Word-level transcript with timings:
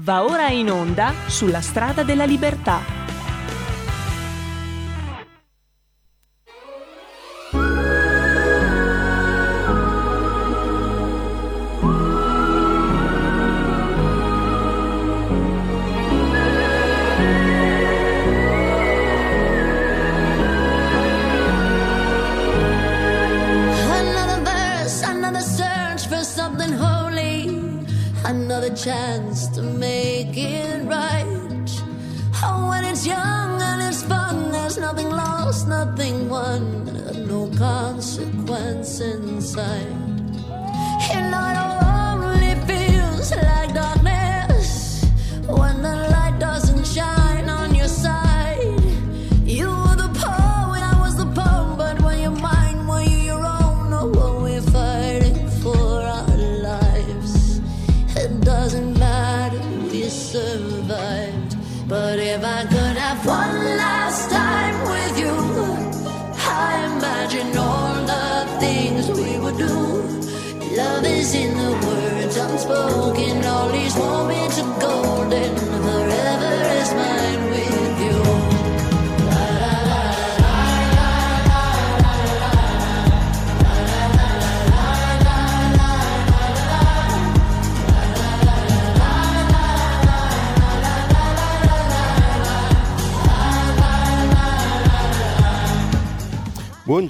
Va 0.00 0.24
ora 0.24 0.50
in 0.50 0.70
onda 0.70 1.14
sulla 1.26 1.62
strada 1.62 2.02
della 2.02 2.26
libertà. 2.26 3.05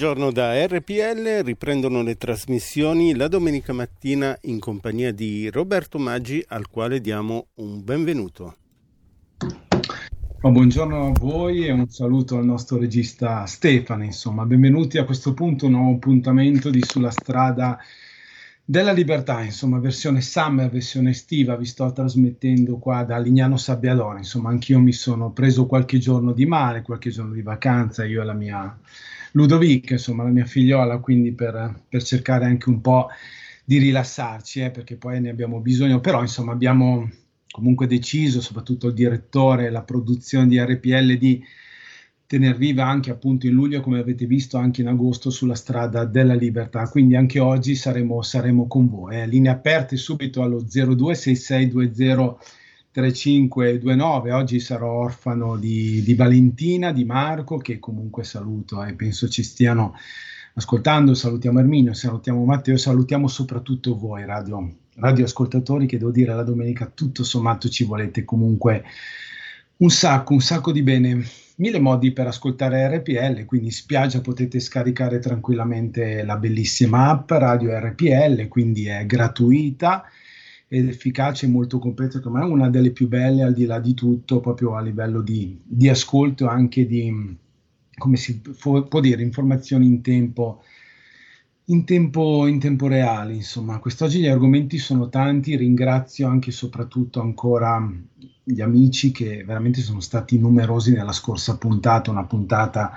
Buongiorno 0.06 0.32
da 0.32 0.64
RPL, 0.64 1.42
riprendono 1.42 2.00
le 2.00 2.16
trasmissioni 2.16 3.16
la 3.16 3.26
domenica 3.26 3.72
mattina 3.72 4.38
in 4.42 4.60
compagnia 4.60 5.10
di 5.10 5.50
Roberto 5.50 5.98
Maggi 5.98 6.44
al 6.46 6.68
quale 6.68 7.00
diamo 7.00 7.48
un 7.56 7.82
benvenuto. 7.82 8.56
Ma 10.42 10.50
buongiorno 10.50 11.08
a 11.08 11.12
voi 11.18 11.66
e 11.66 11.72
un 11.72 11.88
saluto 11.88 12.36
al 12.36 12.44
nostro 12.44 12.78
regista 12.78 13.46
Stefano, 13.46 14.04
insomma, 14.04 14.46
benvenuti 14.46 14.96
a 14.98 15.04
questo 15.04 15.34
punto, 15.34 15.66
un 15.66 15.72
nuovo 15.72 15.96
appuntamento 15.96 16.70
di 16.70 16.84
Sulla 16.84 17.10
strada 17.10 17.76
della 18.64 18.92
libertà, 18.92 19.42
insomma, 19.42 19.80
versione 19.80 20.20
summer, 20.20 20.70
versione 20.70 21.10
estiva, 21.10 21.56
vi 21.56 21.66
sto 21.66 21.90
trasmettendo 21.90 22.78
qua 22.78 23.02
da 23.02 23.18
Lignano 23.18 23.56
Sabbiadoro, 23.56 24.18
insomma, 24.18 24.50
anch'io 24.50 24.78
mi 24.78 24.92
sono 24.92 25.32
preso 25.32 25.66
qualche 25.66 25.98
giorno 25.98 26.30
di 26.30 26.46
mare, 26.46 26.82
qualche 26.82 27.10
giorno 27.10 27.32
di 27.32 27.42
vacanza, 27.42 28.04
io 28.04 28.22
e 28.22 28.24
la 28.24 28.34
mia 28.34 28.78
Ludovica, 29.36 29.92
insomma, 29.92 30.22
la 30.22 30.30
mia 30.30 30.46
figliola, 30.46 30.98
quindi 30.98 31.32
per, 31.32 31.82
per 31.88 32.02
cercare 32.02 32.46
anche 32.46 32.70
un 32.70 32.80
po' 32.80 33.08
di 33.62 33.76
rilassarci, 33.76 34.60
eh, 34.60 34.70
perché 34.70 34.96
poi 34.96 35.20
ne 35.20 35.28
abbiamo 35.28 35.60
bisogno, 35.60 36.00
però 36.00 36.22
insomma 36.22 36.52
abbiamo 36.52 37.10
comunque 37.50 37.86
deciso, 37.86 38.40
soprattutto 38.40 38.88
il 38.88 38.94
direttore 38.94 39.70
la 39.70 39.82
produzione 39.82 40.46
di 40.46 40.58
RPL, 40.58 41.18
di 41.18 41.44
tener 42.26 42.56
viva 42.56 42.86
anche 42.86 43.10
appunto 43.10 43.46
in 43.46 43.52
luglio, 43.52 43.82
come 43.82 43.98
avete 43.98 44.24
visto 44.24 44.56
anche 44.56 44.80
in 44.80 44.88
agosto, 44.88 45.28
sulla 45.28 45.54
strada 45.54 46.06
della 46.06 46.34
libertà. 46.34 46.88
Quindi 46.88 47.14
anche 47.14 47.38
oggi 47.38 47.74
saremo, 47.74 48.22
saremo 48.22 48.66
con 48.66 48.88
voi. 48.88 49.16
Eh. 49.16 49.26
Linee 49.26 49.50
aperte 49.50 49.96
subito 49.96 50.42
allo 50.42 50.60
026620 50.66 52.36
3529. 52.96 54.32
Oggi 54.32 54.58
sarò 54.58 54.90
orfano 54.90 55.58
di, 55.58 56.02
di, 56.02 56.14
Valentina, 56.14 56.92
di 56.92 57.04
Marco, 57.04 57.58
che 57.58 57.78
comunque 57.78 58.24
saluto 58.24 58.82
e 58.82 58.94
penso 58.94 59.28
ci 59.28 59.42
stiano 59.42 59.94
ascoltando. 60.54 61.12
Salutiamo 61.12 61.58
Erminio, 61.58 61.92
salutiamo 61.92 62.42
Matteo, 62.46 62.78
salutiamo 62.78 63.28
soprattutto 63.28 63.98
voi, 63.98 64.24
radio, 64.24 64.76
radioascoltatori, 64.94 65.84
che 65.84 65.98
devo 65.98 66.10
dire 66.10 66.34
la 66.34 66.42
domenica 66.42 66.86
tutto 66.86 67.22
sommato 67.22 67.68
ci 67.68 67.84
volete 67.84 68.24
comunque 68.24 68.84
un 69.78 69.90
sacco, 69.90 70.32
un 70.32 70.40
sacco 70.40 70.72
di 70.72 70.82
bene. 70.82 71.22
Mille 71.56 71.78
modi 71.78 72.12
per 72.12 72.28
ascoltare 72.28 72.96
RPL, 72.96 73.44
quindi 73.44 73.66
in 73.66 73.72
spiaggia 73.72 74.22
potete 74.22 74.58
scaricare 74.58 75.18
tranquillamente 75.18 76.22
la 76.22 76.38
bellissima 76.38 77.10
app 77.10 77.30
Radio 77.30 77.78
RPL, 77.78 78.48
quindi 78.48 78.86
è 78.86 79.04
gratuita 79.04 80.04
ed 80.68 80.88
efficace 80.88 81.46
e 81.46 81.48
molto 81.48 81.78
completa, 81.78 82.20
come 82.20 82.40
è 82.40 82.44
una 82.44 82.68
delle 82.68 82.90
più 82.90 83.08
belle 83.08 83.42
al 83.42 83.52
di 83.54 83.66
là 83.66 83.78
di 83.78 83.94
tutto, 83.94 84.40
proprio 84.40 84.74
a 84.74 84.80
livello 84.80 85.22
di, 85.22 85.60
di 85.62 85.88
ascolto, 85.88 86.48
anche 86.48 86.86
di, 86.86 87.36
come 87.96 88.16
si 88.16 88.40
può 88.40 89.00
dire, 89.00 89.22
informazioni 89.22 89.86
in 89.86 90.02
tempo, 90.02 90.62
in 91.66 91.84
tempo, 91.84 92.46
in 92.46 92.58
tempo 92.58 92.88
reale. 92.88 93.34
Insomma, 93.34 93.78
quest'oggi 93.78 94.20
gli 94.20 94.26
argomenti 94.26 94.78
sono 94.78 95.08
tanti, 95.08 95.56
ringrazio 95.56 96.28
anche 96.28 96.50
e 96.50 96.52
soprattutto 96.52 97.20
ancora 97.20 97.88
gli 98.42 98.60
amici 98.60 99.12
che 99.12 99.44
veramente 99.44 99.80
sono 99.80 100.00
stati 100.00 100.38
numerosi 100.38 100.92
nella 100.92 101.12
scorsa 101.12 101.56
puntata, 101.58 102.10
una 102.10 102.24
puntata 102.24 102.92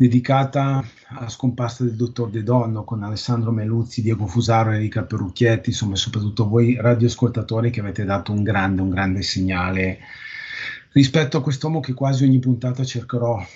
dedicata 0.00 0.82
alla 1.08 1.28
scomparsa 1.28 1.84
del 1.84 1.94
dottor 1.94 2.30
De 2.30 2.42
Donno 2.42 2.84
con 2.84 3.02
Alessandro 3.02 3.52
Meluzzi, 3.52 4.00
Diego 4.00 4.26
Fusaro, 4.26 4.70
Enrica 4.70 5.02
Perucchietti, 5.02 5.68
insomma 5.68 5.94
soprattutto 5.94 6.48
voi 6.48 6.74
radioascoltatori 6.74 7.70
che 7.70 7.80
avete 7.80 8.06
dato 8.06 8.32
un 8.32 8.42
grande, 8.42 8.80
un 8.80 8.88
grande 8.88 9.20
segnale 9.20 9.98
rispetto 10.92 11.36
a 11.36 11.42
quest'uomo 11.42 11.80
che 11.80 11.92
quasi 11.92 12.24
ogni 12.24 12.38
puntata 12.38 12.82
cercherò 12.82 13.46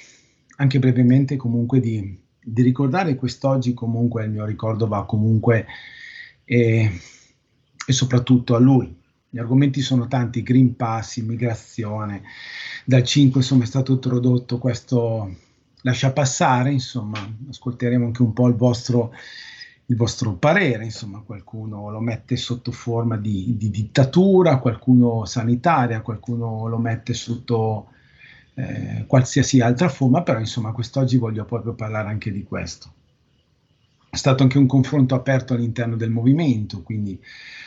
anche 0.56 0.78
brevemente 0.78 1.36
comunque 1.36 1.80
di, 1.80 2.14
di 2.38 2.60
ricordare 2.60 3.14
quest'oggi 3.14 3.72
comunque 3.72 4.24
il 4.24 4.30
mio 4.30 4.44
ricordo 4.44 4.86
va 4.86 5.06
comunque 5.06 5.64
e, 6.44 6.90
e 7.86 7.92
soprattutto 7.94 8.54
a 8.54 8.58
lui. 8.58 8.94
Gli 9.30 9.38
argomenti 9.38 9.80
sono 9.80 10.08
tanti, 10.08 10.42
Green 10.42 10.76
Pass, 10.76 11.16
immigrazione, 11.16 12.20
dal 12.84 13.02
5 13.02 13.40
insomma 13.40 13.62
è 13.62 13.66
stato 13.66 13.92
introdotto 13.92 14.58
questo 14.58 15.36
lascia 15.84 16.12
passare, 16.12 16.72
insomma, 16.72 17.18
ascolteremo 17.48 18.06
anche 18.06 18.22
un 18.22 18.32
po' 18.32 18.48
il 18.48 18.54
vostro, 18.54 19.12
il 19.86 19.96
vostro 19.96 20.32
parere, 20.32 20.84
insomma, 20.84 21.20
qualcuno 21.20 21.90
lo 21.90 22.00
mette 22.00 22.36
sotto 22.36 22.72
forma 22.72 23.16
di, 23.16 23.54
di 23.56 23.70
dittatura, 23.70 24.58
qualcuno 24.58 25.26
sanitaria, 25.26 26.00
qualcuno 26.00 26.66
lo 26.68 26.78
mette 26.78 27.12
sotto 27.12 27.88
eh, 28.54 29.04
qualsiasi 29.06 29.60
altra 29.60 29.88
forma, 29.88 30.22
però 30.22 30.38
insomma 30.38 30.72
quest'oggi 30.72 31.18
voglio 31.18 31.44
proprio 31.44 31.74
parlare 31.74 32.08
anche 32.08 32.32
di 32.32 32.44
questo. 32.44 32.92
È 34.08 34.16
stato 34.16 34.42
anche 34.42 34.58
un 34.58 34.66
confronto 34.66 35.14
aperto 35.14 35.52
all'interno 35.52 35.96
del 35.96 36.10
movimento, 36.10 36.82
quindi 36.82 37.20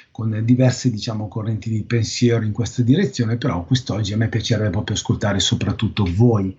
con 0.10 0.42
diverse 0.44 0.90
diciamo, 0.90 1.28
correnti 1.28 1.70
di 1.70 1.84
pensiero 1.84 2.44
in 2.44 2.52
questa 2.52 2.82
direzione, 2.82 3.38
però 3.38 3.64
quest'oggi 3.64 4.14
a 4.14 4.18
me 4.18 4.28
piacerebbe 4.30 4.72
proprio 4.72 4.96
ascoltare 4.96 5.40
soprattutto 5.40 6.08
voi 6.10 6.58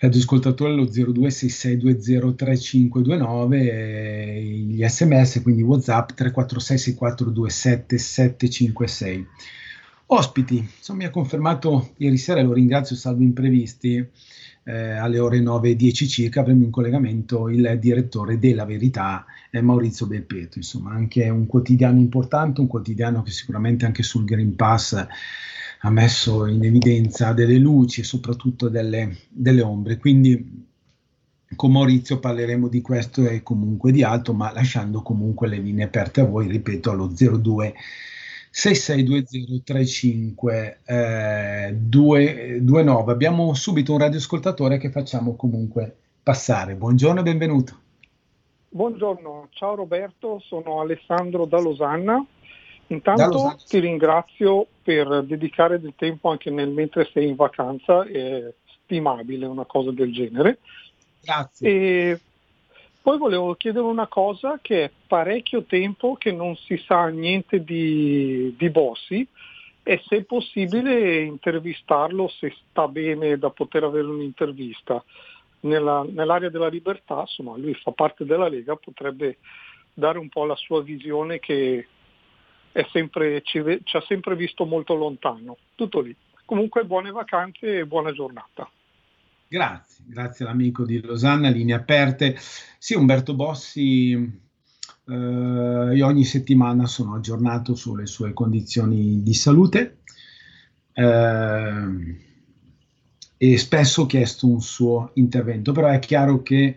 radioascoltatore 0.00 0.72
allo 0.72 0.84
0266203529 0.84 3.52
e 3.52 4.42
gli 4.66 4.84
sms 4.84 5.42
quindi 5.42 5.62
whatsapp 5.62 6.10
346 6.10 6.78
6427 6.78 7.98
756 7.98 9.26
ospiti 10.06 10.56
insomma 10.56 11.00
mi 11.00 11.04
ha 11.04 11.10
confermato 11.10 11.90
ieri 11.98 12.16
sera 12.16 12.40
lo 12.42 12.54
ringrazio 12.54 12.96
salvo 12.96 13.22
imprevisti 13.22 14.04
eh, 14.64 14.92
alle 14.92 15.18
ore 15.18 15.40
9.10 15.40 16.08
circa 16.08 16.40
avremo 16.40 16.64
in 16.64 16.70
collegamento 16.70 17.48
il 17.48 17.78
direttore 17.80 18.38
della 18.38 18.64
Verità 18.64 19.24
eh, 19.50 19.60
Maurizio 19.60 20.06
Belpeto. 20.06 20.58
Insomma 20.58 20.92
anche 20.92 21.28
un 21.28 21.46
quotidiano 21.46 21.98
importante 21.98 22.60
un 22.60 22.66
quotidiano 22.66 23.22
che 23.22 23.30
sicuramente 23.30 23.86
anche 23.86 24.02
sul 24.02 24.24
Green 24.24 24.54
Pass 24.54 25.06
ha 25.82 25.90
messo 25.90 26.46
in 26.46 26.64
evidenza 26.64 27.32
delle 27.32 27.56
luci 27.56 28.00
e 28.00 28.04
soprattutto 28.04 28.68
delle, 28.68 29.16
delle 29.28 29.62
ombre. 29.62 29.96
Quindi 29.96 30.66
con 31.56 31.72
Maurizio 31.72 32.20
parleremo 32.20 32.68
di 32.68 32.80
questo 32.80 33.26
e 33.26 33.42
comunque 33.42 33.90
di 33.92 34.02
altro, 34.02 34.32
ma 34.34 34.52
lasciando 34.52 35.02
comunque 35.02 35.48
le 35.48 35.58
linee 35.58 35.86
aperte 35.86 36.20
a 36.20 36.26
voi, 36.26 36.46
ripeto, 36.48 36.90
allo 36.90 37.06
02 37.06 37.74
662035 38.52 40.80
eh, 40.84 41.72
29. 41.72 43.12
Abbiamo 43.12 43.54
subito 43.54 43.92
un 43.92 43.98
radioascoltatore 43.98 44.76
che 44.78 44.90
facciamo 44.90 45.36
comunque 45.36 45.96
passare. 46.22 46.74
Buongiorno 46.74 47.20
e 47.20 47.22
benvenuto. 47.22 47.78
Buongiorno, 48.72 49.48
ciao 49.50 49.74
Roberto, 49.74 50.38
sono 50.44 50.80
Alessandro 50.80 51.44
da 51.44 51.58
Losanna. 51.58 52.24
Intanto 52.90 53.56
ti 53.68 53.78
ringrazio 53.78 54.66
per 54.82 55.22
dedicare 55.22 55.80
del 55.80 55.94
tempo 55.96 56.30
anche 56.30 56.50
nel 56.50 56.70
mentre 56.70 57.08
sei 57.12 57.28
in 57.28 57.36
vacanza, 57.36 58.04
è 58.04 58.52
stimabile 58.82 59.46
una 59.46 59.64
cosa 59.64 59.92
del 59.92 60.12
genere. 60.12 60.58
Grazie. 61.22 61.68
E 61.68 62.20
poi 63.00 63.16
volevo 63.16 63.54
chiedere 63.54 63.84
una 63.84 64.08
cosa 64.08 64.58
che 64.60 64.84
è 64.84 64.90
parecchio 65.06 65.62
tempo 65.62 66.16
che 66.16 66.32
non 66.32 66.56
si 66.56 66.76
sa 66.84 67.06
niente 67.06 67.62
di, 67.62 68.54
di 68.58 68.70
Bossi 68.70 69.26
e 69.84 70.02
se 70.06 70.16
è 70.16 70.22
possibile 70.24 71.20
intervistarlo, 71.20 72.28
se 72.28 72.52
sta 72.70 72.88
bene 72.88 73.38
da 73.38 73.50
poter 73.50 73.84
avere 73.84 74.08
un'intervista. 74.08 75.02
Nella, 75.60 76.04
nell'area 76.08 76.48
della 76.48 76.68
libertà, 76.68 77.20
insomma, 77.20 77.56
lui 77.56 77.74
fa 77.74 77.92
parte 77.92 78.24
della 78.24 78.48
Lega, 78.48 78.74
potrebbe 78.76 79.36
dare 79.92 80.18
un 80.18 80.28
po' 80.28 80.44
la 80.44 80.56
sua 80.56 80.82
visione 80.82 81.38
che 81.38 81.86
sempre, 82.92 83.42
ci, 83.42 83.62
ci 83.84 83.96
ha 83.96 84.04
sempre 84.06 84.36
visto 84.36 84.64
molto 84.64 84.94
lontano. 84.94 85.56
Tutto 85.74 86.00
lì. 86.00 86.14
Comunque 86.44 86.84
buone 86.84 87.10
vacanze 87.10 87.78
e 87.78 87.86
buona 87.86 88.12
giornata. 88.12 88.68
Grazie, 89.48 90.04
grazie 90.06 90.44
all'amico 90.44 90.84
di 90.84 91.00
Losanna, 91.00 91.48
linee 91.48 91.74
aperte. 91.74 92.36
Sì, 92.78 92.94
Umberto 92.94 93.34
Bossi, 93.34 94.12
eh, 94.12 95.94
io 95.94 96.06
ogni 96.06 96.24
settimana 96.24 96.86
sono 96.86 97.14
aggiornato 97.16 97.74
sulle 97.74 98.06
sue 98.06 98.32
condizioni 98.32 99.22
di 99.22 99.34
salute 99.34 100.02
eh, 100.92 102.18
e 103.36 103.58
spesso 103.58 104.02
ho 104.02 104.06
chiesto 104.06 104.46
un 104.46 104.60
suo 104.60 105.10
intervento, 105.14 105.72
però 105.72 105.88
è 105.88 105.98
chiaro 105.98 106.42
che 106.42 106.76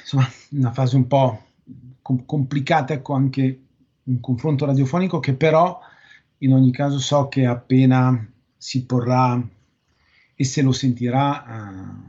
insomma, 0.00 0.28
una 0.50 0.70
fase 0.72 0.96
un 0.96 1.06
po' 1.06 1.46
com- 2.02 2.24
complicata, 2.24 2.92
ecco 2.92 3.14
anche 3.14 3.62
un 4.08 4.20
confronto 4.20 4.64
radiofonico 4.64 5.20
che 5.20 5.34
però 5.34 5.78
in 6.38 6.52
ogni 6.52 6.72
caso 6.72 6.98
so 6.98 7.28
che 7.28 7.46
appena 7.46 8.26
si 8.56 8.84
porrà 8.84 9.40
e 10.34 10.44
se 10.44 10.62
lo 10.62 10.72
sentirà 10.72 12.02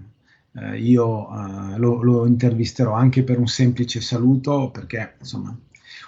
uh, 0.52 0.74
io 0.74 1.30
uh, 1.30 1.78
lo, 1.78 2.02
lo, 2.02 2.26
intervisterò 2.26 2.94
anche 2.94 3.24
per 3.24 3.40
un 3.40 3.48
semplice 3.48 4.02
saluto 4.02 4.70
perché 4.72 5.16
insomma 5.20 5.56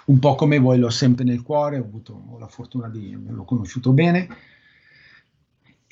un 0.06 0.18
po' 0.18 0.34
come 0.34 0.58
voi 0.58 0.78
l'ho 0.78 0.90
sempre 0.90 1.24
nel 1.24 1.42
cuore, 1.42 1.78
ho 1.78 1.84
avuto 1.84 2.36
la 2.38 2.48
fortuna 2.48 2.88
di 2.88 3.12
averlo 3.14 3.44
conosciuto 3.44 3.92
bene 3.92 4.28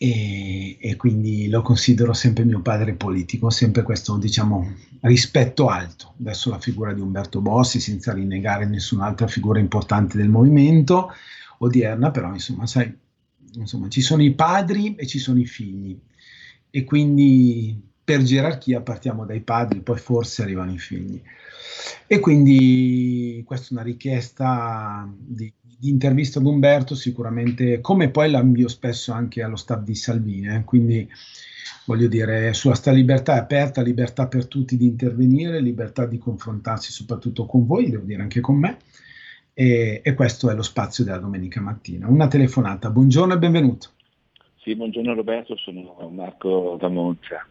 e, 0.03 0.79
e, 0.81 0.97
quindi 0.97 1.51
lo 1.51 1.61
considero 1.61 2.15
sempre 2.15 2.47
mio 2.47 2.63
padre 2.63 2.95
politico, 2.95 3.51
sempre 3.51 3.83
questo 3.83 4.17
diciamo 4.17 4.75
rispetto 5.01 5.67
alto 5.67 6.15
verso 6.17 6.49
la 6.49 6.59
figura 6.59 6.95
di 6.95 7.03
Umberto 7.03 7.43
Bossi 7.43 7.81
senza 7.81 8.15
rinnegare 8.15 8.65
nessun'altra 8.65 9.27
figura 9.27 9.59
importante 9.59 10.17
del 10.17 10.31
movimento 10.31 11.13
odierna, 11.59 12.11
però 12.13 12.33
insomma 12.33 12.67
sai, 12.67 12.91
insomma 13.57 13.91
ci 13.91 14.01
sono 14.01 14.23
i 14.23 14.33
padri 14.33 14.95
e 14.95 15.07
ci 15.07 15.19
sono 15.19 15.39
i 15.39 15.45
figli 15.45 16.01
e 16.71 16.85
quindi 16.85 17.79
per 18.03 18.23
gerarchia 18.23 18.81
partiamo 18.81 19.27
dai 19.27 19.43
padri, 19.43 19.81
poi 19.81 19.99
forse 19.99 20.41
arrivano 20.41 20.73
i 20.73 20.79
figli. 20.79 21.21
E 22.07 22.21
quindi 22.21 23.43
questa 23.45 23.69
è 23.69 23.73
una 23.73 23.83
richiesta 23.83 25.07
di, 25.15 25.53
di 25.81 25.89
intervista 25.89 26.39
ad 26.39 26.45
Umberto, 26.45 26.95
sicuramente, 26.95 27.81
come 27.81 28.11
poi 28.11 28.31
la 28.31 28.41
invio 28.41 28.69
spesso 28.69 29.13
anche 29.13 29.43
allo 29.43 29.57
staff 29.57 29.81
di 29.81 29.95
Salvini, 29.95 30.55
eh? 30.55 30.65
quindi 30.65 31.09
voglio 31.87 32.07
dire, 32.07 32.53
sulla 32.53 32.75
sta 32.75 32.93
libertà 32.93 33.37
è 33.37 33.39
aperta, 33.39 33.81
libertà 33.81 34.29
per 34.29 34.47
tutti 34.47 34.77
di 34.77 34.85
intervenire, 34.85 35.59
libertà 35.59 36.05
di 36.05 36.19
confrontarsi 36.19 36.93
soprattutto 36.93 37.47
con 37.47 37.65
voi, 37.65 37.89
devo 37.89 38.05
dire 38.05 38.21
anche 38.21 38.41
con 38.41 38.59
me, 38.59 38.77
e, 39.55 40.03
e 40.05 40.15
questo 40.15 40.51
è 40.51 40.55
lo 40.55 40.63
spazio 40.63 41.03
della 41.03 41.17
domenica 41.17 41.63
mattina. 41.63 42.09
Una 42.09 42.29
telefonata, 42.29 42.91
buongiorno 42.91 43.33
e 43.33 43.39
benvenuto. 43.39 43.89
Sì, 44.59 44.77
buongiorno 44.77 45.15
Roberto, 45.15 45.57
sono 45.57 46.11
Marco 46.13 46.77
da 46.79 46.89
Monza. 46.89 47.47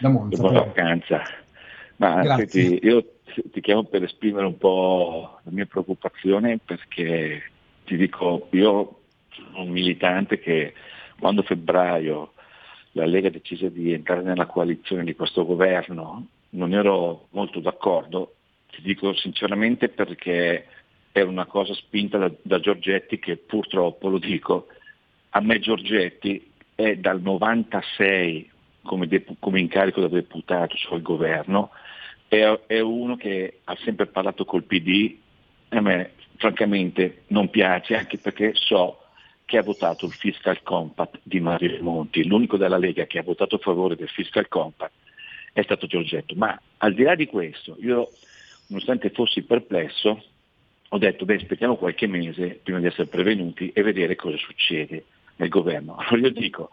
Da 0.00 0.08
Monza. 0.08 0.40
Buona 0.40 0.64
vacanza. 0.64 1.22
Ma 1.98 2.20
senti, 2.36 2.80
io 2.82 3.13
ti 3.50 3.60
chiamo 3.60 3.84
per 3.84 4.02
esprimere 4.02 4.46
un 4.46 4.58
po' 4.58 5.38
la 5.42 5.50
mia 5.50 5.66
preoccupazione 5.66 6.58
perché 6.64 7.42
ti 7.84 7.96
dico, 7.96 8.48
io 8.50 9.00
sono 9.30 9.62
un 9.62 9.70
militante 9.70 10.38
che 10.38 10.74
quando 11.18 11.42
a 11.42 11.44
febbraio 11.44 12.32
la 12.92 13.06
Lega 13.06 13.30
decise 13.30 13.72
di 13.72 13.92
entrare 13.92 14.22
nella 14.22 14.46
coalizione 14.46 15.04
di 15.04 15.14
questo 15.14 15.44
governo 15.44 16.26
non 16.50 16.72
ero 16.72 17.26
molto 17.30 17.60
d'accordo, 17.60 18.34
ti 18.70 18.80
dico 18.82 19.14
sinceramente 19.14 19.88
perché 19.88 20.66
era 21.12 21.28
una 21.28 21.46
cosa 21.46 21.74
spinta 21.74 22.18
da, 22.18 22.30
da 22.42 22.60
Giorgetti 22.60 23.18
che 23.18 23.36
purtroppo, 23.36 24.08
lo 24.08 24.18
dico, 24.18 24.66
a 25.30 25.40
me 25.40 25.58
Giorgetti 25.58 26.50
è 26.74 26.96
dal 26.96 27.20
96 27.20 28.50
come, 28.82 29.06
de- 29.06 29.24
come 29.38 29.60
incarico 29.60 30.00
da 30.00 30.08
deputato 30.08 30.76
sul 30.76 31.02
governo, 31.02 31.70
è, 32.40 32.60
è, 32.66 32.80
uno 32.80 33.16
che 33.16 33.60
ha 33.64 33.76
sempre 33.84 34.06
parlato 34.06 34.44
col 34.44 34.64
PD 34.64 35.16
e 35.68 35.76
a 35.76 35.80
me 35.80 36.12
francamente 36.36 37.22
non 37.28 37.50
piace 37.50 37.96
anche 37.96 38.18
perché 38.18 38.52
so 38.54 39.00
che 39.44 39.58
ha 39.58 39.62
votato 39.62 40.06
il 40.06 40.12
fiscal 40.12 40.62
compact 40.62 41.20
di 41.22 41.40
Mario 41.40 41.82
Monti, 41.82 42.26
l'unico 42.26 42.56
della 42.56 42.78
Lega 42.78 43.06
che 43.06 43.18
ha 43.18 43.22
votato 43.22 43.56
a 43.56 43.58
favore 43.58 43.96
del 43.96 44.08
fiscal 44.08 44.48
compact 44.48 44.92
è 45.52 45.62
stato 45.62 45.86
Giorgetto. 45.86 46.34
Ma 46.34 46.58
al 46.78 46.94
di 46.94 47.02
là 47.02 47.14
di 47.14 47.26
questo, 47.26 47.76
io 47.80 48.08
nonostante 48.68 49.10
fossi 49.10 49.42
perplesso, 49.42 50.24
ho 50.88 50.98
detto 50.98 51.24
beh 51.24 51.36
aspettiamo 51.36 51.76
qualche 51.76 52.06
mese 52.06 52.60
prima 52.62 52.80
di 52.80 52.86
essere 52.86 53.06
prevenuti 53.06 53.70
e 53.72 53.82
vedere 53.82 54.16
cosa 54.16 54.36
succede 54.36 55.04
nel 55.36 55.48
governo. 55.48 55.96
Allora 56.08 56.28
io 56.28 56.32
dico, 56.32 56.70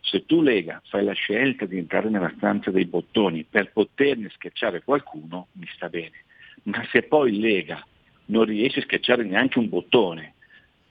se 0.00 0.24
tu 0.24 0.40
Lega 0.42 0.80
fai 0.86 1.04
la 1.04 1.12
scelta 1.12 1.66
di 1.66 1.78
entrare 1.78 2.08
nella 2.08 2.32
stanza 2.36 2.70
dei 2.70 2.86
bottoni 2.86 3.44
per 3.44 3.70
poterne 3.72 4.30
schiacciare 4.30 4.82
qualcuno, 4.82 5.48
mi 5.52 5.68
sta 5.74 5.88
bene. 5.88 6.24
Ma 6.64 6.84
se 6.90 7.02
poi 7.02 7.38
Lega 7.38 7.84
non 8.26 8.44
riesce 8.44 8.80
a 8.80 8.82
schiacciare 8.82 9.24
neanche 9.24 9.58
un 9.58 9.68
bottone 9.68 10.34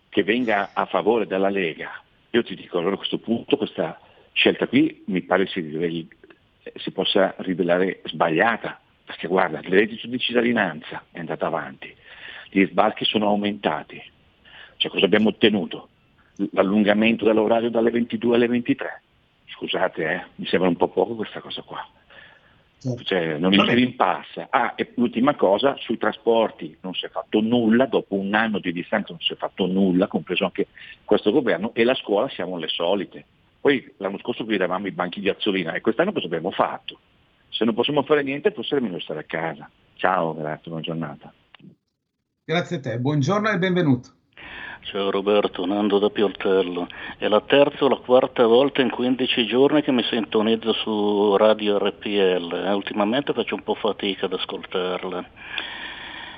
che 0.10 0.24
venga 0.24 0.72
a 0.74 0.86
favore 0.86 1.26
della 1.28 1.50
Lega, 1.50 2.02
io 2.32 2.44
ti 2.44 2.56
dico 2.56 2.78
allora 2.78 2.96
a 2.96 2.98
questo 2.98 3.18
punto 3.20 3.58
questa 3.58 4.00
scelta 4.34 4.68
qui 4.68 5.04
mi 5.08 5.22
pare 5.22 5.48
si, 5.48 5.60
riveli, 5.60 6.08
si 6.76 6.92
possa 6.92 7.36
rivelare 7.40 8.02
sbagliata, 8.06 8.80
perché 9.04 9.28
guarda, 9.28 9.60
il 9.60 9.66
reddito 9.66 10.08
di 10.08 10.20
cittadinanza 10.20 11.04
è 11.12 11.20
andato 11.20 11.46
avanti, 11.46 11.94
gli 12.50 12.66
sbarchi 12.66 13.06
sono 13.06 13.28
aumentati, 13.28 14.02
cioè 14.78 14.92
cosa 14.92 15.06
abbiamo 15.06 15.30
ottenuto? 15.30 15.90
L'allungamento 16.52 17.26
dell'orario 17.26 17.70
dalle 17.70 17.92
22 17.92 18.36
alle 18.36 18.48
23. 18.48 19.02
Scusate, 19.48 20.04
eh, 20.04 20.26
mi 20.36 20.46
sembra 20.46 20.70
un 20.70 20.76
po' 20.76 20.88
poco 20.88 21.16
questa 21.16 21.42
cosa 21.42 21.62
qua. 21.62 21.86
Certo. 22.80 23.04
Cioè, 23.04 23.38
non 23.38 23.54
mi 23.54 23.74
rimpassa. 23.74 24.48
Ah, 24.50 24.74
e 24.78 24.94
l'ultima 24.96 25.36
cosa, 25.36 25.76
sui 25.78 25.98
trasporti 25.98 26.78
non 26.82 26.94
si 26.94 27.06
è 27.06 27.10
fatto 27.10 27.42
nulla, 27.42 27.86
dopo 27.86 28.16
un 28.16 28.34
anno 28.34 28.60
di 28.60 28.72
distanza 28.72 29.12
non 29.12 29.22
si 29.22 29.34
è 29.34 29.36
fatto 29.36 29.66
nulla, 29.66 30.08
compreso 30.08 30.46
anche 30.46 30.68
questo 31.04 31.32
governo, 31.32 31.74
e 31.74 31.84
la 31.84 31.94
scuola 31.96 32.30
siamo 32.30 32.58
le 32.58 32.70
solite. 32.70 33.26
Poi 33.60 33.96
l'anno 33.98 34.18
scorso 34.20 34.46
guidavamo 34.46 34.88
i 34.88 34.92
banchi 34.92 35.20
di 35.20 35.28
azzolina 35.28 35.74
e 35.74 35.82
quest'anno 35.82 36.14
cosa 36.14 36.28
abbiamo 36.28 36.52
fatto? 36.52 37.00
Se 37.50 37.66
non 37.66 37.74
possiamo 37.74 38.04
fare 38.04 38.24
niente 38.24 38.52
forse 38.52 38.78
è 38.78 38.80
meglio 38.80 39.00
stare 39.00 39.20
a 39.20 39.24
casa. 39.24 39.70
Ciao, 39.96 40.34
grazie, 40.34 40.70
buona 40.70 40.82
giornata. 40.82 41.34
Grazie 42.46 42.78
a 42.78 42.80
te, 42.80 43.00
buongiorno 43.00 43.50
e 43.50 43.58
benvenuto. 43.58 44.19
Ciao 44.82 45.12
Roberto, 45.12 45.66
Nando 45.66 46.00
da 46.00 46.10
Pioltello. 46.10 46.88
È 47.18 47.28
la 47.28 47.42
terza 47.42 47.86
o 47.86 47.90
la 47.90 47.98
quarta 47.98 48.48
volta 48.48 48.82
in 48.82 48.90
15 48.90 49.46
giorni 49.46 49.84
che 49.84 49.92
mi 49.92 50.02
sintonizzo 50.04 50.74
su 50.74 51.38
Radio 51.38 51.78
RPL. 51.78 52.64
Eh, 52.66 52.72
ultimamente 52.72 53.34
faccio 53.34 53.54
un 53.54 53.62
po' 53.62 53.76
fatica 53.76 54.26
ad 54.26 54.34
ascoltarla. 54.34 55.24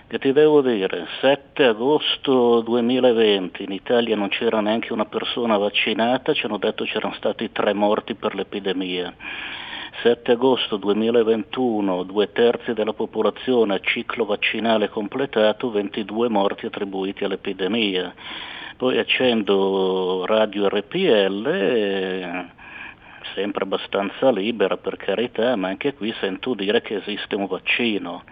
Che 0.07 0.19
ti 0.19 0.33
devo 0.33 0.61
dire? 0.61 1.07
7 1.21 1.63
agosto 1.63 2.59
2020 2.59 3.63
in 3.63 3.71
Italia 3.71 4.17
non 4.17 4.27
c'era 4.27 4.59
neanche 4.59 4.91
una 4.91 5.05
persona 5.05 5.55
vaccinata, 5.57 6.33
ci 6.33 6.45
hanno 6.45 6.57
detto 6.57 6.83
c'erano 6.83 7.13
stati 7.13 7.49
tre 7.53 7.71
morti 7.71 8.15
per 8.15 8.35
l'epidemia. 8.35 9.13
7 9.99 10.31
agosto 10.31 10.77
2021, 10.77 12.03
due 12.03 12.31
terzi 12.31 12.73
della 12.73 12.93
popolazione 12.93 13.75
a 13.75 13.79
ciclo 13.79 14.25
vaccinale 14.25 14.89
completato, 14.89 15.69
22 15.69 16.27
morti 16.29 16.65
attribuiti 16.65 17.23
all'epidemia. 17.23 18.11
Poi 18.77 18.97
accendo 18.97 20.25
radio 20.25 20.69
RPL, 20.69 21.45
eh, 21.45 22.45
sempre 23.35 23.65
abbastanza 23.65 24.31
libera 24.31 24.77
per 24.77 24.97
carità, 24.97 25.55
ma 25.55 25.67
anche 25.67 25.93
qui 25.93 26.11
sento 26.19 26.55
dire 26.55 26.81
che 26.81 26.95
esiste 26.95 27.35
un 27.35 27.45
vaccino. 27.45 28.23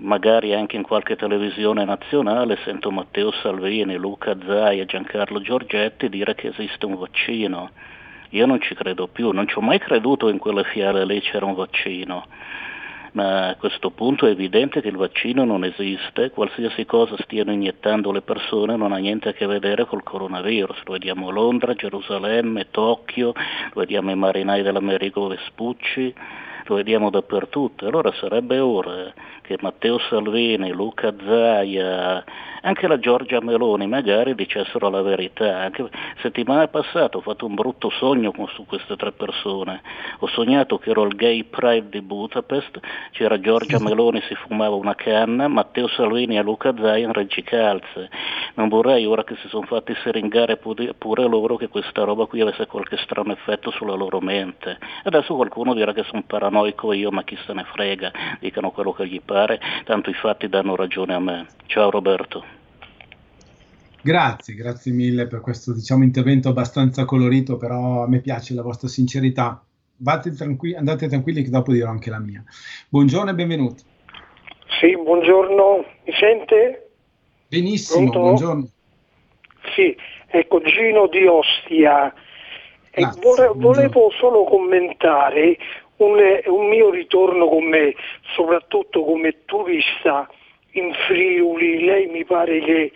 magari 0.00 0.54
anche 0.54 0.76
in 0.76 0.82
qualche 0.82 1.16
televisione 1.16 1.84
nazionale 1.84 2.56
sento 2.64 2.92
Matteo 2.92 3.32
Salvini, 3.32 3.96
Luca 3.96 4.36
Zai 4.46 4.78
e 4.78 4.86
Giancarlo 4.86 5.40
Giorgetti 5.40 6.08
dire 6.08 6.36
che 6.36 6.48
esiste 6.48 6.86
un 6.86 6.94
vaccino. 6.94 7.70
Io 8.30 8.46
non 8.46 8.60
ci 8.60 8.74
credo 8.74 9.08
più, 9.08 9.30
non 9.30 9.48
ci 9.48 9.56
ho 9.56 9.60
mai 9.60 9.78
creduto 9.78 10.28
in 10.28 10.38
quelle 10.38 10.64
fiale 10.64 11.04
lì 11.04 11.20
c'era 11.20 11.46
un 11.46 11.54
vaccino. 11.54 12.26
Ma 13.12 13.48
a 13.48 13.56
questo 13.56 13.90
punto 13.90 14.26
è 14.26 14.30
evidente 14.30 14.82
che 14.82 14.88
il 14.88 14.96
vaccino 14.96 15.44
non 15.44 15.64
esiste, 15.64 16.30
qualsiasi 16.30 16.84
cosa 16.84 17.16
stiano 17.20 17.52
iniettando 17.52 18.12
le 18.12 18.20
persone 18.20 18.76
non 18.76 18.92
ha 18.92 18.98
niente 18.98 19.30
a 19.30 19.32
che 19.32 19.46
vedere 19.46 19.86
col 19.86 20.02
coronavirus, 20.02 20.82
lo 20.84 20.92
vediamo 20.92 21.28
a 21.28 21.32
Londra, 21.32 21.72
Gerusalemme, 21.72 22.70
Tokyo, 22.70 23.32
lo 23.34 23.80
vediamo 23.80 24.10
ai 24.10 24.16
marinai 24.16 24.62
dell'Americo 24.62 25.26
Vespucci, 25.26 26.14
lo 26.66 26.74
vediamo 26.74 27.08
dappertutto, 27.08 27.86
allora 27.86 28.12
sarebbe 28.12 28.58
ora 28.58 29.10
che 29.40 29.56
Matteo 29.60 29.98
Salvini, 29.98 30.70
Luca 30.70 31.14
Zaia, 31.24 32.22
anche 32.62 32.86
la 32.86 32.98
Giorgia 32.98 33.40
Meloni 33.40 33.86
magari 33.86 34.34
dicessero 34.34 34.88
la 34.88 35.02
verità. 35.02 35.58
Anche 35.58 35.88
settimana 36.20 36.66
passata 36.68 37.18
ho 37.18 37.20
fatto 37.20 37.46
un 37.46 37.54
brutto 37.54 37.90
sogno 37.90 38.32
con, 38.32 38.48
su 38.48 38.64
queste 38.66 38.96
tre 38.96 39.12
persone. 39.12 39.82
Ho 40.20 40.26
sognato 40.28 40.78
che 40.78 40.90
ero 40.90 41.02
al 41.02 41.14
Gay 41.14 41.44
Pride 41.44 41.88
di 41.88 42.00
Budapest, 42.00 42.80
c'era 43.10 43.40
Giorgia 43.40 43.78
Meloni, 43.78 44.20
si 44.22 44.34
fumava 44.34 44.74
una 44.74 44.94
canna, 44.94 45.48
Matteo 45.48 45.88
Salvini 45.88 46.36
e 46.36 46.42
Luca 46.42 46.74
Zaia 46.76 47.06
in 47.06 47.12
reggicalze. 47.12 48.10
Non 48.54 48.68
vorrei 48.68 49.06
ora 49.06 49.24
che 49.24 49.36
si 49.36 49.48
sono 49.48 49.66
fatti 49.66 49.94
seringare 50.02 50.56
pure 50.56 51.26
loro 51.28 51.56
che 51.56 51.68
questa 51.68 52.04
roba 52.04 52.26
qui 52.26 52.40
avesse 52.40 52.66
qualche 52.66 52.96
strano 52.98 53.32
effetto 53.32 53.70
sulla 53.70 53.94
loro 53.94 54.20
mente. 54.20 54.78
Adesso 55.04 55.34
qualcuno 55.34 55.74
dirà 55.74 55.92
che 55.92 56.02
sono 56.04 56.22
paranoico 56.26 56.92
io, 56.92 57.10
ma 57.10 57.22
chi 57.22 57.38
se 57.46 57.52
ne 57.52 57.64
frega, 57.64 58.10
dicano 58.40 58.70
quello 58.70 58.92
che 58.92 59.06
gli 59.06 59.20
pare 59.20 59.60
tanto 59.84 60.10
i 60.10 60.14
fatti 60.14 60.48
danno 60.48 60.76
ragione 60.76 61.14
a 61.14 61.20
me. 61.20 61.46
Ciao 61.66 61.90
Roberto. 61.90 62.57
Grazie, 64.00 64.54
grazie 64.54 64.92
mille 64.92 65.26
per 65.26 65.40
questo 65.40 65.72
diciamo, 65.72 66.04
intervento 66.04 66.48
abbastanza 66.48 67.04
colorito, 67.04 67.56
però 67.56 68.04
a 68.04 68.08
me 68.08 68.20
piace 68.20 68.54
la 68.54 68.62
vostra 68.62 68.88
sincerità. 68.88 69.62
Tranqu- 70.00 70.76
andate 70.76 71.08
tranquilli 71.08 71.42
che 71.42 71.50
dopo 71.50 71.72
dirò 71.72 71.90
anche 71.90 72.08
la 72.08 72.20
mia. 72.20 72.42
Buongiorno 72.88 73.30
e 73.30 73.34
benvenuti. 73.34 73.82
Sì, 74.80 74.96
buongiorno, 74.96 75.84
mi 76.04 76.12
sente? 76.12 76.90
Benissimo, 77.48 78.10
Pronto? 78.10 78.20
buongiorno. 78.20 78.68
Sì, 79.74 79.96
ecco 80.28 80.60
Gino 80.62 81.08
di 81.08 81.26
Ostia. 81.26 82.14
Grazie, 82.92 83.20
vole- 83.20 83.52
volevo 83.54 84.10
solo 84.18 84.44
commentare 84.44 85.56
un, 85.96 86.16
un 86.46 86.68
mio 86.68 86.90
ritorno 86.90 87.48
come, 87.48 87.94
soprattutto 88.36 89.02
come 89.02 89.44
turista 89.44 90.28
in 90.72 90.92
Friuli, 91.06 91.84
lei 91.84 92.06
mi 92.06 92.24
pare 92.24 92.60
che 92.60 92.92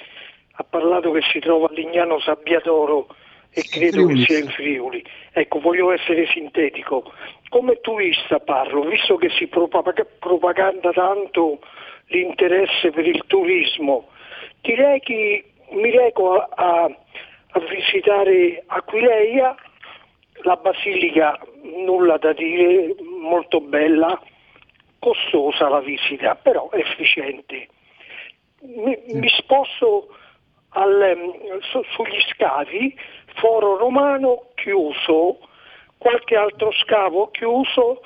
ha 0.54 0.64
parlato 0.64 1.10
che 1.12 1.22
si 1.32 1.38
trova 1.38 1.66
a 1.66 1.72
Lignano 1.72 2.20
Sabbiadoro 2.20 3.08
e 3.50 3.62
credo 3.62 4.06
che 4.06 4.24
sia 4.26 4.38
in 4.38 4.48
Friuli. 4.48 5.04
Ecco, 5.32 5.60
voglio 5.60 5.92
essere 5.92 6.26
sintetico. 6.26 7.12
Come 7.48 7.80
turista 7.80 8.38
parlo, 8.40 8.82
visto 8.82 9.16
che 9.16 9.28
si 9.30 9.46
propaganda 9.46 10.90
tanto 10.92 11.58
l'interesse 12.06 12.90
per 12.90 13.06
il 13.06 13.22
turismo, 13.26 14.08
direi 14.62 15.00
che 15.00 15.44
mi 15.70 15.90
reco 15.90 16.34
a, 16.34 16.48
a, 16.54 16.84
a 16.84 17.60
visitare 17.60 18.62
Aquileia 18.66 19.54
la 20.44 20.56
basilica 20.56 21.38
nulla 21.62 22.16
da 22.16 22.32
dire, 22.32 22.94
molto 23.20 23.60
bella, 23.60 24.20
costosa 24.98 25.68
la 25.68 25.80
visita, 25.80 26.34
però 26.34 26.70
efficiente. 26.72 27.68
Mi, 28.60 28.96
mi 29.08 29.28
sposto 29.28 30.08
al, 30.72 31.60
su, 31.70 31.82
sugli 31.94 32.20
scavi, 32.34 32.98
foro 33.34 33.76
romano 33.76 34.48
chiuso, 34.54 35.38
qualche 35.98 36.36
altro 36.36 36.72
scavo 36.72 37.30
chiuso, 37.30 38.02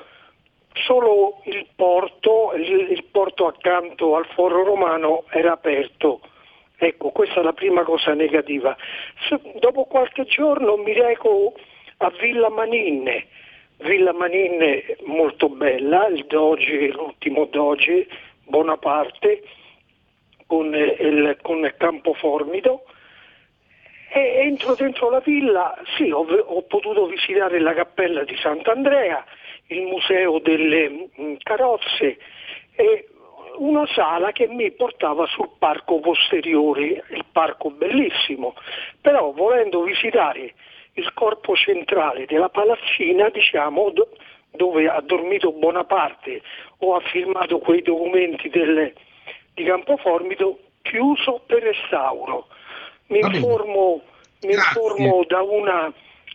solo 0.85 1.41
il 1.45 1.65
porto, 1.75 2.53
il, 2.55 2.91
il 2.91 3.03
porto 3.05 3.47
accanto 3.47 4.15
al 4.15 4.25
foro 4.27 4.63
romano 4.63 5.23
era 5.29 5.53
aperto. 5.53 6.21
Ecco, 6.79 7.09
questa 7.09 7.39
è 7.39 7.43
la 7.43 7.53
prima 7.53 7.83
cosa 7.83 8.13
negativa. 8.13 8.77
dopo 9.59 9.85
qualche 9.85 10.25
giorno 10.25 10.77
mi 10.77 10.93
reco 10.93 11.53
a 11.97 12.11
Villa 12.19 12.49
Maninne. 12.49 13.27
Villa 13.77 14.13
Maninne 14.13 14.97
molto 15.05 15.49
bella, 15.49 16.07
il 16.07 16.25
Doge, 16.25 16.89
l'ultimo 16.89 17.45
Doge, 17.45 18.07
Bonaparte, 18.43 19.43
con 20.47 20.73
il, 20.73 21.37
con 21.41 21.59
il 21.59 21.75
campo 21.77 22.13
formido. 22.13 22.83
E 24.09 24.39
entro 24.45 24.73
dentro 24.75 25.09
la 25.09 25.19
villa, 25.19 25.77
sì, 25.97 26.09
ho, 26.09 26.25
ho 26.25 26.61
potuto 26.63 27.05
visitare 27.07 27.59
la 27.59 27.73
cappella 27.73 28.23
di 28.23 28.35
Sant'Andrea, 28.37 29.23
il 29.67 29.81
museo 29.83 30.39
delle 30.39 31.09
mm, 31.19 31.35
carrozze 31.43 32.17
e 32.75 33.07
una 33.57 33.85
sala 33.87 34.31
che 34.31 34.47
mi 34.47 34.71
portava 34.71 35.25
sul 35.25 35.49
parco 35.57 35.99
posteriore, 35.99 37.03
il 37.09 37.25
parco 37.31 37.69
bellissimo, 37.69 38.55
però 39.01 39.31
volendo 39.31 39.83
visitare 39.83 40.53
il 40.93 41.13
corpo 41.13 41.55
centrale 41.55 42.25
della 42.25 42.49
palazzina, 42.49 43.29
diciamo, 43.29 43.91
dove 44.51 44.87
ha 44.87 45.01
dormito 45.01 45.51
Bonaparte 45.51 46.41
o 46.79 46.95
ha 46.95 46.99
firmato 47.01 47.59
quei 47.59 47.81
documenti 47.81 48.49
del, 48.49 48.93
di 49.57 49.63
Campoformido, 49.63 50.59
chiuso 50.83 51.41
per 51.47 51.63
restauro. 51.63 52.45
Mi 53.07 53.19
informo, 53.19 54.01
mi 54.43 54.53
informo 54.53 55.25
da 55.27 55.41
una, 55.41 55.91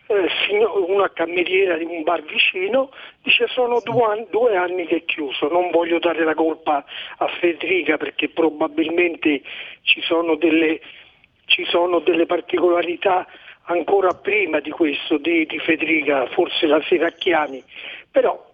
eh, 0.07 0.27
signor, 0.45 0.89
una 0.89 1.09
cameriera 1.13 1.77
di 1.77 1.85
un 1.85 2.03
bar 2.03 2.21
vicino, 2.23 2.91
dice 3.21 3.47
sono 3.47 3.79
due 3.81 4.03
anni, 4.03 4.27
due 4.29 4.57
anni 4.57 4.85
che 4.85 4.97
è 4.97 5.05
chiuso, 5.05 5.47
non 5.47 5.71
voglio 5.71 5.99
dare 5.99 6.25
la 6.25 6.33
colpa 6.33 6.83
a 7.17 7.27
Federica 7.39 7.95
perché 7.95 8.27
probabilmente 8.27 9.41
ci 9.83 10.01
sono 10.01 10.35
delle, 10.35 10.81
ci 11.45 11.63
sono 11.63 11.99
delle 11.99 12.25
particolarità 12.25 13.25
ancora 13.67 14.13
prima 14.15 14.59
di 14.59 14.71
questo, 14.71 15.17
di, 15.17 15.45
di 15.45 15.59
Federica, 15.59 16.25
forse 16.27 16.67
la 16.67 16.81
Seracchiani, 16.81 17.63
però 18.11 18.51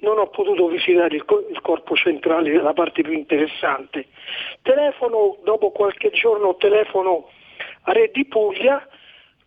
non 0.00 0.18
ho 0.18 0.28
potuto 0.28 0.68
visitare 0.68 1.16
il, 1.16 1.24
il, 1.50 1.60
corpo 1.60 1.94
centrale, 1.94 2.60
la 2.60 2.72
parte 2.72 3.02
più 3.02 3.12
interessante. 3.12 4.06
Telefono, 4.62 5.38
dopo 5.44 5.70
qualche 5.70 6.10
giorno 6.10 6.56
telefono 6.56 7.28
a 7.82 7.92
Re 7.92 8.10
di 8.12 8.24
Puglia, 8.26 8.86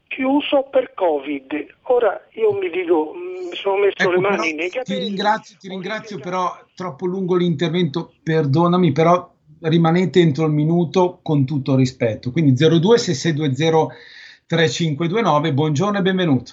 chiuso 0.07 0.67
per 0.69 0.93
Covid. 0.93 1.65
Ora 1.83 2.27
io 2.33 2.53
mi 2.53 2.69
dico, 2.69 3.13
mm, 3.15 3.50
mi 3.50 3.55
sono 3.55 3.77
messo 3.77 3.95
ecco, 3.98 4.12
le 4.12 4.19
mani 4.19 4.53
nei 4.53 4.69
capelli. 4.69 5.00
Ti 5.00 5.05
ringrazio, 5.05 5.57
ti 5.60 5.67
ringrazio 5.67 6.19
però 6.19 6.51
troppo 6.75 7.05
lungo 7.05 7.36
l'intervento, 7.36 8.13
perdonami, 8.22 8.91
però 8.91 9.31
rimanete 9.62 10.19
entro 10.19 10.45
il 10.45 10.51
minuto 10.51 11.19
con 11.22 11.45
tutto 11.45 11.75
rispetto. 11.75 12.31
Quindi 12.31 12.53
026620 12.55 14.12
3529. 14.45 15.53
Buongiorno 15.53 15.98
e 15.98 16.01
benvenuto. 16.01 16.51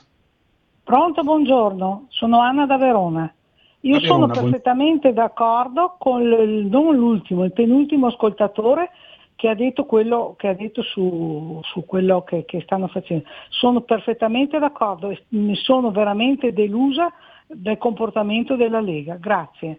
Pronto, 0.82 1.22
buongiorno. 1.22 2.06
Sono 2.08 2.40
Anna 2.40 2.66
da 2.66 2.78
Verona. 2.78 3.32
Io 3.80 3.98
da 3.98 4.06
sono 4.06 4.26
perfettamente 4.26 5.12
buon... 5.12 5.24
d'accordo 5.26 5.96
con 5.98 6.22
il, 6.22 6.66
non 6.66 6.94
l'ultimo, 6.94 7.44
il 7.44 7.52
penultimo 7.52 8.08
ascoltatore 8.08 8.90
che 9.36 9.48
ha 9.48 9.54
detto 9.54 9.86
quello 9.86 10.34
che 10.36 10.48
ha 10.48 10.54
detto 10.54 10.82
su, 10.82 11.60
su 11.64 11.86
quello 11.86 12.22
che, 12.24 12.44
che, 12.44 12.60
stanno 12.60 12.88
facendo. 12.88 13.24
Sono 13.48 13.80
perfettamente 13.80 14.58
d'accordo 14.58 15.08
e 15.08 15.24
mi 15.28 15.54
sono 15.54 15.90
veramente 15.90 16.52
delusa 16.52 17.10
del 17.46 17.78
comportamento 17.78 18.54
della 18.54 18.80
Lega. 18.80 19.14
Grazie. 19.14 19.78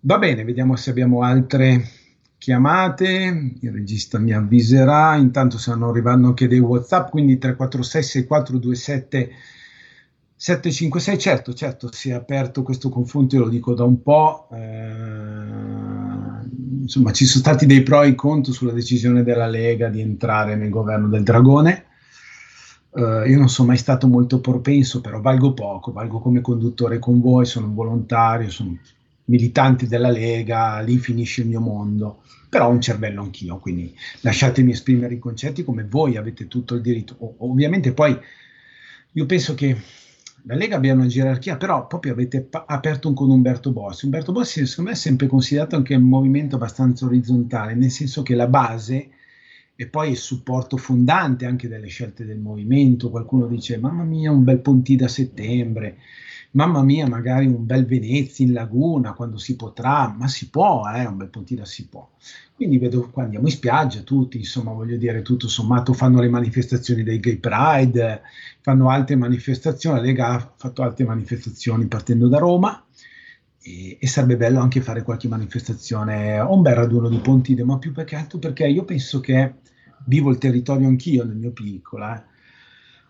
Va 0.00 0.18
bene, 0.18 0.44
vediamo 0.44 0.76
se 0.76 0.90
abbiamo 0.90 1.22
altre 1.22 1.82
chiamate, 2.38 3.56
il 3.60 3.72
regista 3.72 4.20
mi 4.20 4.32
avviserà, 4.32 5.16
intanto 5.16 5.58
stanno 5.58 5.88
arrivando 5.88 6.28
anche 6.28 6.46
dei 6.46 6.60
Whatsapp, 6.60 7.10
quindi 7.10 7.38
346 7.38 8.02
6427 8.02 9.30
756, 10.38 11.18
certo, 11.18 11.54
certo, 11.54 11.90
si 11.90 12.10
è 12.10 12.12
aperto 12.12 12.62
questo 12.62 12.90
confronto, 12.90 13.36
io 13.36 13.44
lo 13.44 13.48
dico 13.48 13.72
da 13.74 13.84
un 13.84 14.02
po', 14.02 14.48
eh, 14.52 14.58
insomma 16.82 17.10
ci 17.12 17.24
sono 17.24 17.42
stati 17.42 17.64
dei 17.64 17.82
pro 17.82 18.02
e 18.02 18.14
contro 18.14 18.52
sulla 18.52 18.72
decisione 18.72 19.22
della 19.22 19.46
Lega 19.46 19.88
di 19.88 20.02
entrare 20.02 20.54
nel 20.54 20.68
governo 20.68 21.08
del 21.08 21.22
Dragone, 21.22 21.86
uh, 22.90 23.24
io 23.26 23.38
non 23.38 23.48
sono 23.48 23.68
mai 23.68 23.78
stato 23.78 24.08
molto 24.08 24.40
propenso, 24.40 25.00
però 25.00 25.22
valgo 25.22 25.54
poco, 25.54 25.92
valgo 25.92 26.18
come 26.18 26.42
conduttore 26.42 26.98
con 26.98 27.20
voi, 27.20 27.46
sono 27.46 27.68
un 27.68 27.74
volontario, 27.74 28.50
sono 28.50 28.76
militante 29.24 29.86
della 29.86 30.10
Lega, 30.10 30.80
lì 30.80 30.98
finisce 30.98 31.40
il 31.40 31.48
mio 31.48 31.60
mondo 31.60 32.20
però 32.48 32.68
ho 32.68 32.70
un 32.70 32.80
cervello 32.80 33.22
anch'io, 33.22 33.58
quindi 33.58 33.94
lasciatemi 34.20 34.72
esprimere 34.72 35.14
i 35.14 35.18
concetti 35.18 35.64
come 35.64 35.84
voi 35.84 36.16
avete 36.16 36.46
tutto 36.48 36.74
il 36.74 36.80
diritto. 36.80 37.14
O, 37.18 37.34
ovviamente 37.38 37.92
poi 37.92 38.16
io 39.12 39.26
penso 39.26 39.54
che 39.54 39.76
la 40.48 40.54
Lega 40.54 40.76
abbia 40.76 40.94
una 40.94 41.06
gerarchia, 41.06 41.56
però 41.56 41.86
proprio 41.88 42.12
avete 42.12 42.40
pa- 42.42 42.64
aperto 42.68 43.08
un 43.08 43.14
con 43.14 43.30
Umberto 43.30 43.72
Bossi. 43.72 44.04
Umberto 44.04 44.30
Bossi 44.30 44.64
secondo 44.64 44.90
me 44.90 44.96
è 44.96 44.98
sempre 44.98 45.26
considerato 45.26 45.74
anche 45.74 45.94
un 45.96 46.04
movimento 46.04 46.54
abbastanza 46.54 47.04
orizzontale, 47.04 47.74
nel 47.74 47.90
senso 47.90 48.22
che 48.22 48.36
la 48.36 48.46
base 48.46 49.08
e 49.74 49.88
poi 49.88 50.10
il 50.10 50.16
supporto 50.16 50.76
fondante 50.76 51.46
anche 51.46 51.66
delle 51.66 51.88
scelte 51.88 52.24
del 52.24 52.38
movimento. 52.38 53.10
Qualcuno 53.10 53.48
dice, 53.48 53.76
mamma 53.78 54.04
mia, 54.04 54.30
un 54.30 54.44
bel 54.44 54.60
Ponti 54.60 54.94
da 54.94 55.08
settembre, 55.08 55.98
mamma 56.52 56.82
mia, 56.82 57.08
magari 57.08 57.46
un 57.46 57.66
bel 57.66 57.84
Venezia 57.84 58.46
in 58.46 58.52
laguna 58.52 59.14
quando 59.14 59.38
si 59.38 59.56
potrà, 59.56 60.14
ma 60.16 60.28
si 60.28 60.48
può, 60.48 60.88
eh, 60.88 61.06
un 61.06 61.16
bel 61.16 61.28
Pontida 61.28 61.64
si 61.64 61.88
può. 61.88 62.08
Quindi 62.56 62.78
vedo 62.78 63.10
qua 63.10 63.24
andiamo 63.24 63.48
in 63.48 63.52
spiaggia 63.52 64.00
tutti, 64.00 64.38
insomma, 64.38 64.72
voglio 64.72 64.96
dire, 64.96 65.20
tutto 65.20 65.46
sommato 65.46 65.92
fanno 65.92 66.22
le 66.22 66.30
manifestazioni 66.30 67.02
dei 67.02 67.20
Gay 67.20 67.36
Pride, 67.36 68.22
fanno 68.62 68.88
altre 68.88 69.14
manifestazioni, 69.14 69.98
la 69.98 70.02
Lega 70.02 70.28
ha 70.28 70.52
fatto 70.56 70.82
altre 70.82 71.04
manifestazioni 71.04 71.86
partendo 71.86 72.28
da 72.28 72.38
Roma 72.38 72.82
e, 73.60 73.98
e 74.00 74.06
sarebbe 74.06 74.38
bello 74.38 74.60
anche 74.60 74.80
fare 74.80 75.02
qualche 75.02 75.28
manifestazione 75.28 76.40
o 76.40 76.54
un 76.54 76.62
bel 76.62 76.74
raduno 76.76 77.10
di 77.10 77.18
Pontide, 77.18 77.62
ma 77.62 77.76
più 77.76 77.92
perché 77.92 78.16
altro 78.16 78.38
perché 78.38 78.66
io 78.66 78.84
penso 78.84 79.20
che 79.20 79.56
vivo 80.06 80.30
il 80.30 80.38
territorio 80.38 80.88
anch'io 80.88 81.24
nel 81.26 81.36
mio 81.36 81.50
piccolo, 81.50 82.06
eh 82.06 82.22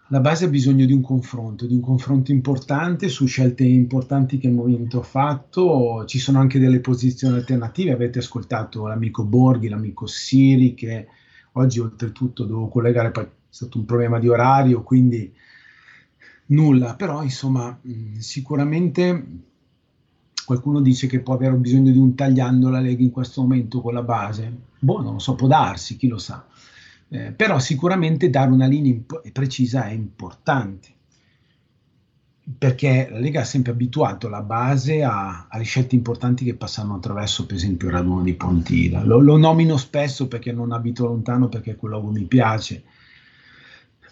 la 0.08 0.20
base 0.20 0.44
ha 0.44 0.48
bisogno 0.48 0.86
di 0.86 0.92
un 0.92 1.00
confronto, 1.00 1.66
di 1.66 1.74
un 1.74 1.80
confronto 1.80 2.30
importante 2.30 3.08
su 3.08 3.26
scelte 3.26 3.64
importanti 3.64 4.38
che 4.38 4.46
il 4.46 4.52
movimento 4.52 5.00
ha 5.00 5.02
fatto. 5.02 6.04
Ci 6.06 6.20
sono 6.20 6.38
anche 6.38 6.60
delle 6.60 6.80
posizioni 6.80 7.36
alternative. 7.36 7.92
Avete 7.92 8.20
ascoltato 8.20 8.86
l'amico 8.86 9.24
Borghi, 9.24 9.68
l'amico 9.68 10.06
Siri, 10.06 10.74
che 10.74 11.08
oggi 11.52 11.80
oltretutto 11.80 12.44
devo 12.44 12.68
collegare, 12.68 13.10
poi 13.10 13.24
è 13.24 13.28
stato 13.48 13.78
un 13.78 13.84
problema 13.84 14.20
di 14.20 14.28
orario, 14.28 14.84
quindi 14.84 15.32
nulla. 16.46 16.94
Però 16.94 17.24
insomma, 17.24 17.76
sicuramente 18.18 19.26
qualcuno 20.44 20.80
dice 20.80 21.08
che 21.08 21.18
può 21.18 21.34
avere 21.34 21.54
bisogno 21.54 21.90
di 21.90 21.98
un 21.98 22.14
tagliando 22.14 22.68
la 22.68 22.78
Lega 22.78 23.02
in 23.02 23.10
questo 23.10 23.40
momento 23.40 23.80
con 23.80 23.92
la 23.92 24.02
base. 24.02 24.56
Boh, 24.78 25.02
non 25.02 25.14
lo 25.14 25.18
so, 25.18 25.34
può 25.34 25.48
darsi, 25.48 25.96
chi 25.96 26.06
lo 26.06 26.18
sa. 26.18 26.46
Eh, 27.08 27.32
però 27.32 27.58
sicuramente 27.58 28.30
dare 28.30 28.50
una 28.50 28.66
linea 28.66 28.92
imp- 28.92 29.30
precisa 29.30 29.86
è 29.86 29.92
importante 29.92 30.94
perché 32.58 33.08
la 33.10 33.18
Lega 33.18 33.40
ha 33.40 33.44
sempre 33.44 33.72
abituato 33.72 34.28
la 34.28 34.42
base 34.42 35.02
a, 35.02 35.46
alle 35.48 35.64
scelte 35.64 35.96
importanti 35.96 36.44
che 36.44 36.54
passano 36.54 36.94
attraverso, 36.94 37.44
per 37.44 37.56
esempio, 37.56 37.88
il 37.88 37.94
raduno 37.94 38.22
di 38.22 38.34
Pontida. 38.34 39.02
Lo, 39.02 39.18
lo, 39.18 39.36
nomino 39.36 39.76
spesso 39.76 40.28
perché 40.28 40.52
non 40.52 40.70
abito 40.70 41.06
lontano, 41.06 41.48
perché 41.48 41.74
quel 41.74 41.90
luogo 41.92 42.10
mi 42.10 42.22
piace, 42.22 42.84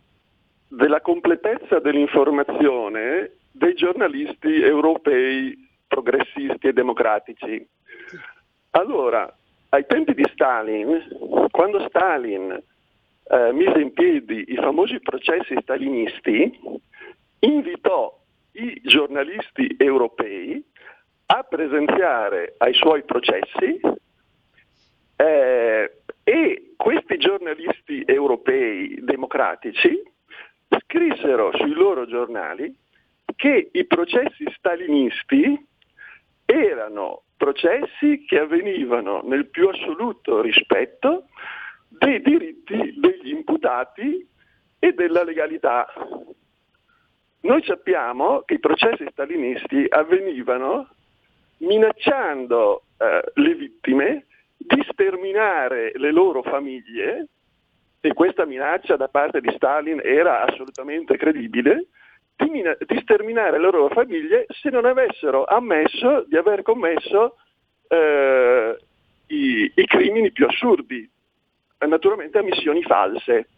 della 0.69 1.01
completezza 1.01 1.79
dell'informazione 1.79 3.33
dei 3.53 3.75
giornalisti 3.75 4.61
europei 4.61 5.69
progressisti 5.87 6.69
e 6.69 6.73
democratici. 6.73 7.67
Allora, 8.71 9.33
ai 9.71 9.85
tempi 9.87 10.15
di 10.15 10.25
Stalin, 10.33 11.49
quando 11.51 11.87
Stalin 11.89 12.51
eh, 13.31 13.53
mise 13.53 13.81
in 13.81 13.93
piedi 13.93 14.45
i 14.49 14.57
famosi 14.57 15.01
processi 15.01 15.57
stalinisti, 15.61 16.61
invitò 17.41 18.17
i 18.53 18.81
giornalisti 18.85 19.77
europei 19.79 20.63
a 21.27 21.43
presenziare 21.43 22.55
ai 22.59 22.75
suoi 22.75 23.05
processi 23.05 23.81
eh, 25.17 25.93
e 26.29 26.75
questi 26.77 27.17
giornalisti 27.17 28.03
europei 28.05 28.99
democratici 29.01 29.99
scrissero 30.85 31.57
sui 31.57 31.73
loro 31.73 32.05
giornali 32.05 32.71
che 33.35 33.71
i 33.73 33.87
processi 33.87 34.45
stalinisti 34.55 35.59
erano 36.45 37.23
processi 37.35 38.27
che 38.27 38.41
avvenivano 38.41 39.23
nel 39.25 39.47
più 39.47 39.69
assoluto 39.69 40.43
rispetto 40.43 41.29
dei 41.89 42.21
diritti 42.21 42.93
degli 42.99 43.31
imputati 43.31 44.29
e 44.79 44.93
della 44.93 45.25
legalità. 45.25 45.87
Noi 47.41 47.63
sappiamo 47.65 48.43
che 48.43 48.55
i 48.55 48.61
processi 48.61 49.07
stalinisti 49.13 49.87
avvenivano 49.89 50.91
minacciando 51.61 52.83
eh, 52.99 53.33
le 53.33 53.55
vittime 53.55 54.27
di 54.59 54.85
sterminare 54.91 55.93
le 55.95 56.11
loro 56.11 56.43
famiglie, 56.43 57.29
e 58.01 58.13
questa 58.13 58.45
minaccia 58.45 58.97
da 58.97 59.09
parte 59.09 59.41
di 59.41 59.51
Stalin 59.55 60.01
era 60.03 60.43
assolutamente 60.45 61.17
credibile, 61.17 61.87
di, 62.37 62.51
mina- 62.51 62.77
di 62.79 62.99
sterminare 63.01 63.59
le 63.59 63.71
loro 63.71 63.89
famiglie 63.89 64.47
se 64.49 64.71
non 64.71 64.85
avessero 64.85 65.45
ammesso 65.45 66.25
di 66.29 66.37
aver 66.37 66.63
commesso 66.63 67.37
eh, 67.89 68.79
i, 69.27 69.73
i 69.75 69.87
crimini 69.87 70.31
più 70.31 70.47
assurdi, 70.47 71.09
naturalmente 71.79 72.39
a 72.39 72.43
missioni 72.43 72.83
false. 72.83 73.49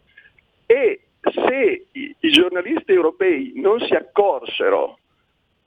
E 0.65 1.01
se 1.21 1.87
i, 1.91 2.15
i, 2.19 2.29
giornalisti 2.31 2.91
europei 2.91 3.53
non 3.55 3.79
si 3.81 3.93
accorsero 3.93 4.97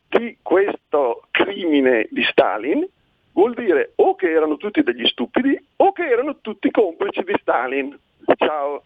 di 0.09 0.39
questo 0.43 1.29
crimine 1.31 2.09
di 2.11 2.25
Stalin, 2.25 2.87
vuol 3.35 3.55
dire 3.55 3.93
o 3.97 4.15
che 4.15 4.31
erano 4.31 4.57
tutti 4.57 4.83
degli 4.83 5.07
stupidi 5.07 5.63
o 5.77 5.93
che 5.93 6.09
erano 6.09 6.39
tutti 6.41 6.71
complici 6.71 7.23
di 7.23 7.35
Stalin. 7.41 7.99
Ciao. 8.37 8.83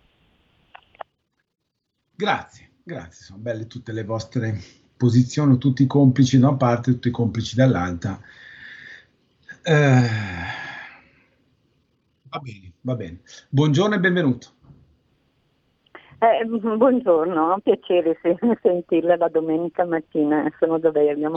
Grazie, 2.14 2.70
grazie, 2.82 3.24
sono 3.24 3.38
belle 3.38 3.66
tutte 3.66 3.92
le 3.92 4.02
vostre 4.02 4.58
posizioni, 4.96 5.56
tutti 5.58 5.87
complici 5.87 6.38
da 6.38 6.48
una 6.48 6.56
parte, 6.56 6.92
tutti 6.92 7.11
complici 7.11 7.54
dall'altra. 7.54 8.20
Eh, 9.62 10.08
va 12.28 12.38
bene, 12.40 12.72
va 12.80 12.94
bene. 12.96 13.20
Buongiorno 13.48 13.94
e 13.94 14.00
benvenuto. 14.00 14.56
Eh, 16.20 16.44
buongiorno, 16.44 17.50
è 17.50 17.54
un 17.54 17.61
piacere 17.61 18.18
sentirla 18.61 19.16
la 19.16 19.28
domenica 19.28 19.85
mattina, 19.85 20.52
sono 20.59 20.76
da 20.78 20.90
Bergamo. 20.90 21.37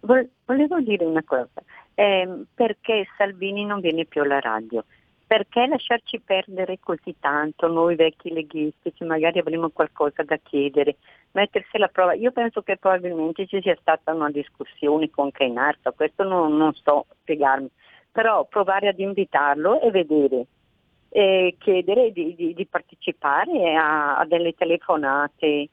Volevo 0.00 0.80
dire 0.80 1.04
una 1.04 1.22
cosa, 1.22 1.62
eh, 1.94 2.44
perché 2.52 3.06
Salvini 3.16 3.64
non 3.64 3.78
viene 3.78 4.04
più 4.04 4.22
alla 4.22 4.40
radio? 4.40 4.84
Perché 5.24 5.68
lasciarci 5.68 6.20
perdere 6.24 6.80
così 6.80 7.14
tanto 7.20 7.68
noi 7.68 7.94
vecchi 7.94 8.32
leghisti, 8.32 8.92
che 8.92 9.04
magari 9.04 9.38
avremo 9.38 9.70
qualcosa 9.70 10.24
da 10.24 10.38
chiedere, 10.42 10.96
mettersi 11.30 11.76
alla 11.76 11.86
prova? 11.86 12.14
Io 12.14 12.32
penso 12.32 12.62
che 12.62 12.78
probabilmente 12.78 13.46
ci 13.46 13.60
sia 13.62 13.76
stata 13.80 14.12
una 14.12 14.30
discussione 14.30 15.08
con 15.08 15.30
Cainarca, 15.30 15.92
questo 15.92 16.24
non, 16.24 16.56
non 16.56 16.74
sto 16.74 17.06
spiegarmi, 17.20 17.70
però 18.10 18.44
provare 18.46 18.88
ad 18.88 18.98
invitarlo 18.98 19.80
e 19.80 19.90
vedere 19.92 20.46
e 21.16 21.54
chiedere 21.58 22.12
di, 22.12 22.34
di, 22.34 22.52
di 22.52 22.66
partecipare 22.66 23.74
a, 23.74 24.18
a, 24.18 24.26
delle 24.26 24.52
telefonate 24.52 25.70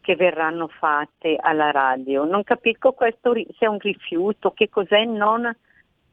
che 0.00 0.16
verranno 0.16 0.66
fatte 0.66 1.36
alla 1.38 1.70
radio. 1.70 2.24
Non 2.24 2.42
capisco 2.42 2.92
questo 2.92 3.34
se 3.34 3.66
è 3.66 3.66
un 3.66 3.78
rifiuto, 3.78 4.52
che 4.52 4.70
cos'è, 4.70 5.04
non, 5.04 5.54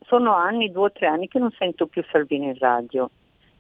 sono 0.02 0.36
anni, 0.36 0.74
due 0.74 0.88
o 0.88 0.92
tre 0.92 1.08
anni 1.08 1.30
che 1.30 1.40
non 1.40 1.52
sento 1.52 1.88
più 1.88 2.04
Salvini 2.12 2.48
in 2.48 2.58
radio. 2.58 3.10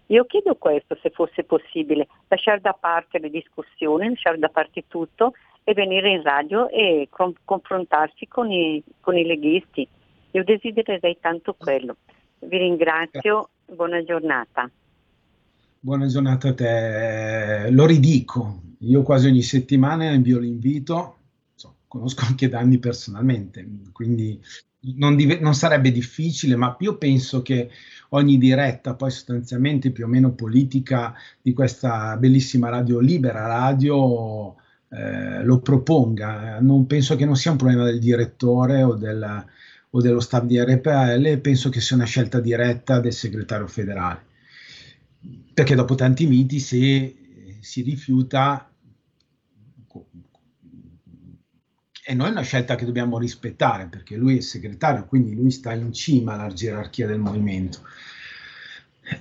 Io 0.07 0.25
chiedo 0.25 0.55
questo, 0.55 0.97
se 1.01 1.11
fosse 1.11 1.45
possibile, 1.45 2.05
lasciare 2.27 2.59
da 2.59 2.75
parte 2.77 3.19
le 3.19 3.29
discussioni, 3.29 4.09
lasciare 4.09 4.37
da 4.37 4.49
parte 4.49 4.83
tutto 4.89 5.31
e 5.63 5.73
venire 5.73 6.09
in 6.09 6.23
radio 6.23 6.67
e 6.67 7.07
con, 7.09 7.33
confrontarsi 7.45 8.27
con 8.27 8.51
i, 8.51 8.83
con 8.99 9.17
i 9.17 9.23
leghisti. 9.23 9.87
Io 10.31 10.43
desidererei 10.43 11.19
tanto 11.21 11.55
quello. 11.57 11.95
Vi 12.39 12.57
ringrazio, 12.57 13.51
buona 13.65 14.03
giornata. 14.03 14.69
Buona 15.81 16.07
giornata 16.07 16.49
a 16.49 16.53
te. 16.53 17.69
Lo 17.71 17.85
ridico, 17.85 18.63
io 18.79 19.01
quasi 19.01 19.27
ogni 19.27 19.41
settimana 19.41 20.11
invio 20.11 20.37
l'invito, 20.37 21.17
so, 21.55 21.77
conosco 21.87 22.25
anche 22.25 22.49
Danni 22.49 22.79
personalmente, 22.79 23.65
quindi 23.93 24.37
non, 24.97 25.15
div- 25.15 25.39
non, 25.39 25.55
sarebbe 25.55 25.93
difficile, 25.93 26.57
ma 26.57 26.75
io 26.81 26.97
penso 26.97 27.41
che 27.41 27.69
ogni 28.09 28.37
diretta, 28.37 28.95
poi 28.95 29.09
sostanzialmente 29.09 29.91
più 29.91 30.03
o 30.03 30.07
meno 30.09 30.33
politica 30.33 31.13
di 31.41 31.53
questa 31.53 32.17
bellissima 32.17 32.67
radio 32.67 32.99
libera, 32.99 33.47
radio 33.47 34.55
eh, 34.89 35.43
lo 35.45 35.59
proponga. 35.61 36.59
Non 36.59 36.87
penso 36.87 37.15
che 37.15 37.23
non 37.23 37.37
sia 37.37 37.51
un 37.51 37.57
problema 37.57 37.85
del 37.85 37.99
direttore 37.99 38.83
o, 38.83 38.95
del, 38.95 39.45
o 39.91 40.01
dello 40.01 40.19
staff 40.19 40.43
di 40.43 40.59
RPL, 40.59 41.39
penso 41.39 41.69
che 41.69 41.79
sia 41.79 41.95
una 41.95 42.05
scelta 42.05 42.41
diretta 42.41 42.99
del 42.99 43.13
segretario 43.13 43.67
federale. 43.67 44.27
Perché 45.53 45.75
dopo 45.75 45.95
tanti 45.95 46.25
miti, 46.27 46.59
se 46.59 47.57
si 47.59 47.81
rifiuta, 47.81 48.69
e 52.09 52.13
noi 52.15 52.29
è 52.29 52.31
una 52.31 52.41
scelta 52.41 52.73
che 52.73 52.85
dobbiamo 52.85 53.19
rispettare 53.19 53.85
perché 53.85 54.15
lui 54.15 54.37
è 54.37 54.41
segretario, 54.41 55.05
quindi 55.05 55.35
lui 55.35 55.51
sta 55.51 55.73
in 55.73 55.93
cima 55.93 56.33
alla 56.33 56.51
gerarchia 56.51 57.05
del 57.05 57.19
movimento. 57.19 57.81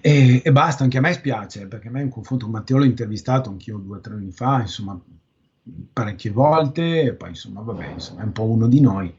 E, 0.00 0.40
e, 0.42 0.52
basta, 0.52 0.84
anche 0.84 0.96
a 0.96 1.02
me 1.02 1.12
spiace 1.12 1.66
perché 1.66 1.88
a 1.88 1.90
me 1.90 2.00
in 2.00 2.08
confronto 2.08 2.46
con 2.46 2.54
Matteo 2.54 2.78
l'ho 2.78 2.84
intervistato 2.84 3.50
anch'io 3.50 3.76
due 3.76 3.98
o 3.98 4.00
tre 4.00 4.14
anni 4.14 4.30
fa, 4.30 4.60
insomma, 4.60 4.98
parecchie 5.92 6.30
volte, 6.30 7.02
e 7.02 7.12
poi 7.12 7.28
insomma, 7.30 7.60
vabbè, 7.60 7.92
insomma, 7.92 8.22
è 8.22 8.24
un 8.24 8.32
po' 8.32 8.44
uno 8.44 8.68
di 8.68 8.80
noi. 8.80 9.14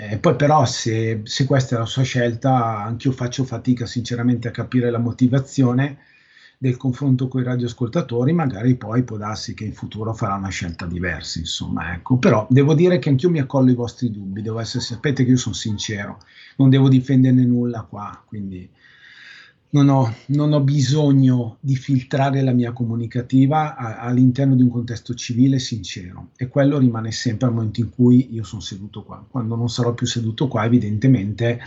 Eh, 0.00 0.16
poi 0.18 0.36
però 0.36 0.64
se, 0.64 1.22
se, 1.24 1.44
questa 1.44 1.74
è 1.74 1.78
la 1.80 1.84
sua 1.84 2.04
scelta, 2.04 2.84
anch'io 2.84 3.10
faccio 3.10 3.42
fatica 3.42 3.84
sinceramente 3.84 4.46
a 4.46 4.52
capire 4.52 4.90
la 4.90 4.98
motivazione 4.98 5.98
del 6.56 6.76
confronto 6.76 7.26
con 7.26 7.40
i 7.40 7.44
radioascoltatori, 7.44 8.32
magari 8.32 8.76
poi 8.76 9.02
può 9.02 9.16
darsi 9.16 9.54
che 9.54 9.64
in 9.64 9.72
futuro 9.72 10.14
farà 10.14 10.34
una 10.36 10.50
scelta 10.50 10.86
diversa, 10.86 11.40
insomma, 11.40 11.94
ecco. 11.94 12.16
Però 12.16 12.46
devo 12.48 12.74
dire 12.74 13.00
che 13.00 13.08
anch'io 13.08 13.28
mi 13.28 13.40
accollo 13.40 13.72
i 13.72 13.74
vostri 13.74 14.12
dubbi, 14.12 14.40
devo 14.40 14.60
essere, 14.60 14.84
sapete 14.84 15.24
che 15.24 15.30
io 15.32 15.36
sono 15.36 15.56
sincero, 15.56 16.20
non 16.58 16.70
devo 16.70 16.88
difenderne 16.88 17.44
nulla 17.44 17.82
qua, 17.82 18.22
quindi 18.24 18.70
non 19.70 19.88
ho, 19.88 20.14
non 20.26 20.52
ho 20.52 20.60
bisogno 20.60 21.58
di 21.60 21.76
filtrare 21.76 22.42
la 22.42 22.52
mia 22.52 22.72
comunicativa 22.72 23.76
a, 23.76 23.98
all'interno 23.98 24.54
di 24.54 24.62
un 24.62 24.70
contesto 24.70 25.14
civile 25.14 25.58
sincero 25.58 26.30
e 26.36 26.48
quello 26.48 26.78
rimane 26.78 27.12
sempre 27.12 27.48
al 27.48 27.54
momento 27.54 27.80
in 27.80 27.90
cui 27.90 28.32
io 28.32 28.44
sono 28.44 28.62
seduto 28.62 29.02
qua. 29.02 29.24
Quando 29.28 29.56
non 29.56 29.68
sarò 29.68 29.92
più 29.92 30.06
seduto 30.06 30.48
qua, 30.48 30.64
evidentemente 30.64 31.60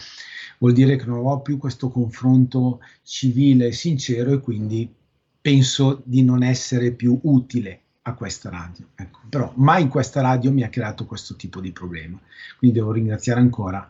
vuol 0.57 0.73
dire 0.73 0.95
che 0.95 1.05
non 1.05 1.19
avrò 1.19 1.41
più 1.41 1.57
questo 1.57 1.89
confronto 1.89 2.79
civile 3.03 3.67
e 3.67 3.71
sincero 3.71 4.31
e 4.31 4.39
quindi 4.39 4.91
penso 5.39 6.01
di 6.03 6.23
non 6.23 6.43
essere 6.43 6.91
più 6.91 7.19
utile 7.23 7.81
a 8.03 8.13
questa 8.15 8.49
radio. 8.49 8.87
Ecco. 8.95 9.19
Però 9.29 9.51
mai 9.57 9.87
questa 9.87 10.21
radio 10.21 10.51
mi 10.51 10.63
ha 10.63 10.69
creato 10.69 11.05
questo 11.05 11.35
tipo 11.35 11.61
di 11.61 11.71
problema. 11.71 12.19
Quindi 12.57 12.77
devo 12.77 12.91
ringraziare 12.91 13.39
ancora 13.39 13.87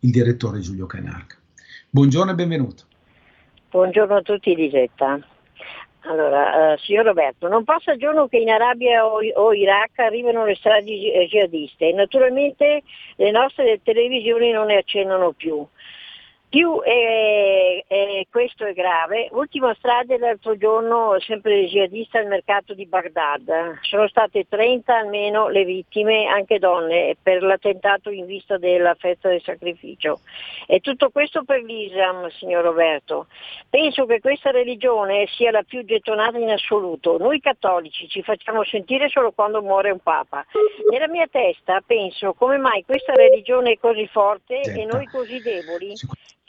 il 0.00 0.10
direttore 0.10 0.60
Giulio 0.60 0.86
Canarca. 0.86 1.36
Buongiorno 1.90 2.32
e 2.32 2.34
benvenuto. 2.34 2.84
Buongiorno 3.72 4.16
a 4.16 4.20
tutti 4.20 4.54
Lisetta. 4.54 5.18
Allora, 6.00 6.74
uh, 6.74 6.76
signor 6.76 7.06
Roberto, 7.06 7.48
non 7.48 7.64
passa 7.64 7.96
giorno 7.96 8.28
che 8.28 8.36
in 8.36 8.50
Arabia 8.50 9.06
o, 9.06 9.20
o 9.34 9.54
Iraq 9.54 9.98
arrivano 10.00 10.44
le 10.44 10.56
stragi 10.56 11.10
jihadiste 11.26 11.88
e 11.88 11.92
naturalmente 11.94 12.82
le 13.16 13.30
nostre 13.30 13.80
televisioni 13.82 14.50
non 14.50 14.66
ne 14.66 14.76
accennano 14.76 15.32
più. 15.32 15.66
Più 16.52 16.82
eh, 16.84 17.82
eh, 17.88 18.26
questo 18.30 18.66
è 18.66 18.74
grave, 18.74 19.28
ultima 19.30 19.72
strage 19.72 20.18
l'altro 20.18 20.54
giorno, 20.58 21.18
sempre 21.20 21.64
jihadista 21.64 22.18
al 22.18 22.26
mercato 22.26 22.74
di 22.74 22.84
Baghdad. 22.84 23.78
Sono 23.80 24.06
state 24.06 24.44
30 24.46 24.94
almeno 24.94 25.48
le 25.48 25.64
vittime, 25.64 26.26
anche 26.26 26.58
donne, 26.58 27.16
per 27.22 27.42
l'attentato 27.42 28.10
in 28.10 28.26
vista 28.26 28.58
della 28.58 28.94
festa 28.98 29.30
del 29.30 29.40
sacrificio. 29.40 30.20
E 30.66 30.80
tutto 30.80 31.08
questo 31.08 31.42
per 31.42 31.62
l'Islam, 31.62 32.28
signor 32.28 32.64
Roberto. 32.64 33.28
Penso 33.70 34.04
che 34.04 34.20
questa 34.20 34.50
religione 34.50 35.26
sia 35.28 35.52
la 35.52 35.62
più 35.62 35.82
gettonata 35.86 36.36
in 36.36 36.50
assoluto. 36.50 37.16
Noi 37.16 37.40
cattolici 37.40 38.08
ci 38.08 38.22
facciamo 38.22 38.62
sentire 38.64 39.08
solo 39.08 39.32
quando 39.32 39.62
muore 39.62 39.90
un 39.90 40.00
papa. 40.00 40.44
Nella 40.90 41.08
mia 41.08 41.26
testa 41.28 41.80
penso 41.80 42.34
come 42.34 42.58
mai 42.58 42.84
questa 42.84 43.14
religione 43.14 43.72
è 43.72 43.78
così 43.78 44.06
forte 44.06 44.60
e 44.60 44.84
noi 44.84 45.06
così 45.06 45.40
deboli. 45.40 45.94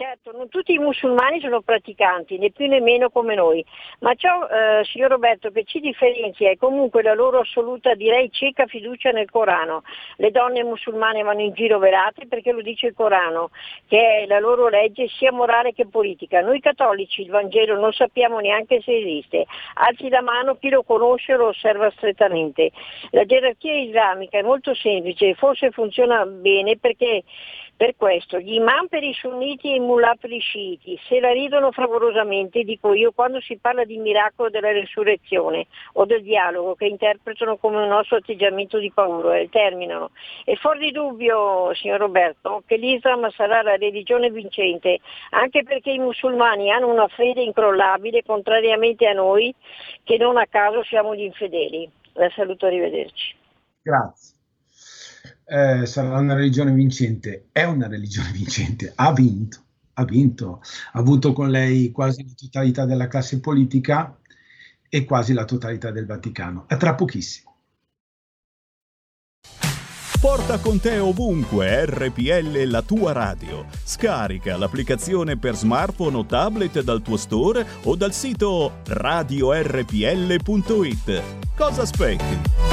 Certo, 0.04 0.34
non 0.34 0.50
tutti 0.50 0.74
i 0.74 0.80
musulmani 0.80 1.40
sono 1.40 1.62
praticanti, 1.62 2.38
né 2.38 2.52
più 2.52 2.68
né 2.68 2.82
meno 2.82 3.10
come 3.10 3.36
noi, 3.36 3.64
ma 4.00 4.14
ciò, 4.16 4.46
eh, 4.48 4.84
signor 4.84 5.12
Roberto, 5.12 5.50
che 5.50 5.64
ci 5.64 5.80
differenzia 5.80 6.50
è 6.50 6.58
comunque 6.58 7.02
la 7.02 7.14
loro 7.14 7.40
assoluta, 7.40 7.94
direi 7.94 8.30
cieca 8.30 8.66
fiducia 8.66 9.12
nel 9.12 9.32
Corano. 9.32 9.84
Le 10.18 10.30
donne 10.30 10.62
musulmane 10.66 11.24
vanno 11.24 11.40
in 11.40 11.54
giro 11.54 11.80
velate 11.80 12.28
perché 12.28 12.52
lo 12.52 12.62
dice 12.62 12.88
il 12.88 12.94
Corano, 12.94 13.52
che 13.88 14.24
è 14.24 14.26
la 14.26 14.40
loro 14.40 14.68
legge 14.68 15.08
sia 15.08 15.32
morale 15.32 15.72
che 15.72 15.88
politica. 15.88 16.42
Noi 16.42 16.60
cattolici 16.60 17.22
il 17.22 17.30
Vangelo 17.30 17.80
non 17.80 17.94
sappiamo 17.94 18.40
neanche 18.40 18.82
se 18.82 18.98
esiste, 18.98 19.46
alzi 19.76 20.10
la 20.10 20.22
mano 20.22 20.56
chi 20.56 20.68
lo 20.68 20.84
conosce 20.84 21.38
lo 21.38 21.48
osserva 21.48 21.90
strettamente. 21.92 22.72
La 23.12 23.24
gerarchia 23.24 23.74
islamica 23.74 24.38
è 24.38 24.42
molto 24.42 24.76
semplice 24.76 25.30
e 25.30 25.36
forse 25.36 25.72
funziona 25.72 26.26
bene 26.26 26.78
perché 26.78 27.24
per 27.84 27.98
questo 27.98 28.40
gli 28.40 28.54
imam 28.54 28.88
per 28.88 29.04
i 29.04 29.12
sunniti 29.12 29.70
e 29.70 29.76
i 29.76 29.80
mullah 29.82 30.16
per 30.18 30.32
i 30.32 30.40
sciiti 30.40 30.98
se 31.06 31.20
la 31.20 31.34
ridono 31.34 31.74
favorosamente, 31.74 32.64
dico 32.64 32.94
io, 32.94 33.12
quando 33.12 33.42
si 33.42 33.58
parla 33.58 33.84
di 33.84 33.98
miracolo 33.98 34.50
della 34.50 34.72
resurrezione 34.72 35.68
o 35.96 36.06
del 36.06 36.24
dialogo 36.24 36.76
che 36.76 36.86
interpretano 36.86 37.58
come 37.58 37.82
un 37.82 37.90
nostro 37.90 38.16
atteggiamento 38.16 38.78
di 38.78 38.90
paura 38.90 39.38
e 39.38 39.50
terminano. 39.50 40.12
È 40.46 40.56
fuori 40.56 40.80
di 40.80 40.92
dubbio, 40.92 41.74
signor 41.74 42.00
Roberto, 42.00 42.64
che 42.66 42.78
l'Islam 42.78 43.30
sarà 43.32 43.62
la 43.62 43.76
religione 43.76 44.32
vincente, 44.32 45.00
anche 45.32 45.64
perché 45.64 45.92
i 45.92 46.00
musulmani 46.00 46.72
hanno 46.72 46.88
una 46.88 47.10
fede 47.10 47.42
incrollabile, 47.42 48.24
contrariamente 48.24 49.06
a 49.08 49.12
noi, 49.12 49.54
che 50.06 50.16
non 50.16 50.38
a 50.38 50.46
caso 50.48 50.84
siamo 50.84 51.14
gli 51.16 51.24
infedeli. 51.24 51.92
La 52.14 52.30
saluto, 52.30 52.66
arrivederci. 52.66 53.36
Grazie 53.82 54.42
eh, 55.46 55.86
sarà 55.86 56.20
una 56.20 56.34
religione 56.34 56.72
vincente, 56.72 57.48
è 57.52 57.64
una 57.64 57.88
religione 57.88 58.32
vincente, 58.34 58.92
ha 58.96 59.14
vinto, 59.14 59.60
ha 59.94 60.06
vinto, 60.06 60.62
ha 60.92 61.00
avuto 61.00 61.34
con 61.34 61.50
lei 61.50 61.92
quasi 61.92 62.24
la 62.24 62.34
totalità 62.36 62.86
della 62.86 63.08
classe 63.08 63.40
politica 63.40 64.18
e 64.90 65.06
quasi 65.06 65.34
la 65.34 65.46
totalità 65.46 65.92
del 65.92 66.06
Vaticano, 66.06 66.68
è 66.68 66.78
tra 66.78 66.96
pochissimo. 66.96 67.52
Porta 70.24 70.58
con 70.60 70.80
te 70.80 71.00
ovunque 71.00 71.86
RPL 71.86 72.70
la 72.70 72.82
tua 72.82 73.12
radio. 73.12 73.66
Scarica 73.84 74.56
l'applicazione 74.56 75.38
per 75.38 75.56
smartphone 75.56 76.16
o 76.16 76.26
tablet 76.26 76.82
dal 76.82 77.02
tuo 77.02 77.18
store 77.18 77.66
o 77.84 77.98
dal 77.98 78.14
sito 78.14 78.80
radiorpl.it. 78.86 79.82
Cosa 81.58 81.82
aspetti? 81.82 82.73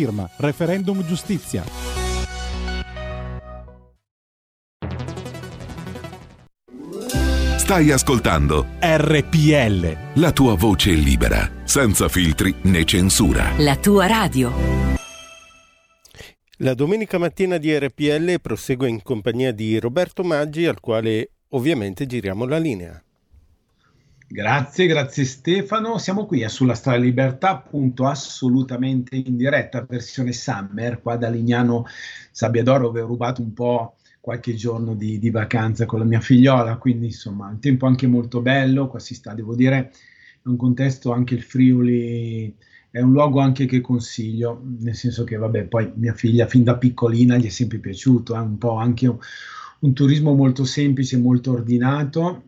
Referendum 0.37 1.05
giustizia. 1.05 1.63
Stai 7.57 7.91
ascoltando 7.91 8.65
RPL. 8.79 10.19
La 10.19 10.31
tua 10.31 10.55
voce 10.55 10.91
libera, 10.91 11.49
senza 11.63 12.09
filtri 12.09 12.53
né 12.63 12.83
censura. 12.83 13.51
La 13.59 13.77
tua 13.77 14.07
radio. 14.07 14.51
La 16.57 16.73
domenica 16.73 17.17
mattina 17.17 17.57
di 17.57 17.77
RPL 17.77 18.41
prosegue 18.41 18.89
in 18.89 19.01
compagnia 19.01 19.51
di 19.51 19.79
Roberto 19.79 20.23
Maggi, 20.23 20.65
al 20.65 20.79
quale 20.79 21.31
ovviamente 21.49 22.05
giriamo 22.05 22.45
la 22.45 22.57
linea. 22.57 23.01
Grazie, 24.31 24.87
grazie 24.87 25.25
Stefano. 25.25 25.97
Siamo 25.97 26.25
qui 26.25 26.45
a 26.45 26.47
Sulla 26.47 26.73
Strada 26.73 26.99
Libertà, 26.99 27.49
appunto 27.49 28.07
assolutamente 28.07 29.17
in 29.17 29.35
diretta, 29.35 29.85
versione 29.85 30.31
Summer, 30.31 31.01
qua 31.01 31.17
da 31.17 31.27
Lignano 31.27 31.85
Sabbiadoro, 32.31 32.83
dove 32.83 33.01
ho 33.01 33.07
rubato 33.07 33.41
un 33.41 33.51
po' 33.51 33.97
qualche 34.21 34.53
giorno 34.53 34.95
di, 34.95 35.19
di, 35.19 35.29
vacanza 35.31 35.85
con 35.85 35.99
la 35.99 36.05
mia 36.05 36.21
figliola, 36.21 36.77
quindi 36.77 37.07
insomma 37.07 37.49
un 37.49 37.59
tempo 37.59 37.87
anche 37.87 38.07
molto 38.07 38.39
bello, 38.39 38.87
qua 38.87 38.99
si 38.99 39.15
sta, 39.15 39.33
devo 39.33 39.53
dire, 39.53 39.91
in 40.45 40.51
un 40.51 40.55
contesto 40.55 41.11
anche 41.11 41.33
il 41.33 41.43
Friuli 41.43 42.55
è 42.89 43.01
un 43.01 43.11
luogo 43.11 43.41
anche 43.41 43.65
che 43.65 43.81
consiglio, 43.81 44.63
nel 44.79 44.95
senso 44.95 45.25
che, 45.25 45.35
vabbè, 45.35 45.65
poi 45.65 45.91
mia 45.95 46.13
figlia 46.13 46.47
fin 46.47 46.63
da 46.63 46.77
piccolina 46.77 47.35
gli 47.35 47.47
è 47.47 47.49
sempre 47.49 47.79
piaciuto, 47.79 48.33
è 48.33 48.37
eh, 48.37 48.41
un 48.41 48.57
po' 48.57 48.75
anche 48.75 49.07
un, 49.07 49.17
un, 49.79 49.93
turismo 49.93 50.33
molto 50.33 50.63
semplice, 50.63 51.17
molto 51.17 51.51
ordinato, 51.51 52.43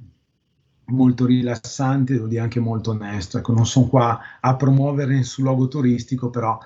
molto 0.86 1.26
rilassante, 1.26 2.14
devo 2.14 2.28
dire 2.28 2.42
anche 2.42 2.60
molto 2.60 2.92
onesto. 2.92 3.38
Ecco, 3.38 3.54
non 3.54 3.66
sono 3.66 3.88
qua 3.88 4.20
a 4.40 4.56
promuovere 4.56 5.16
nessun 5.16 5.46
luogo 5.46 5.68
turistico, 5.68 6.30
però 6.30 6.58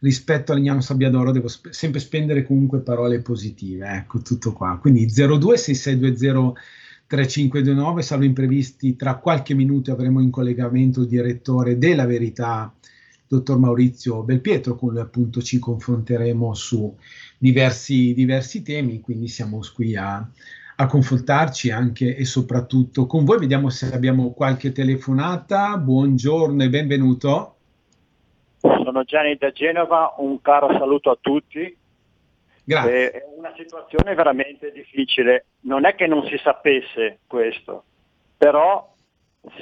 rispetto 0.00 0.52
a 0.52 0.54
Lignano 0.54 0.80
Sabbiadoro 0.80 1.32
devo 1.32 1.48
sp- 1.48 1.70
sempre 1.70 2.00
spendere 2.00 2.44
comunque 2.44 2.80
parole 2.80 3.20
positive, 3.20 3.88
ecco, 3.88 4.20
tutto 4.20 4.52
qua. 4.52 4.78
Quindi 4.80 5.08
026620 5.08 6.60
3529, 7.08 8.02
salvo 8.02 8.24
imprevisti, 8.24 8.94
tra 8.94 9.16
qualche 9.16 9.54
minuto 9.54 9.90
avremo 9.90 10.20
in 10.20 10.30
collegamento 10.30 11.00
il 11.00 11.06
direttore 11.08 11.78
della 11.78 12.04
Verità 12.04 12.70
dottor 13.26 13.58
Maurizio 13.58 14.22
Belpietro, 14.22 14.74
con 14.76 14.90
cui 14.90 14.98
appunto 14.98 15.40
ci 15.42 15.58
confronteremo 15.58 16.52
su 16.54 16.94
diversi, 17.38 18.12
diversi 18.14 18.62
temi, 18.62 19.00
quindi 19.00 19.28
siamo 19.28 19.60
qui 19.74 19.96
a, 19.96 20.26
a 20.80 20.86
confrontarci 20.86 21.72
anche 21.72 22.14
e 22.14 22.24
soprattutto 22.24 23.06
con 23.06 23.24
voi. 23.24 23.38
Vediamo 23.40 23.68
se 23.68 23.92
abbiamo 23.92 24.32
qualche 24.32 24.70
telefonata. 24.70 25.76
Buongiorno 25.76 26.62
e 26.62 26.68
benvenuto. 26.68 27.56
Sono 28.60 29.02
Gianni 29.02 29.36
da 29.36 29.50
Genova, 29.50 30.14
un 30.18 30.40
caro 30.40 30.72
saluto 30.78 31.10
a 31.10 31.18
tutti. 31.20 31.76
Grazie. 32.62 33.10
È 33.10 33.24
una 33.36 33.52
situazione 33.56 34.14
veramente 34.14 34.70
difficile. 34.70 35.46
Non 35.62 35.84
è 35.84 35.96
che 35.96 36.06
non 36.06 36.24
si 36.26 36.38
sapesse 36.38 37.18
questo, 37.26 37.82
però 38.36 38.94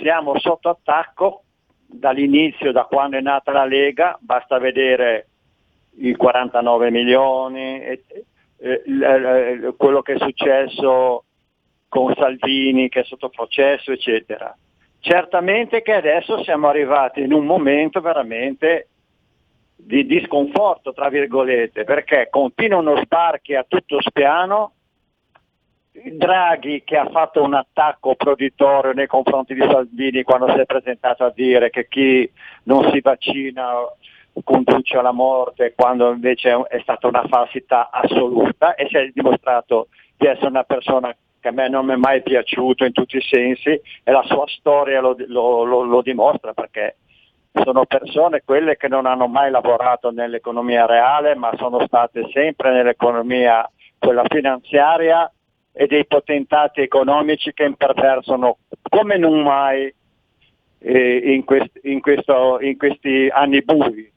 siamo 0.02 0.38
sotto 0.38 0.68
attacco 0.68 1.44
dall'inizio, 1.86 2.72
da 2.72 2.84
quando 2.84 3.16
è 3.16 3.22
nata 3.22 3.52
la 3.52 3.64
Lega, 3.64 4.18
basta 4.20 4.58
vedere 4.58 5.28
i 5.98 6.14
49 6.14 6.90
milioni, 6.90 7.80
e, 8.58 8.82
e, 8.84 9.66
e, 9.66 9.74
quello 9.76 10.02
che 10.02 10.14
è 10.14 10.18
successo 10.18 11.24
con 11.88 12.14
Salvini 12.14 12.88
che 12.88 13.00
è 13.00 13.04
sotto 13.04 13.28
processo, 13.28 13.92
eccetera. 13.92 14.56
Certamente 14.98 15.82
che 15.82 15.92
adesso 15.92 16.42
siamo 16.42 16.68
arrivati 16.68 17.22
in 17.22 17.32
un 17.32 17.46
momento 17.46 18.00
veramente 18.00 18.88
di, 19.76 20.04
di 20.06 20.22
sconforto, 20.24 20.92
tra 20.92 21.08
virgolette, 21.08 21.84
perché 21.84 22.28
continuano 22.30 22.96
sbarchi 22.96 23.54
a 23.54 23.64
tutto 23.66 24.00
spiano 24.00 24.72
Draghi 26.04 26.82
che 26.84 26.96
ha 26.96 27.08
fatto 27.08 27.42
un 27.42 27.54
attacco 27.54 28.14
proditorio 28.16 28.92
nei 28.92 29.06
confronti 29.06 29.54
di 29.54 29.60
Salvini 29.60 30.22
quando 30.24 30.48
si 30.48 30.58
è 30.58 30.66
presentato 30.66 31.24
a 31.24 31.32
dire 31.34 31.70
che 31.70 31.88
chi 31.88 32.30
non 32.64 32.90
si 32.90 33.00
vaccina 33.00 33.64
conduce 34.44 34.96
alla 34.96 35.12
morte 35.12 35.74
quando 35.74 36.10
invece 36.10 36.52
è 36.68 36.78
stata 36.80 37.06
una 37.06 37.24
falsità 37.28 37.90
assoluta 37.90 38.74
e 38.74 38.86
si 38.88 38.96
è 38.96 39.10
dimostrato 39.12 39.88
di 40.16 40.26
essere 40.26 40.48
una 40.48 40.64
persona 40.64 41.14
che 41.40 41.48
a 41.48 41.52
me 41.52 41.68
non 41.68 41.86
mi 41.86 41.92
è 41.92 41.96
mai 41.96 42.22
piaciuto 42.22 42.84
in 42.84 42.92
tutti 42.92 43.16
i 43.16 43.22
sensi 43.22 43.70
e 43.70 44.10
la 44.10 44.22
sua 44.24 44.44
storia 44.46 45.00
lo, 45.00 45.14
lo, 45.26 45.64
lo, 45.64 45.82
lo 45.82 46.02
dimostra 46.02 46.52
perché 46.52 46.96
sono 47.52 47.86
persone 47.86 48.42
quelle 48.44 48.76
che 48.76 48.88
non 48.88 49.06
hanno 49.06 49.26
mai 49.26 49.50
lavorato 49.50 50.10
nell'economia 50.10 50.86
reale 50.86 51.34
ma 51.34 51.52
sono 51.56 51.84
state 51.86 52.28
sempre 52.32 52.72
nell'economia 52.72 53.68
quella 53.98 54.24
finanziaria 54.28 55.30
e 55.72 55.86
dei 55.86 56.06
potentati 56.06 56.80
economici 56.80 57.52
che 57.52 57.64
imperversano 57.64 58.58
come 58.88 59.18
non 59.18 59.42
mai 59.42 59.92
eh, 60.78 61.16
in, 61.34 61.44
quest, 61.44 61.80
in, 61.82 62.00
questo, 62.00 62.58
in, 62.60 62.76
questi 62.76 63.28
anni 63.30 63.62
bui. 63.62 64.10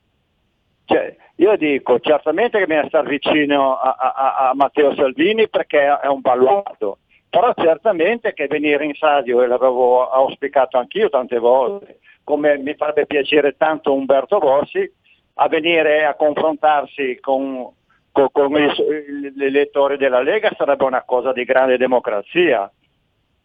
Cioè, 0.90 1.16
io 1.36 1.56
dico 1.56 2.00
certamente 2.00 2.58
che 2.58 2.66
bisogna 2.66 2.88
stare 2.88 3.10
vicino 3.10 3.78
a, 3.78 3.96
a, 3.96 4.50
a, 4.50 4.56
Matteo 4.56 4.96
Salvini 4.96 5.48
perché 5.48 5.86
è 5.86 6.08
un 6.08 6.20
baluardo, 6.20 6.98
però 7.30 7.54
certamente 7.56 8.34
che 8.34 8.48
venire 8.48 8.86
in 8.86 8.96
stadio, 8.96 9.44
e 9.44 9.48
l'avevo 9.48 10.10
auspicato 10.10 10.80
anch'io 10.80 11.10
tante 11.10 11.38
volte, 11.38 12.00
come 12.24 12.58
mi 12.58 12.74
farebbe 12.74 13.06
piacere 13.06 13.56
tanto 13.56 13.94
Umberto 13.94 14.40
Bossi, 14.40 14.92
a 15.36 15.48
venire 15.48 16.06
a 16.06 16.16
confrontarsi 16.16 17.20
con 17.22 17.72
con, 18.12 18.30
con 18.32 18.52
gli 18.52 19.44
elettori 19.44 19.96
della 19.96 20.22
Lega 20.22 20.52
sarebbe 20.58 20.86
una 20.86 21.04
cosa 21.04 21.32
di 21.32 21.44
grande 21.44 21.78
democrazia. 21.78 22.70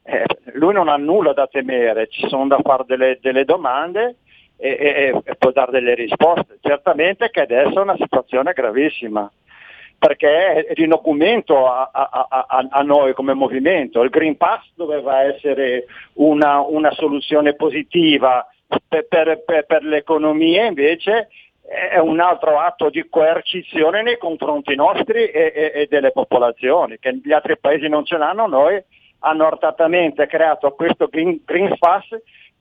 Eh, 0.02 0.24
lui 0.54 0.72
non 0.72 0.88
ha 0.88 0.96
nulla 0.96 1.34
da 1.34 1.46
temere, 1.46 2.08
ci 2.08 2.26
sono 2.26 2.46
da 2.46 2.58
fare 2.62 2.84
delle, 2.86 3.18
delle 3.20 3.44
domande 3.44 4.16
e, 4.64 4.78
e, 4.80 5.20
e, 5.22 5.34
può 5.36 5.50
dare 5.50 5.72
delle 5.72 5.94
risposte. 5.94 6.56
Certamente 6.62 7.28
che 7.28 7.42
adesso 7.42 7.78
è 7.78 7.82
una 7.82 7.96
situazione 7.98 8.54
gravissima, 8.54 9.30
perché 9.98 10.64
è 10.64 10.72
di 10.72 10.86
documento 10.86 11.70
a, 11.70 11.90
a, 11.92 12.26
a, 12.30 12.66
a, 12.70 12.82
noi 12.82 13.12
come 13.12 13.34
movimento. 13.34 14.02
Il 14.02 14.08
Green 14.08 14.38
Pass 14.38 14.64
doveva 14.74 15.22
essere 15.22 15.84
una, 16.14 16.60
una 16.60 16.90
soluzione 16.92 17.54
positiva 17.54 18.46
per, 18.88 19.06
per, 19.06 19.42
per, 19.44 19.66
per 19.66 19.82
l'economia, 19.82 20.64
invece 20.64 21.28
è 21.66 21.98
un 21.98 22.20
altro 22.20 22.58
atto 22.58 22.88
di 22.88 23.06
coercizione 23.10 24.02
nei 24.02 24.16
confronti 24.16 24.74
nostri 24.74 25.26
e, 25.26 25.52
e, 25.54 25.72
e, 25.74 25.86
delle 25.90 26.10
popolazioni, 26.10 26.96
che 26.98 27.20
gli 27.22 27.32
altri 27.32 27.58
paesi 27.58 27.86
non 27.88 28.06
ce 28.06 28.16
l'hanno, 28.16 28.46
noi 28.46 28.82
hanno 29.20 29.46
artatamente 29.46 30.26
creato 30.26 30.72
questo 30.72 31.06
Green, 31.06 31.40
green 31.44 31.74
Pass 31.78 32.08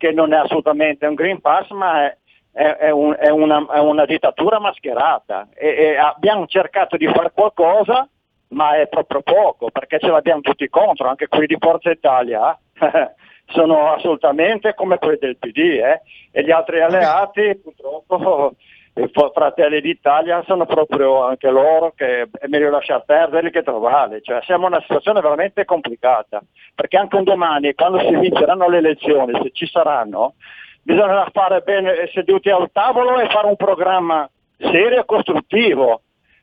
che 0.03 0.11
non 0.11 0.33
è 0.33 0.37
assolutamente 0.37 1.05
un 1.05 1.13
Green 1.13 1.39
Pass 1.39 1.69
ma 1.69 2.03
è, 2.03 2.17
è, 2.51 2.75
è, 2.75 2.89
un, 2.89 3.15
è 3.17 3.29
una, 3.29 3.65
una, 3.79 4.03
dittatura 4.03 4.59
mascherata 4.59 5.47
e, 5.53 5.95
abbiamo 5.95 6.45
cercato 6.45 6.97
di 6.97 7.07
fare 7.07 7.31
qualcosa 7.33 8.05
ma 8.49 8.75
è 8.75 8.89
proprio 8.89 9.21
poco 9.21 9.69
perché 9.71 9.99
ce 9.99 10.07
l'abbiamo 10.07 10.41
tutti 10.41 10.67
contro, 10.67 11.07
anche 11.07 11.29
quelli 11.29 11.45
di 11.45 11.55
Forza 11.57 11.89
Italia 11.89 12.59
sono 13.47 13.93
assolutamente 13.93 14.73
come 14.73 14.97
quelli 14.97 15.19
del 15.21 15.37
PD 15.37 15.57
eh? 15.57 16.01
e 16.31 16.43
gli 16.43 16.51
altri 16.51 16.81
alleati 16.81 17.57
purtroppo 17.63 18.55
i 18.95 19.09
Fratelli 19.33 19.81
d'Italia 19.81 20.43
sono 20.45 20.65
proprio 20.65 21.23
anche 21.23 21.49
loro 21.49 21.93
che 21.95 22.27
è 22.31 22.47
meglio 22.47 22.69
lasciar 22.69 23.03
perdere 23.05 23.49
che 23.49 23.63
trovarli, 23.63 24.21
cioè 24.21 24.41
siamo 24.43 24.67
in 24.67 24.73
una 24.73 24.81
situazione 24.81 25.19
veramente 25.19 25.65
complicata, 25.65 26.41
perché 26.75 26.97
anche 26.97 27.15
un 27.15 27.23
domani 27.23 27.73
quando 27.73 27.99
si 27.99 28.15
vinceranno 28.15 28.69
le 28.69 28.77
elezioni, 28.77 29.39
se 29.41 29.49
ci 29.51 29.65
saranno, 29.65 30.35
bisognerà 30.83 31.27
fare 31.31 31.61
bene 31.61 32.07
seduti 32.13 32.49
al 32.49 32.69
tavolo 32.71 33.19
e 33.19 33.29
fare 33.29 33.47
un 33.47 33.55
programma 33.55 34.29
serio 34.57 34.99
e 34.99 35.05
costruttivo 35.05 36.01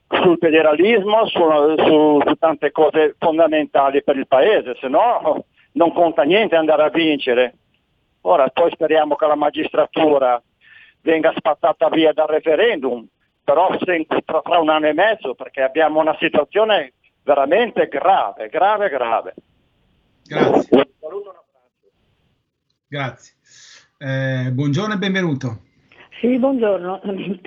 sul 0.09 0.39
federalismo, 0.41 1.27
su, 1.27 1.41
su, 1.77 2.21
su 2.27 2.35
tante 2.37 2.73
cose 2.73 3.15
fondamentali 3.17 4.03
per 4.03 4.17
il 4.17 4.27
paese, 4.27 4.77
se 4.81 4.89
no 4.89 5.45
non 5.73 5.93
conta 5.93 6.23
niente 6.23 6.57
andare 6.57 6.83
a 6.83 6.89
vincere. 6.89 7.55
Ora 8.23 8.49
poi 8.49 8.71
speriamo 8.73 9.15
che 9.15 9.27
la 9.27 9.37
magistratura 9.37 10.43
venga 11.03 11.33
spazzata 11.37 11.89
via 11.89 12.13
dal 12.13 12.29
referendum, 12.29 13.07
però 13.43 13.77
tra, 13.77 14.41
tra 14.43 14.59
un 14.59 14.69
anno 14.69 14.87
e 14.87 14.93
mezzo, 14.93 15.35
perché 15.35 15.63
abbiamo 15.63 16.01
una 16.01 16.17
situazione 16.19 16.95
veramente 17.23 17.89
grave, 17.89 18.49
grave, 18.49 18.89
grave. 18.89 19.35
Grazie. 20.25 20.77
Un 20.77 20.85
saluto 21.01 21.27
e 21.27 21.29
un 21.29 21.37
abbraccio. 21.37 21.91
Grazie. 22.87 23.35
Eh, 23.99 24.51
buongiorno 24.53 24.95
e 24.95 24.99
benvenuto. 24.99 25.59
Sì, 26.21 26.39
buongiorno, 26.39 27.01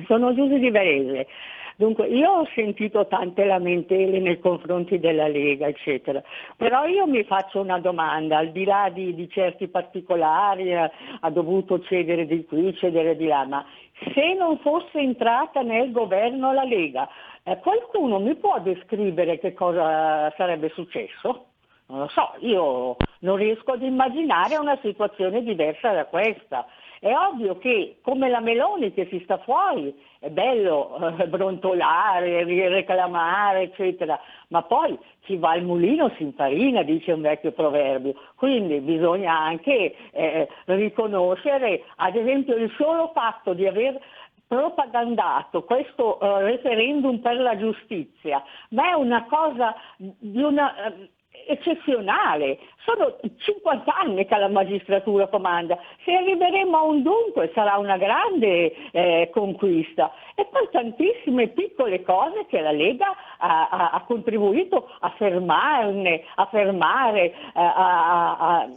sono 0.08 0.34
Giuse 0.34 0.58
di 0.58 0.72
Varese. 0.72 1.28
Dunque, 1.76 2.08
io 2.08 2.30
ho 2.30 2.48
sentito 2.54 3.08
tante 3.08 3.46
lamentele 3.46 4.20
nei 4.20 4.40
confronti 4.40 5.00
della 5.00 5.28
Lega, 5.28 5.68
eccetera, 5.68 6.22
però 6.56 6.86
io 6.86 7.08
mi 7.08 7.24
faccio 7.24 7.60
una 7.60 7.80
domanda, 7.80 8.38
al 8.38 8.52
di 8.52 8.64
là 8.64 8.90
di, 8.94 9.16
di 9.16 9.28
certi 9.30 9.68
particolari, 9.68 10.76
ha, 10.76 10.90
ha 11.20 11.30
dovuto 11.30 11.80
cedere 11.82 12.26
di 12.26 12.46
qui, 12.46 12.76
cedere 12.76 13.16
di 13.16 13.26
là, 13.26 13.46
ma 13.46 13.66
se 14.14 14.34
non 14.34 14.58
fosse 14.60 15.00
entrata 15.00 15.62
nel 15.62 15.92
governo 15.92 16.54
la 16.54 16.64
Lega, 16.64 17.08
eh, 17.44 17.58
qualcuno 17.60 18.20
mi 18.20 18.36
può 18.36 18.60
descrivere 18.60 19.40
che 19.40 19.54
cosa 19.54 20.32
sarebbe 20.38 20.70
successo? 20.70 21.48
Non 21.88 22.00
lo 22.00 22.08
so, 22.08 22.34
io 22.40 22.96
non 23.20 23.36
riesco 23.36 23.74
ad 23.74 23.82
immaginare 23.82 24.56
una 24.58 24.78
situazione 24.82 25.44
diversa 25.44 25.92
da 25.92 26.06
questa. 26.06 26.66
È 27.04 27.14
ovvio 27.14 27.58
che 27.58 27.98
come 28.02 28.30
la 28.30 28.40
Meloni 28.40 28.94
che 28.94 29.08
si 29.10 29.20
sta 29.26 29.38
fuori 29.40 29.94
è 30.20 30.30
bello 30.30 31.18
eh, 31.20 31.28
brontolare, 31.28 32.46
reclamare, 32.70 33.64
eccetera, 33.64 34.18
ma 34.48 34.62
poi 34.62 34.98
chi 35.20 35.36
va 35.36 35.50
al 35.50 35.64
mulino 35.64 36.14
si 36.16 36.24
infarina, 36.24 36.82
dice 36.82 37.12
un 37.12 37.20
vecchio 37.20 37.52
proverbio. 37.52 38.14
Quindi 38.36 38.80
bisogna 38.80 39.38
anche 39.38 39.94
eh, 40.12 40.48
riconoscere, 40.64 41.84
ad 41.98 42.16
esempio, 42.16 42.56
il 42.56 42.74
solo 42.78 43.12
fatto 43.14 43.54
di 43.54 43.68
aver 43.68 44.00
propagandato 44.48 45.64
questo 45.64 46.20
uh, 46.22 46.38
referendum 46.38 47.20
per 47.20 47.38
la 47.38 47.58
giustizia, 47.58 48.42
ma 48.70 48.92
è 48.92 48.94
una 48.94 49.26
cosa 49.26 49.76
di 49.98 50.42
una... 50.42 50.74
Uh, 50.88 51.13
eccezionale. 51.48 52.60
Sono 52.86 53.18
50 53.38 53.96
anni 53.96 54.26
che 54.26 54.38
la 54.38 54.50
magistratura 54.50 55.28
comanda. 55.28 55.78
Se 56.04 56.14
arriveremo 56.14 56.78
a 56.78 56.84
un 56.84 57.02
dunque 57.02 57.52
sarà 57.54 57.78
una 57.78 57.98
grande 57.98 58.92
eh, 58.92 59.30
conquista. 59.32 60.12
E 60.36 60.46
poi 60.46 60.68
tantissime 60.72 61.48
piccole 61.50 62.02
cose 62.02 62.46
che 62.48 62.60
la 62.60 62.72
Lega 62.72 63.16
ha, 63.38 63.70
ha, 63.70 63.90
ha 63.92 64.02
contribuito 64.02 64.90
a 65.00 65.10
fermarne, 65.18 66.24
a 66.36 66.46
fermare, 66.48 67.34
a, 67.54 68.38
a 68.38 68.68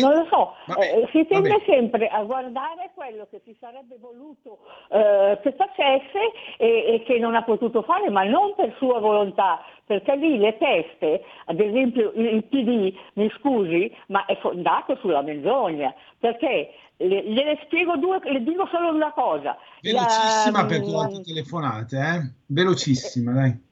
non 0.00 0.14
lo 0.14 0.26
so. 0.30 0.54
Eh, 0.80 1.08
si 1.12 1.26
tende 1.26 1.62
sempre 1.66 2.08
a 2.08 2.22
guardare 2.22 2.90
quello 2.94 3.26
che 3.30 3.40
si 3.44 3.56
sarebbe 3.58 3.96
voluto 3.98 4.58
eh, 4.90 5.38
che 5.42 5.52
facesse 5.52 6.32
e, 6.56 6.94
e 6.94 7.02
che 7.04 7.18
non 7.18 7.34
ha 7.34 7.42
potuto 7.42 7.82
fare, 7.82 8.10
ma 8.10 8.24
non 8.24 8.54
per 8.54 8.74
sua 8.78 8.98
volontà, 8.98 9.62
perché 9.88 10.16
lì 10.16 10.36
le 10.36 10.58
teste, 10.58 11.24
ad 11.46 11.58
esempio 11.58 12.12
il 12.14 12.44
PD, 12.44 12.94
mi 13.14 13.32
scusi, 13.38 13.90
ma 14.08 14.26
è 14.26 14.36
fondato 14.36 14.96
sulla 14.96 15.22
menzogna, 15.22 15.94
perché 16.18 16.74
le, 16.98 17.22
gliele 17.22 17.58
spiego 17.64 17.96
due, 17.96 18.20
le 18.22 18.42
dico 18.42 18.68
solo 18.70 18.92
una 18.92 19.12
cosa. 19.12 19.56
Velocissima 19.80 20.60
la, 20.60 20.66
perché 20.66 20.90
ho 20.90 21.00
altre 21.00 21.22
telefonate, 21.22 21.96
eh? 21.96 22.32
Velocissima, 22.44 23.32
dai. 23.32 23.66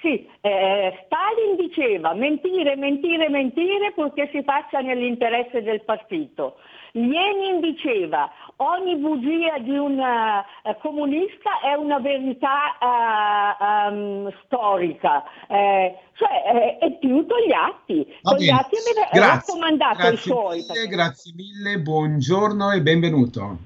Sì, 0.00 0.26
eh, 0.40 1.04
Stalin 1.04 1.56
diceva 1.56 2.14
mentire, 2.14 2.74
mentire, 2.74 3.28
mentire 3.28 3.92
purché 3.92 4.30
si 4.32 4.42
faccia 4.42 4.80
nell'interesse 4.80 5.62
del 5.62 5.82
partito. 5.82 6.56
Lenin 6.92 7.60
diceva 7.60 8.30
ogni 8.56 8.96
bugia 8.96 9.58
di 9.58 9.76
un 9.76 9.98
uh, 9.98 10.74
comunista 10.80 11.60
è 11.60 11.74
una 11.74 11.98
verità 11.98 12.76
uh, 12.80 13.92
um, 13.92 14.32
storica, 14.44 15.22
eh, 15.48 15.94
cioè 16.14 16.78
è 16.78 16.98
più 16.98 17.26
con 17.26 17.38
gli 17.46 17.52
atti, 17.52 18.06
con 18.22 18.38
gli 18.38 18.48
atti 18.48 18.76
è 19.10 19.18
raccomandato 19.18 19.98
grazie 19.98 20.14
i 20.14 20.16
suoi. 20.16 20.56
Mille, 20.56 20.66
perché... 20.72 20.88
Grazie 20.88 21.32
mille, 21.36 21.78
buongiorno 21.78 22.70
e 22.72 22.80
benvenuto. 22.80 23.58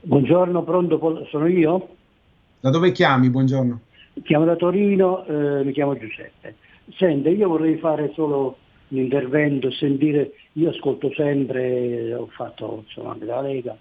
Buongiorno, 0.00 0.62
pronto, 0.62 1.26
sono 1.30 1.46
io? 1.46 1.88
Da 2.58 2.70
dove 2.70 2.90
chiami? 2.90 3.28
Buongiorno. 3.30 3.80
Chiamo 4.20 4.44
da 4.44 4.56
Torino, 4.56 5.24
eh, 5.24 5.64
mi 5.64 5.72
chiamo 5.72 5.96
Giuseppe. 5.96 6.56
Sente, 6.96 7.30
io 7.30 7.48
vorrei 7.48 7.78
fare 7.78 8.12
solo 8.12 8.58
un 8.88 8.98
intervento, 8.98 9.70
sentire, 9.70 10.32
io 10.52 10.68
ascolto 10.68 11.10
sempre, 11.14 12.12
ho 12.12 12.26
fatto 12.26 12.82
insomma 12.84 13.12
anche 13.12 13.24
la 13.24 13.40
Lega, 13.40 13.74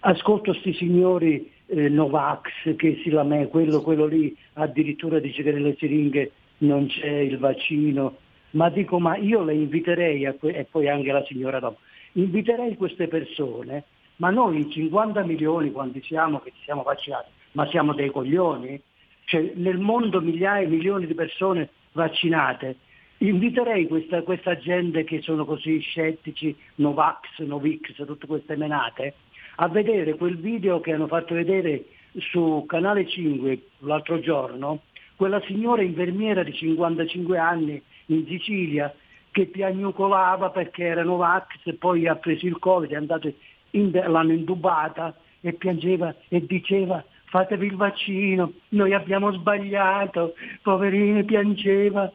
ascolto 0.00 0.52
questi 0.52 0.72
signori 0.72 1.52
eh, 1.66 1.90
Novax 1.90 2.74
che 2.76 2.98
si 3.02 3.10
lamenta, 3.10 3.50
quello, 3.50 3.82
quello 3.82 4.06
lì 4.06 4.34
addirittura 4.54 5.18
dice 5.18 5.42
che 5.42 5.52
nelle 5.52 5.76
siringhe 5.76 6.32
non 6.58 6.86
c'è 6.86 7.18
il 7.18 7.36
vaccino, 7.36 8.16
ma 8.52 8.70
dico 8.70 8.98
ma 8.98 9.16
io 9.16 9.44
le 9.44 9.52
inviterei, 9.52 10.34
que- 10.38 10.54
e 10.54 10.64
poi 10.64 10.88
anche 10.88 11.12
la 11.12 11.24
signora 11.24 11.60
dopo, 11.60 11.80
inviterei 12.12 12.74
queste 12.76 13.06
persone, 13.06 13.84
ma 14.16 14.30
noi 14.30 14.66
50 14.70 15.22
milioni 15.24 15.72
quanti 15.72 16.02
siamo 16.02 16.40
che 16.40 16.52
ci 16.56 16.62
siamo 16.64 16.82
vaccinati, 16.82 17.28
ma 17.52 17.68
siamo 17.68 17.92
dei 17.92 18.10
coglioni? 18.10 18.80
Cioè, 19.24 19.52
nel 19.54 19.78
mondo 19.78 20.20
migliaia 20.20 20.66
e 20.66 20.70
milioni 20.70 21.06
di 21.06 21.14
persone 21.14 21.70
vaccinate, 21.92 22.76
inviterei 23.18 23.86
questa, 23.86 24.22
questa, 24.22 24.56
gente 24.58 25.04
che 25.04 25.22
sono 25.22 25.44
così 25.44 25.78
scettici, 25.80 26.54
Novax, 26.76 27.38
Novix, 27.38 27.94
tutte 28.04 28.26
queste 28.26 28.56
menate, 28.56 29.14
a 29.56 29.68
vedere 29.68 30.16
quel 30.16 30.36
video 30.36 30.80
che 30.80 30.92
hanno 30.92 31.06
fatto 31.06 31.34
vedere 31.34 31.84
su 32.18 32.64
Canale 32.66 33.08
5 33.08 33.58
l'altro 33.80 34.20
giorno, 34.20 34.82
quella 35.16 35.40
signora 35.46 35.82
infermiera 35.82 36.42
di 36.42 36.52
55 36.52 37.38
anni 37.38 37.80
in 38.06 38.26
Sicilia 38.26 38.92
che 39.30 39.46
piagnucolava 39.46 40.50
perché 40.50 40.84
era 40.84 41.02
Novax 41.02 41.58
e 41.64 41.74
poi 41.74 42.06
ha 42.06 42.16
preso 42.16 42.46
il 42.46 42.58
Covid, 42.58 42.90
è 42.90 42.96
andato 42.96 43.32
in, 43.70 43.90
l'hanno 43.90 44.32
intubata 44.32 45.16
e 45.40 45.52
piangeva 45.52 46.14
e 46.28 46.44
diceva 46.46 47.04
fatevi 47.34 47.66
il 47.66 47.74
vaccino, 47.74 48.52
noi 48.68 48.94
abbiamo 48.94 49.32
sbagliato, 49.32 50.34
poverini 50.62 51.24
piangeva, 51.24 52.12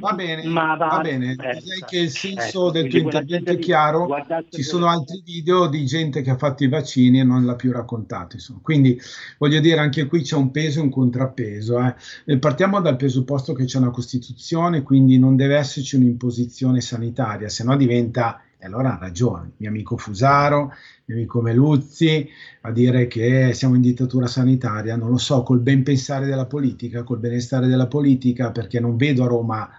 Va 0.00 0.12
bene, 0.12 0.46
va, 0.50 0.76
va 0.76 1.00
bene. 1.02 1.34
Direi 1.34 1.82
che 1.86 1.98
il 2.00 2.10
senso 2.10 2.68
ecco, 2.68 2.70
del 2.70 2.88
tuo 2.88 2.98
intervento 2.98 3.50
è 3.50 3.58
chiaro. 3.58 4.08
Ci 4.50 4.62
sono 4.62 4.88
altri 4.88 5.22
video 5.24 5.68
di 5.68 5.84
gente 5.86 6.22
che 6.22 6.30
ha 6.30 6.36
fatto 6.36 6.64
i 6.64 6.68
vaccini 6.68 7.20
e 7.20 7.24
non 7.24 7.44
l'ha 7.44 7.56
più 7.56 7.72
raccontato. 7.72 8.36
Insomma. 8.36 8.60
Quindi 8.62 8.98
voglio 9.38 9.60
dire, 9.60 9.80
anche 9.80 10.06
qui 10.06 10.20
c'è 10.22 10.36
un 10.36 10.50
peso 10.50 10.80
e 10.80 10.82
un 10.82 10.90
contrappeso. 10.90 11.94
Eh. 12.26 12.38
Partiamo 12.38 12.80
dal 12.80 12.96
presupposto 12.96 13.54
che 13.54 13.64
c'è 13.64 13.78
una 13.78 13.90
Costituzione, 13.90 14.82
quindi 14.82 15.18
non 15.18 15.34
deve 15.34 15.56
esserci 15.56 15.96
un'imposizione 15.96 16.80
sanitaria, 16.80 17.48
se 17.48 17.64
no 17.64 17.76
diventa 17.76 18.40
e 18.64 18.66
allora 18.66 18.94
ha 18.94 18.98
ragione, 18.98 19.50
mio 19.58 19.68
amico 19.68 19.98
Fusaro, 19.98 20.72
mio 21.06 21.16
amico 21.16 21.42
Meluzzi, 21.42 22.28
a 22.62 22.70
dire 22.70 23.06
che 23.06 23.52
siamo 23.52 23.74
in 23.74 23.82
dittatura 23.82 24.26
sanitaria, 24.26 24.96
non 24.96 25.10
lo 25.10 25.18
so, 25.18 25.42
col 25.42 25.60
ben 25.60 25.82
pensare 25.82 26.26
della 26.26 26.46
politica, 26.46 27.02
col 27.02 27.18
benestare 27.18 27.66
della 27.66 27.86
politica, 27.88 28.52
perché 28.52 28.80
non 28.80 28.96
vedo 28.96 29.24
a 29.24 29.28
Roma 29.28 29.70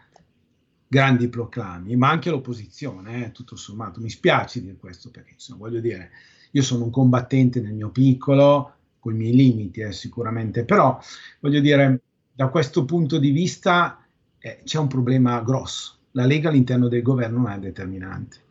grandi 0.88 1.28
proclami, 1.28 1.96
ma 1.96 2.10
anche 2.10 2.30
l'opposizione, 2.30 3.26
eh, 3.26 3.32
tutto 3.32 3.56
sommato. 3.56 4.00
Mi 4.00 4.10
spiace 4.10 4.62
dire 4.62 4.76
questo 4.78 5.10
perché, 5.10 5.34
insomma, 5.34 5.60
voglio 5.60 5.80
dire, 5.80 6.12
io 6.52 6.62
sono 6.62 6.84
un 6.84 6.92
combattente 6.92 7.60
nel 7.60 7.74
mio 7.74 7.90
piccolo, 7.90 8.74
con 9.00 9.14
i 9.14 9.18
miei 9.18 9.36
limiti 9.36 9.82
eh, 9.82 9.92
sicuramente, 9.92 10.64
però 10.64 11.00
voglio 11.40 11.60
dire, 11.60 12.02
da 12.32 12.50
questo 12.50 12.86
punto 12.86 13.18
di 13.18 13.32
vista 13.32 14.04
eh, 14.40 14.62
c'è 14.64 14.78
un 14.78 14.88
problema 14.88 15.42
grosso. 15.42 15.98
La 16.12 16.26
Lega 16.26 16.50
all'interno 16.50 16.88
del 16.88 17.02
governo 17.02 17.40
non 17.42 17.52
è 17.52 17.60
determinante. 17.60 18.45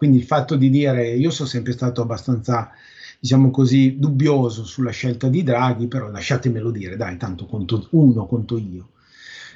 Quindi 0.00 0.16
il 0.16 0.24
fatto 0.24 0.56
di 0.56 0.70
dire, 0.70 1.10
io 1.10 1.28
sono 1.28 1.46
sempre 1.46 1.72
stato 1.72 2.00
abbastanza, 2.00 2.70
diciamo 3.18 3.50
così, 3.50 3.98
dubbioso 3.98 4.64
sulla 4.64 4.92
scelta 4.92 5.28
di 5.28 5.42
Draghi, 5.42 5.88
però 5.88 6.08
lasciatemelo 6.10 6.70
dire, 6.70 6.96
dai, 6.96 7.18
tanto 7.18 7.44
conto 7.44 7.86
uno, 7.90 8.24
conto 8.24 8.56
io. 8.56 8.92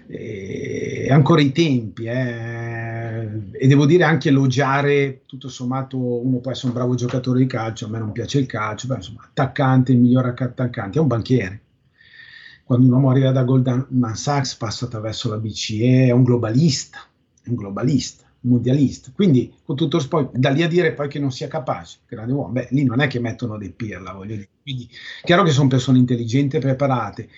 E 0.06 1.08
ancora 1.10 1.40
i 1.40 1.50
tempi, 1.50 2.04
eh, 2.04 3.26
e 3.52 3.66
devo 3.66 3.86
dire 3.86 4.04
anche 4.04 4.28
elogiare, 4.28 5.22
tutto 5.24 5.48
sommato 5.48 5.96
uno 5.96 6.40
può 6.40 6.50
essere 6.50 6.66
un 6.66 6.74
bravo 6.74 6.94
giocatore 6.94 7.38
di 7.38 7.46
calcio, 7.46 7.86
a 7.86 7.88
me 7.88 7.98
non 7.98 8.12
piace 8.12 8.38
il 8.38 8.44
calcio, 8.44 8.86
però 8.86 8.98
insomma, 8.98 9.22
attaccante, 9.24 9.92
il 9.92 9.98
miglior 9.98 10.26
attaccante, 10.26 10.98
è 10.98 11.00
un 11.00 11.06
banchiere. 11.06 11.60
Quando 12.64 12.84
un 12.86 12.92
uomo 12.92 13.08
arriva 13.08 13.32
da 13.32 13.44
Goldman 13.44 14.14
Sachs 14.14 14.56
passa 14.56 14.84
attraverso 14.84 15.30
la 15.30 15.38
BCE, 15.38 16.08
è 16.08 16.10
un 16.10 16.22
globalista, 16.22 16.98
è 17.42 17.48
un 17.48 17.54
globalista 17.54 18.23
mondialista. 18.44 19.10
Quindi, 19.14 19.52
con 19.64 19.76
tutto 19.76 20.00
poi, 20.08 20.28
da 20.32 20.50
lì 20.50 20.62
a 20.62 20.68
dire 20.68 20.92
poi 20.92 21.08
che 21.08 21.18
non 21.18 21.30
sia 21.30 21.48
capace, 21.48 21.98
grande 22.06 22.32
uomo, 22.32 22.52
beh, 22.52 22.68
lì 22.70 22.84
non 22.84 23.00
è 23.00 23.06
che 23.06 23.20
mettono 23.20 23.58
dei 23.58 23.70
pirla, 23.70 24.12
voglio 24.12 24.36
dire. 24.36 24.48
Quindi, 24.62 24.88
chiaro 25.22 25.42
che 25.42 25.50
sono 25.50 25.68
persone 25.68 25.98
intelligenti 25.98 26.56
e 26.56 26.60
preparate. 26.60 27.28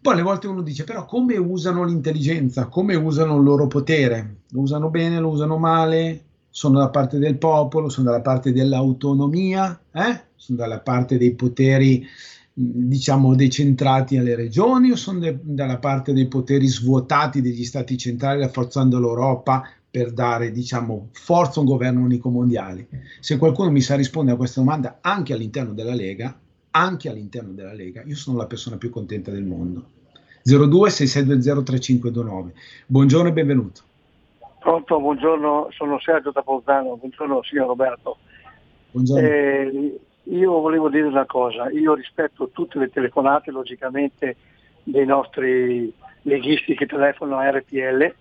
Poi 0.00 0.12
alle 0.12 0.22
volte 0.22 0.46
uno 0.46 0.62
dice, 0.62 0.84
però 0.84 1.04
come 1.04 1.36
usano 1.36 1.84
l'intelligenza, 1.84 2.66
come 2.66 2.94
usano 2.94 3.36
il 3.36 3.42
loro 3.42 3.66
potere? 3.66 4.36
Lo 4.50 4.60
usano 4.60 4.90
bene, 4.90 5.18
lo 5.18 5.28
usano 5.28 5.58
male? 5.58 6.24
Sono 6.50 6.78
dalla 6.78 6.90
parte 6.90 7.18
del 7.18 7.36
popolo, 7.36 7.88
sono 7.88 8.10
dalla 8.10 8.22
parte 8.22 8.52
dell'autonomia, 8.52 9.80
eh? 9.92 10.22
sono 10.36 10.58
dalla 10.58 10.80
parte 10.80 11.18
dei 11.18 11.34
poteri 11.34 12.06
diciamo 12.60 13.36
decentrati 13.36 14.16
alle 14.16 14.34
regioni 14.34 14.90
o 14.90 14.96
sono 14.96 15.20
de- 15.20 15.38
dalla 15.40 15.78
parte 15.78 16.12
dei 16.12 16.26
poteri 16.26 16.66
svuotati 16.66 17.40
degli 17.40 17.64
stati 17.64 17.96
centrali 17.96 18.40
rafforzando 18.40 18.98
l'Europa 18.98 19.64
per 19.90 20.12
dare 20.12 20.50
diciamo 20.50 21.08
forza 21.12 21.58
a 21.58 21.62
un 21.62 21.68
governo 21.68 22.00
unico 22.00 22.28
mondiale? 22.28 22.88
Se 23.20 23.38
qualcuno 23.38 23.70
mi 23.70 23.80
sa 23.80 23.96
rispondere 23.96 24.34
a 24.34 24.38
questa 24.38 24.60
domanda 24.60 24.98
anche 25.00 25.32
all'interno 25.32 25.72
della 25.72 25.94
Lega, 25.94 26.38
anche 26.70 27.08
all'interno 27.08 27.52
della 27.52 27.72
Lega, 27.72 28.02
io 28.04 28.16
sono 28.16 28.36
la 28.36 28.46
persona 28.46 28.76
più 28.76 28.90
contenta 28.90 29.30
del 29.30 29.44
mondo. 29.44 29.96
02 30.42 30.90
6620 30.90 31.64
3529. 31.64 32.52
Buongiorno 32.86 33.28
e 33.28 33.32
benvenuto. 33.32 33.82
Pronto, 34.60 35.00
buongiorno, 35.00 35.68
sono 35.70 36.00
Sergio 36.00 36.30
da 36.30 36.42
Bolzano, 36.42 36.96
buongiorno 36.96 37.42
signor 37.42 37.68
Roberto. 37.68 38.18
Buongiorno. 38.90 39.26
Eh, 39.26 40.00
io 40.24 40.60
volevo 40.60 40.88
dire 40.88 41.06
una 41.06 41.26
cosa, 41.26 41.70
io 41.70 41.94
rispetto 41.94 42.50
tutte 42.50 42.78
le 42.78 42.90
telefonate 42.90 43.50
logicamente 43.50 44.36
dei 44.82 45.06
nostri 45.06 45.92
leghisti 46.22 46.74
che 46.74 46.86
telefonano 46.86 47.40
a 47.40 47.50
RPL, 47.50 48.14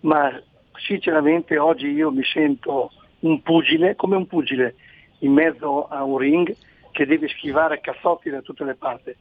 ma 0.00 0.42
sinceramente 0.76 1.58
oggi 1.58 1.88
io 1.88 2.10
mi 2.10 2.24
sento 2.24 2.90
un 3.20 3.42
pugile, 3.42 3.96
come 3.96 4.16
un 4.16 4.26
pugile 4.26 4.74
in 5.18 5.32
mezzo 5.32 5.86
a 5.88 6.02
un 6.02 6.18
ring 6.18 6.54
che 6.90 7.06
deve 7.06 7.28
schivare 7.28 7.80
cazzotti 7.80 8.30
da 8.30 8.40
tutte 8.42 8.64
le 8.64 8.74
parti. 8.74 9.14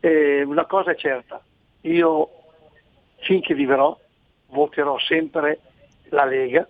E 0.00 0.42
una 0.42 0.66
cosa 0.66 0.92
è 0.92 0.96
certa, 0.96 1.42
io 1.82 2.28
finché 3.18 3.54
vivrò 3.54 3.98
voterò 4.48 4.98
sempre 4.98 5.60
la 6.10 6.24
Lega, 6.24 6.66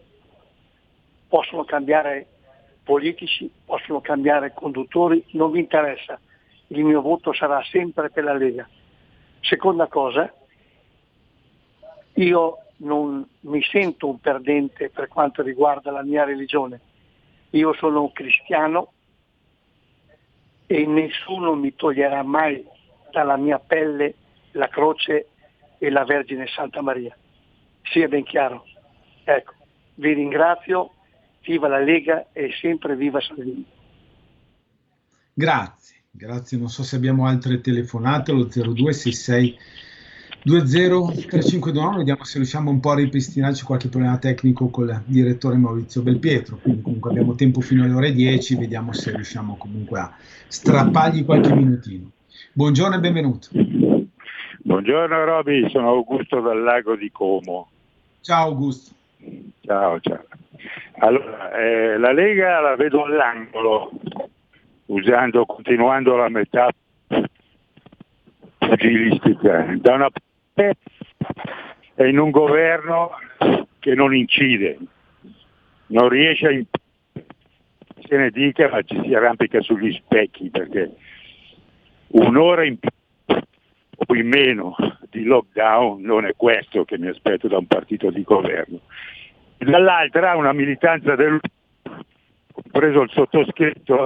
possono 1.28 1.64
cambiare 1.64 2.26
politici, 2.82 3.50
possono 3.64 4.00
cambiare 4.00 4.52
conduttori, 4.54 5.24
non 5.32 5.50
mi 5.50 5.58
interessa, 5.58 6.18
il 6.68 6.84
mio 6.84 7.00
voto 7.02 7.32
sarà 7.32 7.62
sempre 7.70 8.10
per 8.10 8.24
la 8.24 8.34
Lega. 8.34 8.68
Seconda 9.40 9.86
cosa, 9.88 10.32
io 12.14 12.58
non 12.78 13.26
mi 13.40 13.62
sento 13.62 14.08
un 14.08 14.20
perdente 14.20 14.90
per 14.90 15.08
quanto 15.08 15.42
riguarda 15.42 15.90
la 15.90 16.02
mia 16.02 16.24
religione, 16.24 16.80
io 17.50 17.72
sono 17.74 18.02
un 18.02 18.12
cristiano 18.12 18.92
e 20.66 20.84
nessuno 20.84 21.54
mi 21.54 21.74
toglierà 21.74 22.22
mai 22.22 22.64
dalla 23.10 23.36
mia 23.36 23.58
pelle 23.58 24.14
la 24.52 24.68
croce 24.68 25.28
e 25.78 25.90
la 25.90 26.04
Vergine 26.04 26.46
Santa 26.46 26.82
Maria. 26.82 27.16
Sia 27.82 28.08
ben 28.08 28.24
chiaro. 28.24 28.64
Ecco, 29.24 29.52
vi 29.94 30.12
ringrazio 30.12 30.92
viva 31.42 31.68
la 31.68 31.78
Lega 31.78 32.26
e 32.32 32.50
sempre 32.60 32.96
viva 32.96 33.20
Salvini. 33.20 33.64
Grazie, 35.32 36.02
grazie. 36.10 36.58
Non 36.58 36.68
so 36.68 36.82
se 36.82 36.96
abbiamo 36.96 37.26
altre 37.26 37.60
telefonate, 37.60 38.32
lo 38.32 38.44
0266 38.44 39.58
20359, 40.46 41.96
vediamo 41.96 42.22
se 42.22 42.38
riusciamo 42.38 42.70
un 42.70 42.78
po' 42.78 42.92
a 42.92 42.94
ripristinarci 42.94 43.64
qualche 43.64 43.88
problema 43.88 44.16
tecnico 44.16 44.68
con 44.68 44.86
il 44.86 45.02
direttore 45.04 45.56
Maurizio 45.56 46.02
Belpietro, 46.02 46.58
quindi 46.62 46.82
comunque 46.82 47.10
abbiamo 47.10 47.34
tempo 47.34 47.60
fino 47.60 47.82
alle 47.82 47.94
ore 47.94 48.12
10, 48.12 48.54
vediamo 48.54 48.92
se 48.92 49.10
riusciamo 49.10 49.56
comunque 49.56 49.98
a 49.98 50.14
strappargli 50.46 51.24
qualche 51.24 51.52
minutino. 51.52 52.12
Buongiorno 52.52 52.94
e 52.94 53.00
benvenuto. 53.00 53.48
Buongiorno 54.62 55.24
Roby, 55.24 55.68
sono 55.68 55.88
Augusto 55.88 56.38
dal 56.40 56.62
lago 56.62 56.94
di 56.94 57.10
Como. 57.10 57.68
Ciao 58.20 58.44
Augusto. 58.44 58.94
Ciao, 59.62 59.98
ciao. 59.98 60.26
Allora, 60.98 61.58
eh, 61.58 61.98
la 61.98 62.12
Lega 62.12 62.60
la 62.60 62.76
vedo 62.76 63.02
all'angolo, 63.02 63.90
usando, 64.86 65.44
continuando 65.44 66.14
la 66.14 66.28
metà 66.28 66.70
pugilistica. 68.58 69.74
Da 69.78 69.94
una 69.94 70.08
parte 70.08 70.24
è 70.56 72.04
in 72.04 72.18
un 72.18 72.30
governo 72.30 73.10
che 73.78 73.94
non 73.94 74.14
incide, 74.14 74.78
non 75.88 76.08
riesce 76.08 76.46
a 76.46 76.78
se 78.08 78.16
ne 78.16 78.30
dica 78.30 78.68
ma 78.70 78.82
ci 78.82 78.98
si 79.02 79.14
arrampica 79.14 79.60
sugli 79.60 79.92
specchi 79.92 80.48
perché 80.48 80.94
un'ora 82.08 82.64
in 82.64 82.78
più 82.78 82.90
o 83.26 84.14
in 84.14 84.28
meno 84.28 84.76
di 85.10 85.24
lockdown 85.24 86.00
non 86.02 86.24
è 86.24 86.34
questo 86.36 86.84
che 86.84 86.98
mi 86.98 87.08
aspetto 87.08 87.48
da 87.48 87.58
un 87.58 87.66
partito 87.66 88.10
di 88.10 88.22
governo. 88.22 88.80
Dall'altra 89.58 90.36
una 90.36 90.52
militanza 90.52 91.16
del 91.16 91.40
compreso 92.52 93.02
il 93.02 93.10
sottoscritto 93.10 94.04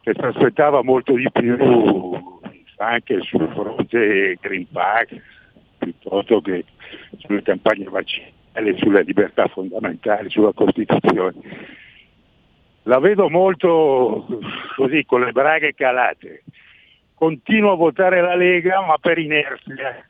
che 0.00 0.12
si 0.14 0.20
aspettava 0.20 0.82
molto 0.82 1.14
di 1.14 1.30
più 1.30 2.39
anche 2.86 3.20
sul 3.20 3.48
fronte 3.52 4.36
Green 4.40 4.66
Pack 4.70 5.20
piuttosto 5.78 6.40
che 6.40 6.64
sulle 7.18 7.42
campagne 7.42 7.84
vaccinali, 7.84 8.76
sulle 8.78 9.02
libertà 9.02 9.46
fondamentali, 9.48 10.30
sulla 10.30 10.52
Costituzione. 10.52 11.34
La 12.84 12.98
vedo 12.98 13.28
molto 13.28 14.26
così 14.76 15.04
con 15.04 15.22
le 15.22 15.32
braghe 15.32 15.74
calate. 15.74 16.42
Continuo 17.14 17.72
a 17.72 17.76
votare 17.76 18.20
la 18.20 18.34
Lega 18.34 18.84
ma 18.84 18.96
per 18.98 19.18
inerzia 19.18 20.04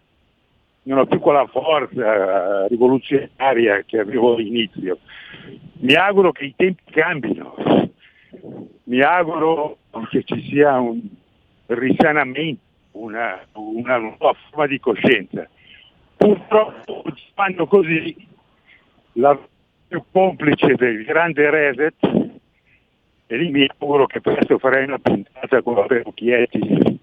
non 0.82 0.98
ho 0.98 1.06
più 1.06 1.18
quella 1.18 1.46
forza 1.46 2.66
rivoluzionaria 2.66 3.82
che 3.84 3.98
avevo 3.98 4.34
all'inizio. 4.34 4.98
Mi 5.80 5.94
auguro 5.94 6.32
che 6.32 6.44
i 6.46 6.54
tempi 6.56 6.82
cambino, 6.90 7.54
mi 8.84 9.00
auguro 9.02 9.78
che 10.08 10.22
ci 10.24 10.40
sia 10.48 10.78
un 10.78 11.00
risanamento, 11.70 12.60
una, 12.92 13.40
una 13.52 13.96
nuova 13.98 14.34
forma 14.48 14.66
di 14.66 14.78
coscienza. 14.80 15.48
Purtroppo 16.16 17.04
fanno 17.34 17.66
così 17.66 18.14
la 19.14 19.38
più 19.88 20.02
complice 20.12 20.74
del 20.74 21.04
grande 21.04 21.50
reset 21.50 21.94
e 23.26 23.36
lì 23.36 23.50
mi 23.50 23.68
auguro 23.78 24.06
che 24.06 24.20
presto 24.20 24.58
farei 24.58 24.84
una 24.84 24.98
puntata 24.98 25.62
con 25.62 25.74
la 25.74 25.86
Chietti 26.14 26.98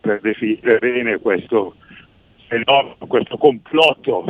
per 0.00 0.20
definire 0.20 0.78
bene 0.78 1.18
questo 1.18 1.76
fenomeno, 2.48 2.96
questo 3.06 3.36
complotto 3.36 4.24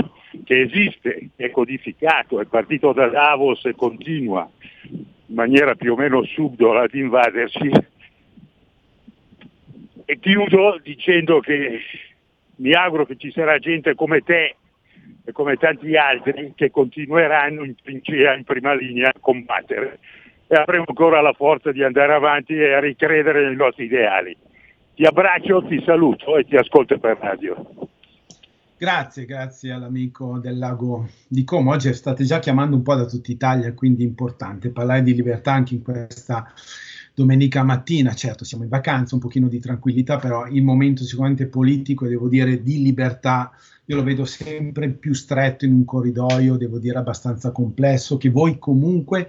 che 0.44 0.60
esiste, 0.62 1.30
è 1.36 1.50
codificato, 1.50 2.40
è 2.40 2.44
partito 2.44 2.92
da 2.92 3.06
Davos 3.08 3.64
e 3.64 3.74
continua 3.74 4.48
in 4.90 5.34
maniera 5.34 5.74
più 5.74 5.92
o 5.92 5.96
meno 5.96 6.22
subdola 6.24 6.82
ad 6.82 6.94
invaderci. 6.94 7.70
E 10.04 10.18
chiudo 10.18 10.78
dicendo 10.82 11.40
che 11.40 11.80
mi 12.56 12.72
auguro 12.72 13.06
che 13.06 13.16
ci 13.16 13.30
sarà 13.32 13.58
gente 13.58 13.94
come 13.94 14.20
te 14.20 14.56
e 15.24 15.32
come 15.32 15.56
tanti 15.56 15.96
altri 15.96 16.52
che 16.54 16.70
continueranno 16.70 17.64
in 17.64 17.74
trincea, 17.82 18.34
in 18.34 18.44
prima 18.44 18.74
linea 18.74 19.08
a 19.08 19.18
combattere 19.18 19.98
e 20.46 20.56
avremo 20.56 20.84
ancora 20.86 21.20
la 21.20 21.32
forza 21.32 21.72
di 21.72 21.82
andare 21.82 22.12
avanti 22.12 22.54
e 22.54 22.74
a 22.74 22.80
ricredere 22.80 23.46
nei 23.46 23.56
nostri 23.56 23.84
ideali. 23.84 24.36
Ti 24.94 25.04
abbraccio, 25.04 25.64
ti 25.66 25.82
saluto 25.84 26.36
e 26.36 26.44
ti 26.44 26.56
ascolto 26.56 26.98
per 26.98 27.18
radio. 27.18 27.88
Grazie, 28.76 29.24
grazie 29.24 29.72
all'amico 29.72 30.38
del 30.38 30.58
lago 30.58 31.08
di 31.26 31.42
Como. 31.44 31.70
Oggi 31.70 31.92
state 31.94 32.24
già 32.24 32.38
chiamando 32.38 32.76
un 32.76 32.82
po' 32.82 32.94
da 32.94 33.06
tutta 33.06 33.32
Italia, 33.32 33.72
quindi 33.72 34.04
è 34.04 34.06
importante 34.06 34.70
parlare 34.70 35.02
di 35.02 35.14
libertà 35.14 35.52
anche 35.52 35.74
in 35.74 35.82
questa 35.82 36.52
domenica 37.14 37.62
mattina. 37.62 38.14
Certo, 38.14 38.44
siamo 38.44 38.64
in 38.64 38.70
vacanza, 38.70 39.14
un 39.14 39.20
pochino 39.20 39.48
di 39.48 39.60
tranquillità, 39.60 40.18
però 40.18 40.46
il 40.46 40.62
momento 40.62 41.04
sicuramente 41.04 41.46
politico 41.46 42.04
e 42.04 42.08
devo 42.08 42.28
dire 42.28 42.62
di 42.62 42.82
libertà 42.82 43.52
io 43.86 43.96
lo 43.96 44.02
vedo 44.02 44.24
sempre 44.24 44.88
più 44.88 45.12
stretto 45.12 45.66
in 45.66 45.72
un 45.72 45.84
corridoio, 45.84 46.56
devo 46.56 46.78
dire 46.78 46.96
abbastanza 46.98 47.52
complesso, 47.52 48.16
che 48.16 48.30
voi 48.30 48.58
comunque 48.58 49.28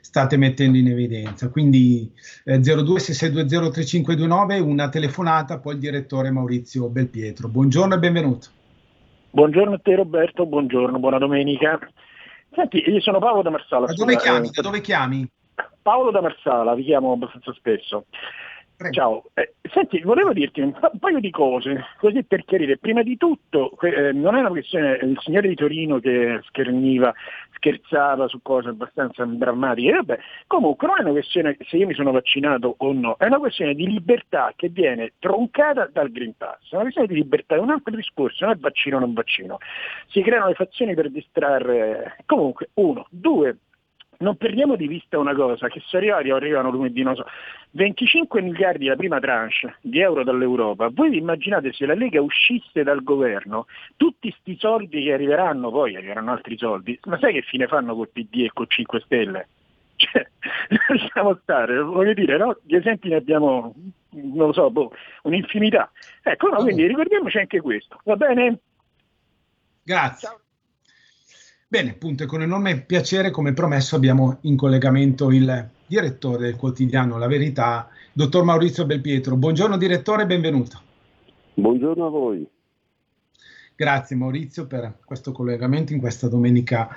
state 0.00 0.38
mettendo 0.38 0.78
in 0.78 0.88
evidenza. 0.88 1.50
Quindi 1.50 2.10
eh, 2.44 2.58
0266203529, 2.58 4.62
una 4.62 4.88
telefonata, 4.88 5.58
poi 5.58 5.74
il 5.74 5.80
direttore 5.80 6.30
Maurizio 6.30 6.88
Belpietro. 6.88 7.48
Buongiorno 7.48 7.94
e 7.94 7.98
benvenuto. 7.98 8.46
Buongiorno 9.32 9.74
a 9.74 9.78
te 9.78 9.94
Roberto, 9.94 10.46
buongiorno, 10.46 10.98
buona 10.98 11.18
domenica. 11.18 11.78
Senti, 12.54 12.78
io 12.78 13.00
sono 13.00 13.18
Paolo 13.18 13.42
da 13.42 13.50
Marsala. 13.50 13.84
Da 13.86 13.92
dove 13.92 14.16
chiami? 14.16 14.48
Da 14.50 14.62
dove 14.62 14.80
chiami? 14.80 15.30
Paolo 15.82 16.10
da 16.10 16.20
Marsala, 16.20 16.74
vi 16.74 16.84
chiamo 16.84 17.12
abbastanza 17.12 17.52
spesso. 17.52 18.06
Prego. 18.80 18.94
Ciao, 18.94 19.24
eh, 19.34 19.52
senti, 19.70 20.00
volevo 20.00 20.32
dirti 20.32 20.62
un, 20.62 20.72
un, 20.74 20.98
paio 20.98 21.20
di 21.20 21.30
cose, 21.30 21.84
così 21.98 22.22
per 22.24 22.46
chiarire. 22.46 22.78
Prima 22.78 23.02
di 23.02 23.18
tutto, 23.18 23.78
eh, 23.82 24.12
non 24.12 24.36
è 24.36 24.40
una 24.40 24.48
questione, 24.48 24.98
il 25.02 25.18
signore 25.20 25.48
di 25.48 25.54
Torino 25.54 25.98
che 25.98 26.40
scherniva, 26.44 27.12
scherzava 27.56 28.26
su 28.26 28.40
cose 28.40 28.70
abbastanza 28.70 29.22
drammatiche, 29.26 29.92
vabbè, 29.92 30.18
comunque 30.46 30.86
non 30.86 30.96
è 30.96 31.02
una 31.02 31.10
questione 31.10 31.58
se 31.60 31.76
io 31.76 31.86
mi 31.86 31.92
sono 31.92 32.10
vaccinato 32.10 32.74
o 32.78 32.92
no, 32.94 33.16
è 33.18 33.26
una 33.26 33.38
questione 33.38 33.74
di 33.74 33.86
libertà 33.86 34.54
che 34.56 34.70
viene 34.70 35.12
troncata 35.18 35.86
dal 35.92 36.10
Green 36.10 36.34
Pass, 36.38 36.70
è 36.70 36.74
una 36.76 36.84
questione 36.84 37.08
di 37.08 37.16
libertà, 37.16 37.56
è 37.56 37.58
un 37.58 37.68
altro 37.68 37.94
discorso, 37.94 38.46
non 38.46 38.54
è 38.54 38.58
vaccino 38.58 38.96
o 38.96 39.00
non 39.00 39.12
vaccino. 39.12 39.58
Si 40.06 40.22
creano 40.22 40.46
le 40.46 40.54
fazioni 40.54 40.94
per 40.94 41.10
distrarre, 41.10 42.16
comunque, 42.24 42.70
uno, 42.74 43.06
due, 43.10 43.58
non 44.20 44.36
perdiamo 44.36 44.76
di 44.76 44.86
vista 44.86 45.18
una 45.18 45.34
cosa, 45.34 45.68
che 45.68 45.82
se 45.86 45.96
arrivati 45.96 46.30
arrivano 46.30 46.70
lunedì, 46.70 47.02
non 47.02 47.14
so, 47.14 47.24
25 47.72 48.42
miliardi 48.42 48.86
la 48.86 48.96
prima 48.96 49.18
tranche 49.18 49.76
di 49.80 50.00
euro 50.00 50.24
dall'Europa, 50.24 50.88
voi 50.92 51.10
vi 51.10 51.18
immaginate 51.18 51.72
se 51.72 51.86
la 51.86 51.94
Lega 51.94 52.20
uscisse 52.20 52.82
dal 52.82 53.02
governo, 53.02 53.66
tutti 53.96 54.30
questi 54.30 54.56
soldi 54.58 55.04
che 55.04 55.12
arriveranno, 55.12 55.70
poi 55.70 55.96
arriveranno 55.96 56.32
altri 56.32 56.58
soldi, 56.58 56.98
ma 57.04 57.18
sai 57.18 57.32
che 57.34 57.42
fine 57.42 57.66
fanno 57.66 57.94
col 57.94 58.10
PD 58.10 58.44
e 58.44 58.50
col 58.52 58.68
5 58.68 59.00
Stelle? 59.00 59.48
Cioè, 60.00 60.26
lasciamo 60.88 61.38
stare, 61.42 61.78
voglio 61.78 62.14
dire, 62.14 62.38
no? 62.38 62.56
Gli 62.62 62.74
esempi 62.74 63.10
ne 63.10 63.16
abbiamo, 63.16 63.74
non 64.12 64.46
lo 64.46 64.52
so, 64.54 64.70
boh, 64.70 64.94
un'infinità. 65.24 65.92
Ecco, 66.22 66.48
no, 66.48 66.56
quindi 66.62 66.86
ricordiamoci 66.86 67.36
anche 67.36 67.60
questo, 67.60 68.00
va 68.04 68.16
bene? 68.16 68.60
Grazie. 69.82 70.28
Ciao. 70.28 70.40
Bene, 71.72 71.90
appunto, 71.90 72.26
con 72.26 72.42
enorme 72.42 72.80
piacere, 72.80 73.30
come 73.30 73.52
promesso, 73.52 73.94
abbiamo 73.94 74.38
in 74.40 74.56
collegamento 74.56 75.30
il 75.30 75.70
direttore 75.86 76.46
del 76.46 76.56
quotidiano 76.56 77.16
La 77.16 77.28
Verità, 77.28 77.88
dottor 78.12 78.42
Maurizio 78.42 78.84
Belpietro. 78.86 79.36
Buongiorno 79.36 79.76
direttore, 79.76 80.26
benvenuto. 80.26 80.80
Buongiorno 81.54 82.06
a 82.06 82.08
voi. 82.08 82.44
Grazie 83.76 84.16
Maurizio 84.16 84.66
per 84.66 84.96
questo 85.04 85.30
collegamento 85.30 85.92
in 85.92 86.00
questa 86.00 86.26
domenica 86.26 86.88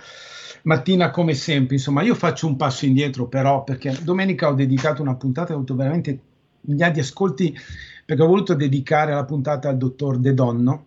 mattina 0.63 1.11
come 1.11 1.35
sempre. 1.35 1.75
Insomma, 1.75 2.01
io 2.01 2.15
faccio 2.15 2.47
un 2.47 2.55
passo 2.55 2.87
indietro 2.87 3.27
però 3.27 3.63
perché 3.63 3.95
domenica 4.01 4.49
ho 4.49 4.55
dedicato 4.55 5.03
una 5.03 5.13
puntata, 5.13 5.53
ho 5.53 5.57
avuto 5.57 5.75
veramente 5.75 6.19
migliaia 6.61 6.93
di 6.93 6.99
ascolti 6.99 7.55
perché 8.03 8.23
ho 8.23 8.27
voluto 8.27 8.55
dedicare 8.55 9.13
la 9.13 9.23
puntata 9.23 9.69
al 9.69 9.77
dottor 9.77 10.17
De 10.17 10.33
Donno, 10.33 10.85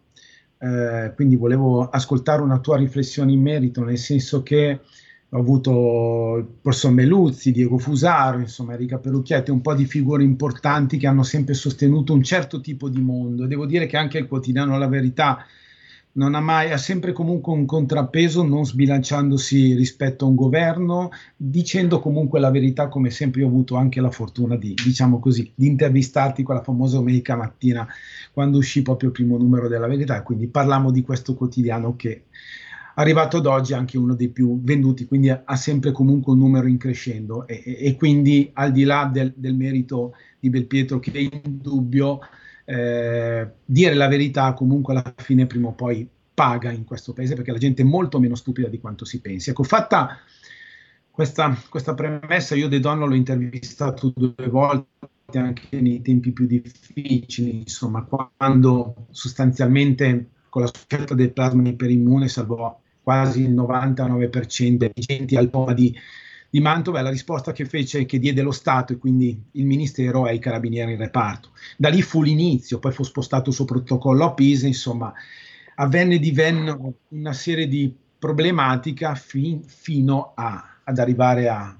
eh, 0.66 1.12
quindi 1.14 1.36
volevo 1.36 1.88
ascoltare 1.88 2.42
una 2.42 2.58
tua 2.58 2.76
riflessione 2.76 3.32
in 3.32 3.40
merito, 3.40 3.84
nel 3.84 3.98
senso 3.98 4.42
che 4.42 4.80
ho 5.28 5.38
avuto 5.38 6.36
il 6.38 6.46
professor 6.60 6.92
Meluzzi, 6.92 7.52
Diego 7.52 7.78
Fusaro, 7.78 8.38
insomma 8.38 8.72
Enrica 8.72 8.98
Perucchietti, 8.98 9.50
un 9.50 9.60
po' 9.60 9.74
di 9.74 9.84
figure 9.84 10.22
importanti 10.22 10.98
che 10.98 11.06
hanno 11.06 11.22
sempre 11.22 11.54
sostenuto 11.54 12.12
un 12.12 12.22
certo 12.22 12.60
tipo 12.60 12.88
di 12.88 13.00
mondo. 13.00 13.46
Devo 13.46 13.66
dire 13.66 13.86
che 13.86 13.96
anche 13.96 14.18
il 14.18 14.28
quotidiano 14.28 14.78
La 14.78 14.88
Verità 14.88 15.44
non 16.16 16.34
ha 16.34 16.40
mai, 16.40 16.72
ha 16.72 16.76
sempre 16.78 17.12
comunque 17.12 17.52
un 17.52 17.66
contrappeso, 17.66 18.42
non 18.42 18.64
sbilanciandosi 18.64 19.74
rispetto 19.74 20.24
a 20.24 20.28
un 20.28 20.34
governo, 20.34 21.10
dicendo 21.36 22.00
comunque 22.00 22.40
la 22.40 22.50
verità, 22.50 22.88
come 22.88 23.10
sempre 23.10 23.42
ho 23.42 23.46
avuto 23.46 23.76
anche 23.76 24.00
la 24.00 24.10
fortuna 24.10 24.56
di, 24.56 24.74
diciamo 24.74 25.18
così, 25.18 25.52
di 25.54 25.66
intervistarti 25.66 26.42
quella 26.42 26.62
famosa 26.62 26.96
domenica 26.96 27.36
mattina 27.36 27.86
quando 28.32 28.58
uscì 28.58 28.82
proprio 28.82 29.10
il 29.10 29.14
primo 29.14 29.36
numero 29.36 29.68
della 29.68 29.86
verità, 29.86 30.22
quindi 30.22 30.46
parliamo 30.46 30.90
di 30.90 31.02
questo 31.02 31.34
quotidiano 31.34 31.96
che 31.96 32.24
arrivato 32.94 33.36
ad 33.36 33.46
oggi 33.46 33.74
anche 33.74 33.98
uno 33.98 34.14
dei 34.14 34.28
più 34.28 34.60
venduti, 34.62 35.04
quindi 35.04 35.28
ha 35.28 35.56
sempre 35.56 35.92
comunque 35.92 36.32
un 36.32 36.38
numero 36.38 36.66
in 36.66 36.78
crescendo. 36.78 37.46
E, 37.46 37.62
e, 37.78 37.94
quindi 37.96 38.50
al 38.54 38.72
di 38.72 38.84
là 38.84 39.08
del, 39.12 39.34
del 39.36 39.54
merito 39.54 40.14
di 40.38 40.48
Belpietro 40.48 40.98
che 40.98 41.12
è 41.12 41.18
in 41.18 41.58
dubbio, 41.60 42.20
eh, 42.66 43.48
dire 43.64 43.94
la 43.94 44.08
verità 44.08 44.52
comunque 44.52 44.92
alla 44.92 45.14
fine 45.16 45.46
prima 45.46 45.68
o 45.68 45.72
poi 45.72 46.06
paga 46.34 46.70
in 46.70 46.84
questo 46.84 47.14
paese 47.14 47.34
perché 47.34 47.52
la 47.52 47.58
gente 47.58 47.80
è 47.80 47.84
molto 47.86 48.20
meno 48.20 48.34
stupida 48.34 48.68
di 48.68 48.78
quanto 48.78 49.06
si 49.06 49.20
pensi. 49.20 49.50
Ecco, 49.50 49.62
fatta 49.62 50.18
questa, 51.10 51.56
questa 51.70 51.94
premessa, 51.94 52.54
io 52.54 52.68
De 52.68 52.78
Donno 52.78 53.06
l'ho 53.06 53.14
intervistato 53.14 54.12
due 54.14 54.48
volte 54.48 55.38
anche 55.38 55.80
nei 55.80 56.02
tempi 56.02 56.32
più 56.32 56.46
difficili, 56.46 57.60
insomma, 57.60 58.04
quando 58.04 59.06
sostanzialmente 59.10 60.28
con 60.50 60.62
la 60.62 60.70
scelta 60.70 61.14
del 61.14 61.32
plasma 61.32 61.66
iperimmune 61.68 62.28
salvò 62.28 62.78
quasi 63.02 63.42
il 63.42 63.54
99% 63.54 64.76
dei 64.76 64.90
pazienti 64.90 65.36
al 65.36 65.48
coma 65.48 65.72
di 65.72 65.96
di 66.50 66.60
Mantova 66.60 67.00
è 67.00 67.02
la 67.02 67.10
risposta 67.10 67.52
che 67.52 67.64
fece, 67.64 68.06
che 68.06 68.18
diede 68.18 68.42
lo 68.42 68.52
Stato 68.52 68.92
e 68.92 68.98
quindi 68.98 69.40
il 69.52 69.66
Ministero 69.66 70.24
ai 70.24 70.38
carabinieri 70.38 70.92
in 70.92 70.98
reparto. 70.98 71.50
Da 71.76 71.88
lì 71.88 72.02
fu 72.02 72.22
l'inizio, 72.22 72.78
poi 72.78 72.92
fu 72.92 73.02
spostato 73.02 73.50
il 73.50 73.54
suo 73.54 73.64
protocollo 73.64 74.24
a 74.24 74.34
Pisa, 74.34 74.66
insomma, 74.66 75.12
avvenne 75.76 76.18
divenne 76.18 76.94
una 77.08 77.32
serie 77.32 77.68
di 77.68 77.92
problematiche 78.18 79.12
fin, 79.16 79.62
fino 79.62 80.32
a, 80.34 80.78
ad 80.84 80.98
arrivare 80.98 81.48
a, 81.48 81.76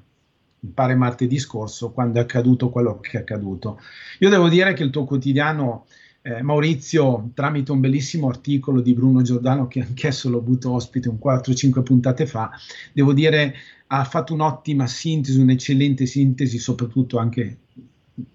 pare 0.74 0.94
martedì 0.94 1.38
scorso, 1.38 1.92
quando 1.92 2.18
è 2.18 2.22
accaduto 2.22 2.70
quello 2.70 2.98
che 3.00 3.18
è 3.18 3.20
accaduto. 3.20 3.80
Io 4.20 4.28
devo 4.28 4.48
dire 4.48 4.72
che 4.72 4.82
il 4.82 4.90
tuo 4.90 5.04
quotidiano 5.04 5.86
eh, 6.26 6.42
Maurizio, 6.42 7.30
tramite 7.34 7.70
un 7.70 7.78
bellissimo 7.78 8.28
articolo 8.28 8.80
di 8.80 8.94
Bruno 8.94 9.22
Giordano, 9.22 9.68
che 9.68 9.80
anch'esso 9.80 10.28
l'ho 10.28 10.38
avuto 10.38 10.72
ospite 10.72 11.08
un 11.08 11.18
4-5 11.22 11.84
puntate 11.84 12.26
fa, 12.26 12.50
devo 12.92 13.12
dire 13.12 13.54
ha 13.88 14.02
fatto 14.02 14.34
un'ottima 14.34 14.88
sintesi, 14.88 15.38
un'eccellente 15.38 16.04
sintesi, 16.04 16.58
soprattutto 16.58 17.18
anche 17.18 17.58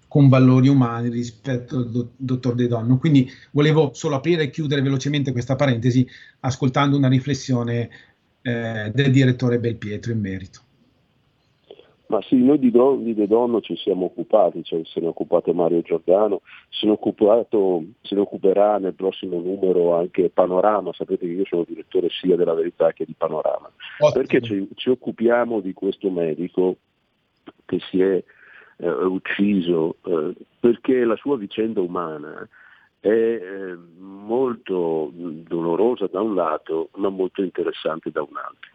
con 0.08 0.30
valori 0.30 0.68
umani 0.68 1.10
rispetto 1.10 1.76
al 1.76 1.90
do- 1.90 2.12
dottor 2.16 2.54
De 2.54 2.66
Donno. 2.66 2.96
Quindi 2.96 3.30
volevo 3.50 3.90
solo 3.92 4.16
aprire 4.16 4.44
e 4.44 4.50
chiudere 4.50 4.80
velocemente 4.80 5.32
questa 5.32 5.56
parentesi 5.56 6.06
ascoltando 6.40 6.96
una 6.96 7.08
riflessione 7.08 7.90
eh, 8.40 8.90
del 8.94 9.10
direttore 9.10 9.58
Belpietro 9.58 10.12
in 10.12 10.20
merito. 10.20 10.60
Ma 12.12 12.20
sì, 12.20 12.36
noi 12.36 12.58
di, 12.58 12.70
Don, 12.70 13.02
di 13.02 13.14
De 13.14 13.26
Donno 13.26 13.62
ci 13.62 13.74
siamo 13.74 14.04
occupati, 14.04 14.62
cioè 14.62 14.82
se 14.84 15.00
ne 15.00 15.06
è 15.06 15.08
occupato 15.08 15.54
Mario 15.54 15.80
Giordano, 15.80 16.42
se 16.68 16.84
ne, 16.84 16.92
occupato, 16.92 17.84
se 18.02 18.14
ne 18.14 18.20
occuperà 18.20 18.76
nel 18.76 18.92
prossimo 18.92 19.40
numero 19.40 19.96
anche 19.96 20.28
Panorama, 20.28 20.92
sapete 20.92 21.24
che 21.26 21.32
io 21.32 21.46
sono 21.46 21.64
direttore 21.66 22.10
sia 22.10 22.36
della 22.36 22.52
Verità 22.52 22.92
che 22.92 23.06
di 23.06 23.14
Panorama, 23.16 23.72
Ottimo. 23.98 24.12
perché 24.12 24.42
ci, 24.42 24.68
ci, 24.74 24.90
occupiamo 24.90 25.60
di 25.60 25.72
questo 25.72 26.10
medico 26.10 26.76
che 27.64 27.78
si 27.88 28.02
è 28.02 28.22
eh, 28.76 28.90
ucciso, 28.90 29.96
eh, 30.04 30.34
perché 30.60 31.06
la 31.06 31.16
sua 31.16 31.38
vicenda 31.38 31.80
umana 31.80 32.46
è 33.00 33.08
eh, 33.08 33.74
molto 33.96 35.10
dolorosa 35.14 36.08
da 36.08 36.20
un 36.20 36.34
lato, 36.34 36.90
ma 36.96 37.08
molto 37.08 37.42
interessante 37.42 38.10
da 38.10 38.20
un 38.20 38.36
altro 38.36 38.71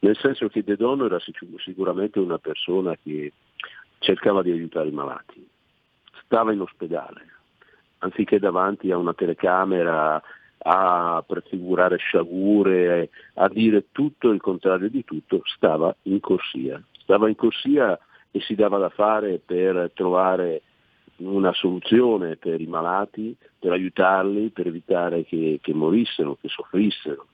nel 0.00 0.16
senso 0.16 0.48
che 0.48 0.62
De 0.62 0.76
Dono 0.76 1.06
era 1.06 1.18
sicuramente 1.58 2.18
una 2.18 2.38
persona 2.38 2.96
che 3.02 3.32
cercava 3.98 4.42
di 4.42 4.50
aiutare 4.50 4.88
i 4.88 4.92
malati, 4.92 5.46
stava 6.24 6.52
in 6.52 6.60
ospedale, 6.60 7.26
anziché 7.98 8.38
davanti 8.38 8.90
a 8.90 8.98
una 8.98 9.14
telecamera 9.14 10.22
a 10.58 11.24
prefigurare 11.26 11.96
sciagure, 11.96 13.10
a 13.34 13.48
dire 13.48 13.86
tutto 13.92 14.30
il 14.30 14.40
contrario 14.40 14.90
di 14.90 15.04
tutto, 15.04 15.40
stava 15.44 15.94
in 16.02 16.20
corsia. 16.20 16.82
Stava 16.98 17.28
in 17.28 17.36
corsia 17.36 17.98
e 18.32 18.40
si 18.40 18.54
dava 18.54 18.78
da 18.78 18.88
fare 18.88 19.40
per 19.44 19.92
trovare 19.94 20.62
una 21.18 21.52
soluzione 21.52 22.36
per 22.36 22.60
i 22.60 22.66
malati, 22.66 23.36
per 23.58 23.72
aiutarli, 23.72 24.50
per 24.50 24.66
evitare 24.66 25.24
che, 25.24 25.60
che 25.62 25.72
morissero, 25.72 26.36
che 26.40 26.48
soffrissero. 26.48 27.26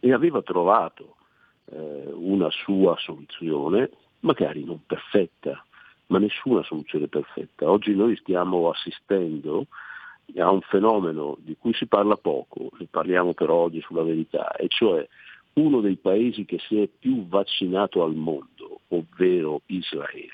E 0.00 0.12
aveva 0.12 0.40
trovato 0.42 1.16
eh, 1.70 2.10
una 2.12 2.50
sua 2.50 2.96
soluzione, 2.98 3.90
magari 4.20 4.64
non 4.64 4.80
perfetta, 4.86 5.62
ma 6.06 6.18
nessuna 6.18 6.62
soluzione 6.62 7.08
perfetta. 7.08 7.70
Oggi 7.70 7.94
noi 7.94 8.16
stiamo 8.16 8.68
assistendo 8.68 9.66
a 10.36 10.50
un 10.50 10.60
fenomeno 10.62 11.36
di 11.40 11.56
cui 11.58 11.72
si 11.74 11.86
parla 11.86 12.16
poco, 12.16 12.70
ne 12.78 12.86
parliamo 12.90 13.32
però 13.32 13.54
oggi 13.54 13.80
sulla 13.80 14.02
verità, 14.02 14.52
e 14.52 14.68
cioè 14.68 15.06
uno 15.54 15.80
dei 15.80 15.96
paesi 15.96 16.44
che 16.44 16.58
si 16.58 16.80
è 16.80 16.86
più 16.86 17.26
vaccinato 17.26 18.02
al 18.02 18.14
mondo, 18.14 18.80
ovvero 18.88 19.62
Israele, 19.66 20.32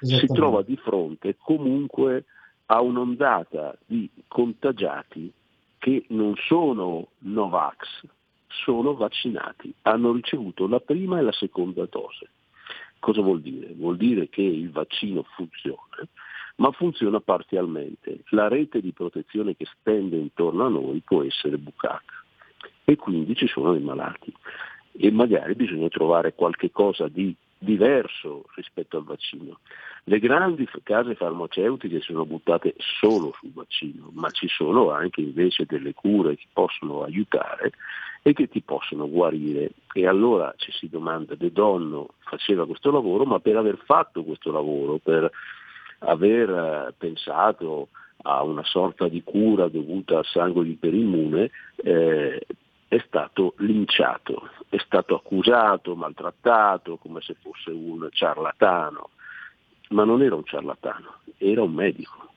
si 0.00 0.26
trova 0.26 0.62
di 0.62 0.76
fronte 0.76 1.36
comunque 1.38 2.24
a 2.66 2.80
un'ondata 2.80 3.76
di 3.86 4.08
contagiati 4.26 5.32
che 5.78 6.04
non 6.08 6.34
sono 6.36 7.08
Novax, 7.18 8.04
sono 8.48 8.94
vaccinati, 8.94 9.72
hanno 9.82 10.12
ricevuto 10.12 10.66
la 10.66 10.80
prima 10.80 11.18
e 11.18 11.22
la 11.22 11.32
seconda 11.32 11.86
dose. 11.86 12.30
Cosa 12.98 13.20
vuol 13.22 13.40
dire? 13.40 13.72
Vuol 13.74 13.96
dire 13.96 14.28
che 14.28 14.42
il 14.42 14.70
vaccino 14.70 15.22
funziona, 15.34 16.06
ma 16.56 16.70
funziona 16.72 17.20
parzialmente. 17.20 18.24
La 18.30 18.48
rete 18.48 18.80
di 18.80 18.92
protezione 18.92 19.54
che 19.56 19.66
stende 19.78 20.16
intorno 20.16 20.66
a 20.66 20.68
noi 20.68 21.00
può 21.04 21.22
essere 21.22 21.58
bucata 21.58 22.02
e 22.84 22.96
quindi 22.96 23.36
ci 23.36 23.46
sono 23.46 23.72
dei 23.72 23.82
malati 23.82 24.34
e 24.92 25.10
magari 25.12 25.54
bisogna 25.54 25.88
trovare 25.88 26.34
qualche 26.34 26.70
cosa 26.72 27.06
di 27.06 27.34
diverso 27.58 28.44
rispetto 28.54 28.96
al 28.96 29.04
vaccino. 29.04 29.58
Le 30.04 30.18
grandi 30.18 30.66
case 30.82 31.14
farmaceutiche 31.14 32.00
sono 32.00 32.24
buttate 32.24 32.74
solo 32.78 33.34
sul 33.38 33.52
vaccino, 33.52 34.10
ma 34.14 34.30
ci 34.30 34.48
sono 34.48 34.90
anche 34.90 35.20
invece 35.20 35.66
delle 35.66 35.92
cure 35.92 36.36
che 36.36 36.46
possono 36.52 37.02
aiutare 37.02 37.72
e 38.22 38.32
che 38.32 38.48
ti 38.48 38.62
possono 38.62 39.08
guarire. 39.08 39.70
E 39.92 40.06
allora 40.06 40.52
ci 40.56 40.72
si 40.72 40.88
domanda, 40.88 41.34
De 41.34 41.52
Donno 41.52 42.14
faceva 42.20 42.66
questo 42.66 42.90
lavoro, 42.90 43.24
ma 43.24 43.40
per 43.40 43.56
aver 43.56 43.78
fatto 43.84 44.22
questo 44.22 44.50
lavoro, 44.50 44.98
per 44.98 45.30
aver 46.00 46.50
eh, 46.50 46.94
pensato 46.96 47.88
a 48.22 48.42
una 48.42 48.64
sorta 48.64 49.08
di 49.08 49.22
cura 49.22 49.68
dovuta 49.68 50.18
al 50.18 50.26
sangue 50.26 50.66
iperimmune, 50.66 51.50
eh, 51.76 52.46
è 52.88 52.98
stato 53.06 53.54
linciato, 53.58 54.48
è 54.70 54.78
stato 54.78 55.14
accusato, 55.14 55.94
maltrattato 55.94 56.96
come 56.96 57.20
se 57.20 57.36
fosse 57.40 57.70
un 57.70 58.08
ciarlatano, 58.10 59.10
ma 59.90 60.04
non 60.04 60.22
era 60.22 60.34
un 60.34 60.44
ciarlatano, 60.44 61.16
era 61.36 61.62
un 61.62 61.72
medico. 61.72 62.30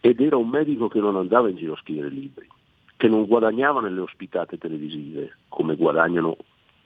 Ed 0.00 0.20
era 0.20 0.36
un 0.36 0.48
medico 0.48 0.88
che 0.88 1.00
non 1.00 1.16
andava 1.16 1.48
in 1.48 1.56
giro 1.56 1.74
a 1.74 1.78
scrivere 1.78 2.08
libri, 2.08 2.48
che 2.96 3.08
non 3.08 3.26
guadagnava 3.26 3.80
nelle 3.80 4.00
ospitate 4.00 4.56
televisive, 4.56 5.38
come 5.48 5.74
guadagnano 5.74 6.36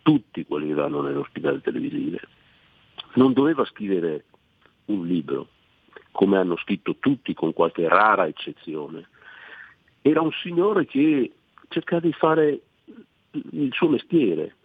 tutti 0.03 0.47
quelli 0.47 0.69
che 0.69 0.75
vanno 0.75 1.03
nelle 1.03 1.19
ospitate 1.19 1.61
televisive. 1.61 2.21
Non 3.15 3.35
doveva 3.35 3.65
scrivere 3.67 4.25
un 4.87 5.07
libro, 5.07 5.49
come 6.13 6.39
hanno 6.39 6.57
scritto 6.57 6.97
tutti 6.99 7.35
con 7.35 7.53
qualche 7.53 7.89
rara 7.89 8.27
eccezione. 8.27 9.09
Era 10.01 10.23
un 10.23 10.33
signore 10.43 10.87
che 10.87 11.33
cercava 11.69 12.01
di 12.01 12.13
fare 12.13 12.61
il 13.53 13.73
suo 13.73 13.89
mestiere, 13.89 14.57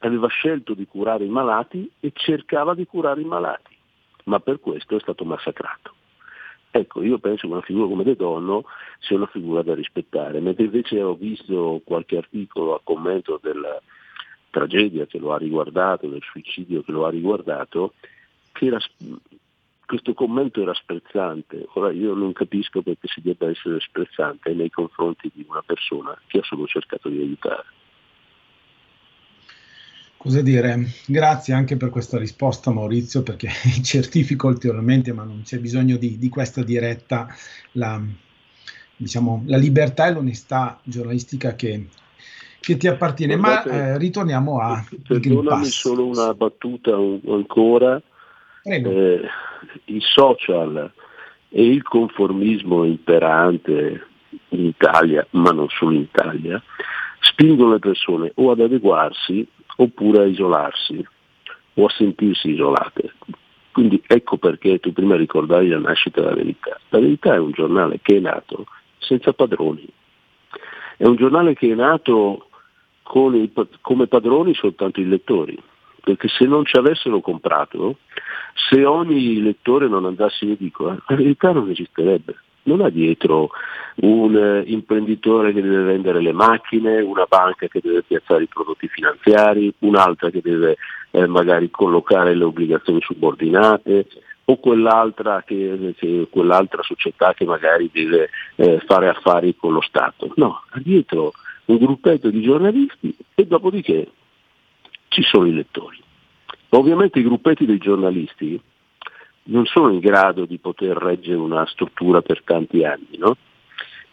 aveva 0.00 0.28
scelto 0.28 0.74
di 0.74 0.86
curare 0.86 1.24
i 1.24 1.28
malati 1.28 1.90
e 2.00 2.12
cercava 2.14 2.74
di 2.74 2.86
curare 2.86 3.20
i 3.20 3.24
malati, 3.24 3.76
ma 4.24 4.40
per 4.40 4.60
questo 4.60 4.96
è 4.96 5.00
stato 5.00 5.24
massacrato. 5.24 5.94
Ecco, 6.72 7.02
io 7.02 7.18
penso 7.18 7.46
che 7.46 7.52
una 7.52 7.62
figura 7.62 7.88
come 7.88 8.04
De 8.04 8.14
Donno 8.14 8.64
sia 9.00 9.16
una 9.16 9.26
figura 9.26 9.62
da 9.62 9.74
rispettare, 9.74 10.40
mentre 10.40 10.64
invece 10.64 11.02
ho 11.02 11.14
visto 11.14 11.80
qualche 11.84 12.16
articolo 12.16 12.74
a 12.74 12.80
commento 12.82 13.40
della 13.42 13.80
tragedia 14.50 15.06
che 15.06 15.18
lo 15.18 15.32
ha 15.32 15.38
riguardato, 15.38 16.06
del 16.06 16.22
suicidio 16.22 16.82
che 16.82 16.92
lo 16.92 17.06
ha 17.06 17.10
riguardato, 17.10 17.94
che 18.52 18.66
era, 18.66 18.78
questo 19.84 20.14
commento 20.14 20.62
era 20.62 20.72
sprezzante. 20.74 21.66
Ora 21.74 21.90
io 21.90 22.14
non 22.14 22.32
capisco 22.32 22.82
perché 22.82 23.08
si 23.08 23.20
debba 23.20 23.50
essere 23.50 23.80
sprezzante 23.80 24.54
nei 24.54 24.70
confronti 24.70 25.30
di 25.34 25.44
una 25.48 25.62
persona 25.62 26.16
che 26.28 26.38
ha 26.38 26.44
solo 26.44 26.66
cercato 26.66 27.08
di 27.08 27.18
aiutare. 27.18 27.66
Cosa 30.22 30.42
dire? 30.42 30.84
Grazie 31.06 31.54
anche 31.54 31.78
per 31.78 31.88
questa 31.88 32.18
risposta 32.18 32.70
Maurizio, 32.70 33.22
perché 33.22 33.48
certifico 33.82 34.48
ulteriormente, 34.48 35.14
ma 35.14 35.24
non 35.24 35.40
c'è 35.44 35.58
bisogno 35.58 35.96
di, 35.96 36.18
di 36.18 36.28
questa 36.28 36.62
diretta, 36.62 37.26
la, 37.72 37.98
diciamo, 38.94 39.44
la, 39.46 39.56
libertà 39.56 40.08
e 40.08 40.12
l'onestà 40.12 40.78
giornalistica 40.82 41.54
che, 41.54 41.86
che 42.60 42.76
ti 42.76 42.86
appartiene. 42.86 43.38
Guardate, 43.38 43.70
ma 43.70 43.76
eh, 43.76 43.98
ritorniamo 43.98 44.60
a... 44.60 44.84
Perdonami 45.08 45.64
solo 45.64 46.08
una 46.08 46.34
battuta 46.34 46.94
ancora. 46.94 47.98
Eh, 48.64 49.22
I 49.86 50.00
social 50.02 50.92
e 51.48 51.66
il 51.66 51.82
conformismo 51.82 52.84
imperante 52.84 54.06
in 54.50 54.66
Italia, 54.66 55.26
ma 55.30 55.50
non 55.52 55.68
solo 55.70 55.92
in 55.92 56.02
Italia, 56.02 56.62
spingono 57.20 57.72
le 57.72 57.78
persone 57.78 58.32
o 58.34 58.50
ad 58.50 58.60
adeguarsi 58.60 59.48
oppure 59.82 60.22
a 60.22 60.26
isolarsi 60.26 61.04
o 61.74 61.84
a 61.86 61.90
sentirsi 61.90 62.50
isolate. 62.50 63.14
Quindi 63.72 64.02
ecco 64.06 64.36
perché 64.36 64.78
tu 64.78 64.92
prima 64.92 65.16
ricordavi 65.16 65.68
la 65.68 65.78
nascita 65.78 66.20
della 66.20 66.34
verità. 66.34 66.78
La 66.90 66.98
verità 66.98 67.34
è 67.34 67.38
un 67.38 67.52
giornale 67.52 68.00
che 68.02 68.16
è 68.16 68.20
nato 68.20 68.66
senza 68.98 69.32
padroni. 69.32 69.86
È 70.96 71.06
un 71.06 71.16
giornale 71.16 71.54
che 71.54 71.70
è 71.70 71.74
nato 71.74 72.48
il, 73.12 73.50
come 73.80 74.06
padroni 74.06 74.54
soltanto 74.54 75.00
i 75.00 75.08
lettori, 75.08 75.58
perché 76.02 76.28
se 76.28 76.44
non 76.44 76.64
ci 76.64 76.76
avessero 76.76 77.20
comprato, 77.20 77.98
se 78.68 78.84
ogni 78.84 79.40
lettore 79.40 79.88
non 79.88 80.04
andasse 80.04 80.44
in 80.44 80.52
edicola, 80.52 81.02
la 81.06 81.16
verità 81.16 81.52
non 81.52 81.70
esisterebbe 81.70 82.36
non 82.64 82.80
ha 82.80 82.88
dietro 82.90 83.50
un 83.96 84.36
eh, 84.36 84.62
imprenditore 84.70 85.52
che 85.52 85.62
deve 85.62 85.82
vendere 85.82 86.20
le 86.20 86.32
macchine, 86.32 87.00
una 87.00 87.26
banca 87.28 87.66
che 87.68 87.80
deve 87.82 88.02
piazzare 88.02 88.44
i 88.44 88.48
prodotti 88.48 88.88
finanziari, 88.88 89.72
un'altra 89.80 90.30
che 90.30 90.40
deve 90.42 90.76
eh, 91.10 91.26
magari 91.26 91.70
collocare 91.70 92.34
le 92.34 92.44
obbligazioni 92.44 93.00
subordinate 93.00 94.06
o 94.44 94.58
quell'altra, 94.58 95.42
che, 95.46 95.94
che, 95.96 96.26
quell'altra 96.28 96.82
società 96.82 97.34
che 97.34 97.44
magari 97.44 97.88
deve 97.92 98.30
eh, 98.56 98.80
fare 98.86 99.08
affari 99.08 99.54
con 99.56 99.72
lo 99.72 99.80
Stato. 99.80 100.32
No, 100.36 100.62
ha 100.70 100.80
dietro 100.80 101.32
un 101.66 101.76
gruppetto 101.76 102.30
di 102.30 102.42
giornalisti 102.42 103.16
e 103.34 103.46
dopodiché 103.46 104.08
ci 105.08 105.22
sono 105.22 105.46
i 105.46 105.52
lettori. 105.52 105.98
Ovviamente 106.70 107.18
i 107.18 107.24
gruppetti 107.24 107.64
dei 107.64 107.78
giornalisti 107.78 108.60
non 109.50 109.66
sono 109.66 109.92
in 109.92 110.00
grado 110.00 110.44
di 110.44 110.58
poter 110.58 110.96
reggere 110.96 111.36
una 111.36 111.66
struttura 111.66 112.22
per 112.22 112.42
tanti 112.44 112.84
anni. 112.84 113.18
No? 113.18 113.36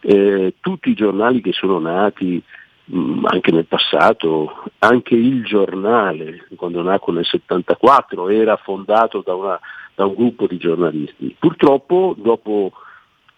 Eh, 0.02 0.56
tutti 0.60 0.90
i 0.90 0.96
giornali 0.96 1.42
che 1.42 1.54
sono 1.54 1.80
nati 1.80 2.42
mh, 2.86 3.00
mm, 3.00 3.26
anche 3.26 3.52
nel 3.52 3.66
passato, 3.66 4.64
anche 4.80 5.16
il 5.16 5.44
giornale, 5.44 6.48
quando 6.56 6.82
nacque 6.82 7.14
nel 7.14 7.26
74, 7.26 8.30
era 8.30 8.56
fondato 8.58 9.22
da, 9.26 9.36
una, 9.36 9.60
da 9.96 10.06
un 10.06 10.16
gruppo 10.16 10.48
di 10.48 10.58
giornalisti. 10.58 11.36
Purtroppo 11.38 12.16
dopo 12.18 12.72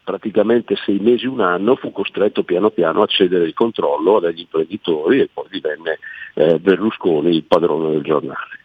praticamente 0.03 0.75
sei 0.75 0.97
mesi, 0.99 1.27
un 1.27 1.39
anno, 1.39 1.75
fu 1.75 1.91
costretto 1.91 2.43
piano 2.43 2.71
piano 2.71 3.03
a 3.03 3.07
cedere 3.07 3.45
il 3.45 3.53
controllo 3.53 4.19
dagli 4.19 4.39
imprenditori 4.39 5.19
e 5.19 5.29
poi 5.31 5.45
divenne 5.51 5.99
eh, 6.33 6.57
Berlusconi 6.57 7.29
il 7.29 7.43
padrone 7.43 7.91
del 7.91 8.01
giornale. 8.01 8.57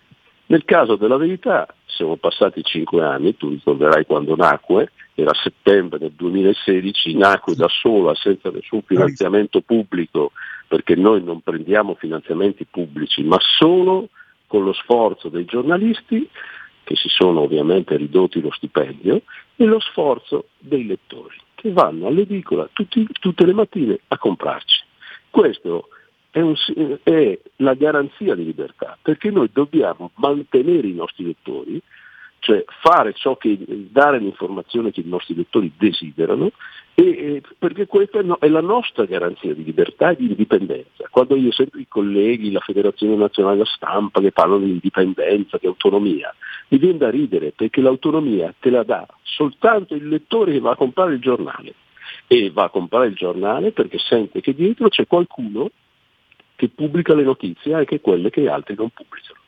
Nel 0.46 0.64
caso 0.64 0.96
della 0.96 1.16
verità 1.16 1.66
siamo 1.86 2.16
passati 2.16 2.62
cinque 2.62 3.02
anni, 3.02 3.36
tu 3.36 3.48
ricorderai 3.48 4.04
quando 4.04 4.36
nacque, 4.36 4.90
era 5.14 5.32
settembre 5.32 5.98
del 5.98 6.12
2016, 6.12 7.16
nacque 7.16 7.54
da 7.54 7.68
sola 7.68 8.14
senza 8.14 8.50
nessun 8.50 8.82
finanziamento 8.82 9.60
pubblico, 9.60 10.32
perché 10.68 10.96
noi 10.96 11.22
non 11.22 11.40
prendiamo 11.40 11.94
finanziamenti 11.94 12.66
pubblici, 12.66 13.22
ma 13.22 13.38
solo 13.40 14.08
con 14.46 14.64
lo 14.64 14.72
sforzo 14.72 15.28
dei 15.28 15.44
giornalisti, 15.44 16.28
che 16.82 16.96
si 16.96 17.08
sono 17.08 17.40
ovviamente 17.40 17.96
ridotti 17.96 18.40
lo 18.40 18.50
stipendio, 18.50 19.22
e 19.56 19.64
lo 19.64 19.80
sforzo 19.80 20.48
dei 20.58 20.84
lettori, 20.84 21.36
che 21.54 21.72
vanno 21.72 22.08
all'edicola 22.08 22.68
tutti, 22.72 23.06
tutte 23.20 23.46
le 23.46 23.54
mattine 23.54 24.00
a 24.08 24.18
comprarci. 24.18 24.82
Questo 25.30 25.88
è, 26.34 26.40
un, 26.40 26.56
è, 27.04 27.38
la 27.56 27.74
garanzia 27.74 28.34
di 28.34 28.44
libertà, 28.44 28.98
perché 29.00 29.30
noi 29.30 29.50
dobbiamo 29.52 30.10
mantenere 30.16 30.88
i 30.88 30.92
nostri 30.92 31.26
lettori, 31.26 31.80
cioè 32.40 32.64
fare 32.82 33.12
ciò 33.12 33.36
che, 33.36 33.56
dare 33.68 34.18
l'informazione 34.18 34.90
che 34.90 35.00
i 35.00 35.06
nostri 35.06 35.36
lettori 35.36 35.70
desiderano, 35.78 36.50
e, 36.94 37.40
perché 37.56 37.86
questa 37.86 38.18
è 38.18 38.48
la 38.48 38.60
nostra 38.60 39.04
garanzia 39.04 39.54
di 39.54 39.62
libertà 39.62 40.10
e 40.10 40.16
di 40.16 40.26
indipendenza. 40.26 41.06
Quando 41.08 41.36
io 41.36 41.52
sento 41.52 41.78
i 41.78 41.86
colleghi, 41.86 42.50
la 42.50 42.58
Federazione 42.58 43.14
Nazionale 43.14 43.58
della 43.58 43.68
Stampa 43.68 44.20
che 44.20 44.32
parlano 44.32 44.64
di 44.64 44.70
indipendenza, 44.70 45.56
di 45.60 45.68
autonomia, 45.68 46.34
mi 46.70 46.78
viene 46.78 46.98
da 46.98 47.10
ridere 47.10 47.52
perché 47.54 47.80
l'autonomia 47.80 48.52
te 48.58 48.70
la 48.70 48.82
dà 48.82 49.06
soltanto 49.22 49.94
il 49.94 50.08
lettore 50.08 50.50
che 50.50 50.60
va 50.60 50.72
a 50.72 50.76
comprare 50.76 51.14
il 51.14 51.20
giornale 51.20 51.74
e 52.26 52.50
va 52.50 52.64
a 52.64 52.70
comprare 52.70 53.06
il 53.06 53.14
giornale 53.14 53.70
perché 53.70 53.98
sente 53.98 54.40
che 54.40 54.52
dietro 54.52 54.88
c'è 54.88 55.06
qualcuno 55.06 55.70
che 56.56 56.68
pubblica 56.68 57.14
le 57.14 57.24
notizie 57.24 57.74
anche 57.74 58.00
quelle 58.00 58.30
che 58.30 58.48
altri 58.48 58.74
non 58.74 58.90
pubblicano. 58.90 59.40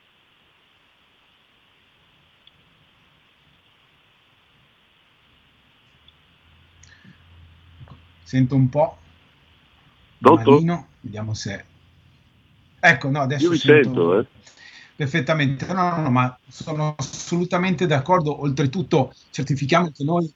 Sento 8.23 8.57
un 8.57 8.69
po'. 8.69 8.99
Marino, 10.19 10.89
vediamo 11.01 11.33
se... 11.35 11.65
Ecco, 12.81 13.11
no, 13.11 13.21
adesso 13.21 13.45
Io 13.45 13.51
vi 13.51 13.59
sento... 13.59 13.83
sento, 13.83 14.19
eh. 14.19 14.27
Perfettamente, 14.97 15.67
no, 15.73 15.91
no, 15.91 16.03
no, 16.03 16.11
ma 16.11 16.39
sono 16.49 16.95
assolutamente 16.99 17.87
d'accordo. 17.87 18.41
Oltretutto 18.41 19.13
certifichiamo 19.31 19.91
che 19.91 20.03
noi 20.03 20.33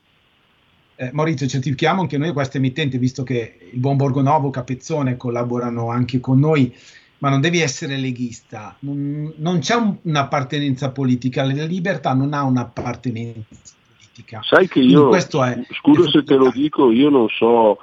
eh, 1.00 1.08
Maurizio, 1.14 1.46
certifichiamo 1.46 2.02
anche 2.02 2.18
noi 2.18 2.30
questa 2.34 2.58
emittente, 2.58 2.98
visto 2.98 3.22
che 3.22 3.56
il 3.72 3.78
buon 3.78 3.96
Borgonovo, 3.96 4.50
Capezzone 4.50 5.16
collaborano 5.16 5.88
anche 5.88 6.20
con 6.20 6.38
noi, 6.38 6.76
ma 7.18 7.30
non 7.30 7.40
devi 7.40 7.60
essere 7.60 7.96
leghista, 7.96 8.76
non, 8.80 9.32
non 9.36 9.60
c'è 9.60 9.76
un, 9.76 9.96
un'appartenenza 10.02 10.90
politica, 10.90 11.42
la 11.42 11.64
libertà 11.64 12.12
non 12.12 12.34
ha 12.34 12.42
un'appartenenza 12.42 13.72
politica. 13.96 14.40
Sai 14.42 14.68
che 14.68 14.80
io, 14.80 15.10
è, 15.14 15.20
scusa 15.20 16.10
se 16.10 16.22
te 16.22 16.34
lo 16.34 16.50
dico, 16.50 16.90
io 16.90 17.08
non 17.08 17.28
so 17.30 17.78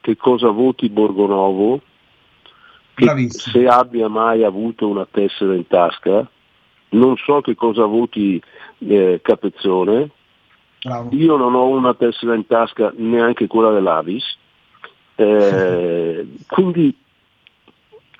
che 0.00 0.16
cosa 0.16 0.50
voti 0.50 0.88
Borgonovo, 0.88 1.82
se 3.28 3.66
abbia 3.68 4.08
mai 4.08 4.42
avuto 4.42 4.88
una 4.88 5.06
tessera 5.08 5.54
in 5.54 5.68
tasca, 5.68 6.28
non 6.90 7.16
so 7.16 7.40
che 7.42 7.54
cosa 7.54 7.84
voti 7.84 8.42
eh, 8.78 9.20
Capezzone, 9.22 10.10
Bravo. 10.84 11.08
Io 11.12 11.36
non 11.36 11.54
ho 11.54 11.66
una 11.68 11.94
tessera 11.94 12.34
in 12.34 12.46
tasca, 12.46 12.92
neanche 12.96 13.46
quella 13.46 13.70
dell'Avis, 13.70 14.36
eh, 15.14 16.26
quindi 16.46 16.94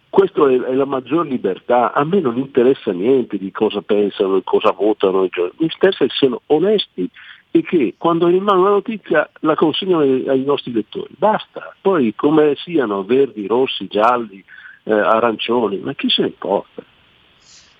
questa 0.08 0.48
è, 0.48 0.60
è, 0.60 0.72
la 0.72 0.86
maggior 0.86 1.26
libertà. 1.26 1.92
A 1.92 2.04
me 2.04 2.20
non 2.20 2.38
interessa 2.38 2.92
niente 2.92 3.36
di 3.36 3.50
cosa 3.50 3.82
pensano 3.82 4.36
e 4.36 4.42
cosa 4.44 4.72
votano, 4.72 5.20
mi 5.20 5.28
interessa 5.58 6.06
che 6.06 6.14
siano 6.14 6.40
onesti 6.46 7.08
e 7.50 7.62
che 7.62 7.94
quando 7.98 8.28
in 8.28 8.42
mano 8.42 8.60
una 8.60 8.70
notizia 8.70 9.28
la 9.40 9.54
consegnano 9.54 10.02
ai, 10.02 10.26
ai 10.26 10.42
nostri 10.44 10.72
lettori. 10.72 11.14
Basta. 11.18 11.74
Poi 11.80 12.14
come 12.16 12.54
siano 12.56 13.04
verdi, 13.04 13.46
rossi, 13.46 13.88
gialli, 13.88 14.42
eh, 14.84 14.92
arancioni, 14.92 15.78
ma 15.78 15.92
chi 15.92 16.08
se 16.08 16.22
ne 16.22 16.28
importa? 16.28 16.82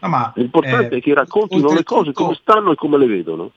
No, 0.01 0.09
ma, 0.09 0.31
L'importante 0.37 0.97
eh, 0.97 0.99
è 0.99 1.01
che 1.01 1.15
raccontino 1.15 1.73
le 1.73 1.85
cose 1.85 2.13
come 2.13 2.35
stanno 2.35 2.73
e 2.73 2.75
come 2.75 2.99
le 2.99 3.07
vedono. 3.07 3.53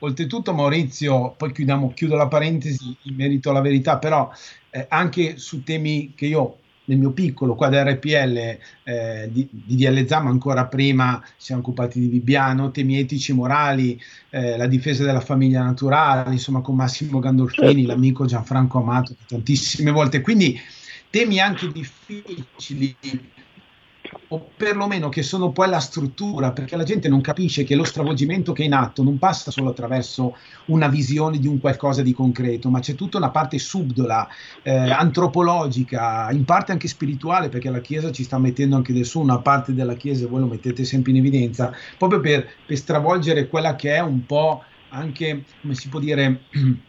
Oltretutto 0.00 0.52
Maurizio, 0.52 1.34
poi 1.36 1.52
chiudiamo, 1.52 1.92
chiudo 1.94 2.16
la 2.16 2.28
parentesi 2.28 2.96
in 3.02 3.14
merito 3.14 3.50
alla 3.50 3.62
verità, 3.62 3.98
però 3.98 4.30
eh, 4.70 4.86
anche 4.88 5.38
su 5.38 5.62
temi 5.62 6.12
che 6.14 6.26
io 6.26 6.58
nel 6.86 6.98
mio 6.98 7.12
piccolo 7.12 7.54
qua 7.54 7.68
da 7.68 7.82
RPL 7.82 8.58
eh, 8.84 9.28
di, 9.30 9.48
di 9.50 9.76
DL 9.76 10.06
Zam 10.06 10.26
ancora 10.26 10.66
prima 10.66 11.22
siamo 11.36 11.60
occupati 11.60 11.98
di 11.98 12.08
Bibbiano, 12.08 12.70
temi 12.70 12.98
etici, 12.98 13.32
morali, 13.32 14.00
eh, 14.30 14.56
la 14.56 14.66
difesa 14.66 15.04
della 15.04 15.20
famiglia 15.20 15.62
naturale, 15.62 16.32
insomma 16.32 16.60
con 16.60 16.76
Massimo 16.76 17.18
Gandolfini, 17.18 17.74
certo. 17.74 17.88
l'amico 17.88 18.24
Gianfranco 18.26 18.78
Amato 18.78 19.16
tantissime 19.26 19.90
volte, 19.90 20.20
quindi 20.20 20.60
temi 21.10 21.40
anche 21.40 21.70
difficili 21.72 22.94
o 24.28 24.48
perlomeno 24.56 25.08
che 25.08 25.22
sono 25.22 25.52
poi 25.52 25.68
la 25.68 25.78
struttura, 25.78 26.52
perché 26.52 26.76
la 26.76 26.84
gente 26.84 27.08
non 27.08 27.20
capisce 27.20 27.64
che 27.64 27.74
lo 27.74 27.84
stravolgimento 27.84 28.52
che 28.52 28.62
è 28.62 28.66
in 28.66 28.74
atto 28.74 29.02
non 29.02 29.18
passa 29.18 29.50
solo 29.50 29.70
attraverso 29.70 30.36
una 30.66 30.88
visione 30.88 31.38
di 31.38 31.46
un 31.46 31.60
qualcosa 31.60 32.02
di 32.02 32.12
concreto, 32.12 32.70
ma 32.70 32.80
c'è 32.80 32.94
tutta 32.94 33.18
una 33.18 33.30
parte 33.30 33.58
subdola, 33.58 34.28
eh, 34.62 34.72
antropologica, 34.74 36.30
in 36.30 36.44
parte 36.44 36.72
anche 36.72 36.88
spirituale, 36.88 37.48
perché 37.48 37.70
la 37.70 37.80
Chiesa 37.80 38.10
ci 38.10 38.24
sta 38.24 38.38
mettendo 38.38 38.76
anche 38.76 38.92
del 38.92 39.04
suo, 39.04 39.20
una 39.20 39.38
parte 39.38 39.74
della 39.74 39.94
Chiesa, 39.94 40.26
voi 40.26 40.40
lo 40.40 40.46
mettete 40.46 40.84
sempre 40.84 41.12
in 41.12 41.18
evidenza, 41.18 41.72
proprio 41.98 42.20
per, 42.20 42.48
per 42.66 42.76
stravolgere 42.76 43.48
quella 43.48 43.76
che 43.76 43.94
è 43.94 44.00
un 44.00 44.24
po' 44.26 44.62
anche, 44.90 45.44
come 45.60 45.74
si 45.74 45.88
può 45.88 46.00
dire, 46.00 46.42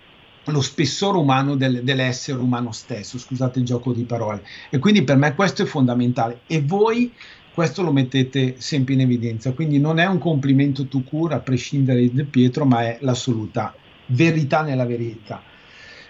lo 0.52 0.62
spessore 0.62 1.18
umano 1.18 1.56
del, 1.56 1.84
dell'essere 1.84 2.40
umano 2.40 2.72
stesso, 2.72 3.18
scusate 3.18 3.60
il 3.60 3.66
gioco 3.66 3.94
di 3.94 4.04
parole. 4.04 4.44
E 4.70 4.80
quindi 4.80 5.04
per 5.04 5.18
me 5.18 5.36
questo 5.36 5.64
è 5.64 5.66
fondamentale 5.66 6.42
e 6.48 6.62
voi 6.62 7.14
questo 7.54 7.82
lo 7.82 7.92
mettete 7.92 8.56
sempre 8.60 8.94
in 8.94 9.02
evidenza, 9.02 9.52
quindi 9.52 9.80
non 9.80 9.98
è 9.98 10.06
un 10.06 10.20
complimento 10.20 10.86
tu 10.86 11.04
cura 11.04 11.38
a 11.38 11.40
prescindere 11.40 12.14
da 12.14 12.24
Pietro, 12.24 12.66
ma 12.66 12.84
è 12.84 12.98
l'assoluta 13.02 13.74
verità 14.08 14.62
nella 14.62 14.86
verità. 14.86 15.42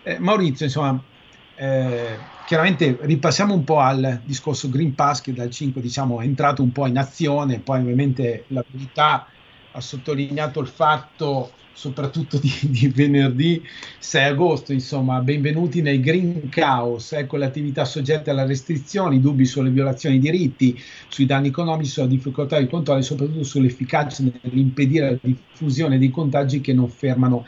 Eh, 0.03 0.19
Maurizio, 0.19 0.65
insomma, 0.65 1.01
eh, 1.55 2.17
chiaramente 2.45 2.97
ripassiamo 3.01 3.53
un 3.53 3.63
po' 3.63 3.79
al 3.79 4.21
discorso 4.23 4.69
Green 4.69 4.93
Pass 4.93 5.21
che 5.21 5.33
dal 5.33 5.49
5 5.49 5.81
diciamo, 5.81 6.19
è 6.21 6.25
entrato 6.25 6.61
un 6.61 6.71
po' 6.71 6.85
in 6.85 6.97
azione, 6.97 7.59
poi 7.59 7.79
ovviamente 7.79 8.43
la 8.47 8.63
verità 8.69 9.27
ha 9.77 9.81
sottolineato 9.81 10.59
il 10.59 10.67
fatto 10.67 11.51
soprattutto 11.71 12.39
di, 12.39 12.51
di, 12.63 12.87
venerdì 12.87 13.61
6 13.99 14.23
agosto. 14.23 14.73
Insomma, 14.73 15.19
benvenuti 15.21 15.83
nel 15.83 16.01
Green 16.01 16.49
Chaos, 16.49 17.11
ecco 17.11 17.37
le 17.37 17.45
attività 17.45 17.85
soggette 17.85 18.31
alle 18.31 18.47
restrizioni, 18.47 19.21
dubbi 19.21 19.45
sulle 19.45 19.69
violazioni 19.69 20.17
di 20.17 20.31
diritti, 20.31 20.81
sui 21.07 21.27
danni 21.27 21.49
economici, 21.49 21.91
sulla 21.91 22.07
difficoltà 22.07 22.59
di 22.59 22.67
controllo 22.67 23.01
e 23.01 23.03
soprattutto 23.03 23.43
sull'efficacia 23.43 24.23
nell'impedire 24.41 25.11
la 25.11 25.17
diffusione 25.21 25.99
dei 25.99 26.09
contagi 26.09 26.59
che 26.59 26.73
non 26.73 26.89
fermano 26.89 27.45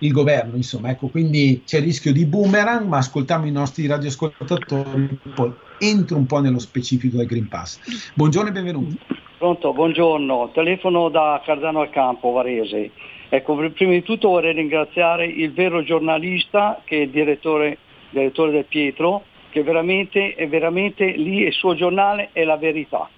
il 0.00 0.12
governo. 0.12 0.56
Insomma, 0.56 0.90
ecco, 0.90 1.08
quindi 1.08 1.62
c'è 1.64 1.78
il 1.78 1.84
rischio 1.84 2.12
di 2.12 2.26
boomerang, 2.26 2.86
ma 2.86 2.98
ascoltiamo 2.98 3.46
i 3.46 3.52
nostri 3.52 3.86
radioascoltatori, 3.86 5.18
poi 5.34 5.54
entro 5.78 6.18
un 6.18 6.26
po' 6.26 6.40
nello 6.40 6.58
specifico 6.58 7.16
del 7.16 7.26
Green 7.26 7.48
Pass. 7.48 7.78
Buongiorno 8.12 8.50
e 8.50 8.52
benvenuti. 8.52 8.98
Pronto, 9.40 9.72
buongiorno, 9.72 10.50
telefono 10.52 11.08
da 11.08 11.40
Cardano 11.42 11.80
al 11.80 11.88
Campo, 11.88 12.30
Varese. 12.30 12.90
Ecco, 13.30 13.54
prima 13.72 13.92
di 13.92 14.02
tutto 14.02 14.28
vorrei 14.28 14.52
ringraziare 14.52 15.24
il 15.24 15.54
vero 15.54 15.82
giornalista 15.82 16.82
che 16.84 16.98
è 16.98 17.00
il 17.04 17.08
direttore, 17.08 17.78
direttore 18.10 18.50
del 18.50 18.66
Pietro, 18.66 19.22
che 19.48 19.62
veramente 19.62 20.34
veramente 20.46 21.06
lì 21.12 21.44
il 21.44 21.54
suo 21.54 21.74
giornale 21.74 22.28
è 22.32 22.44
la 22.44 22.58
verità. 22.58 23.08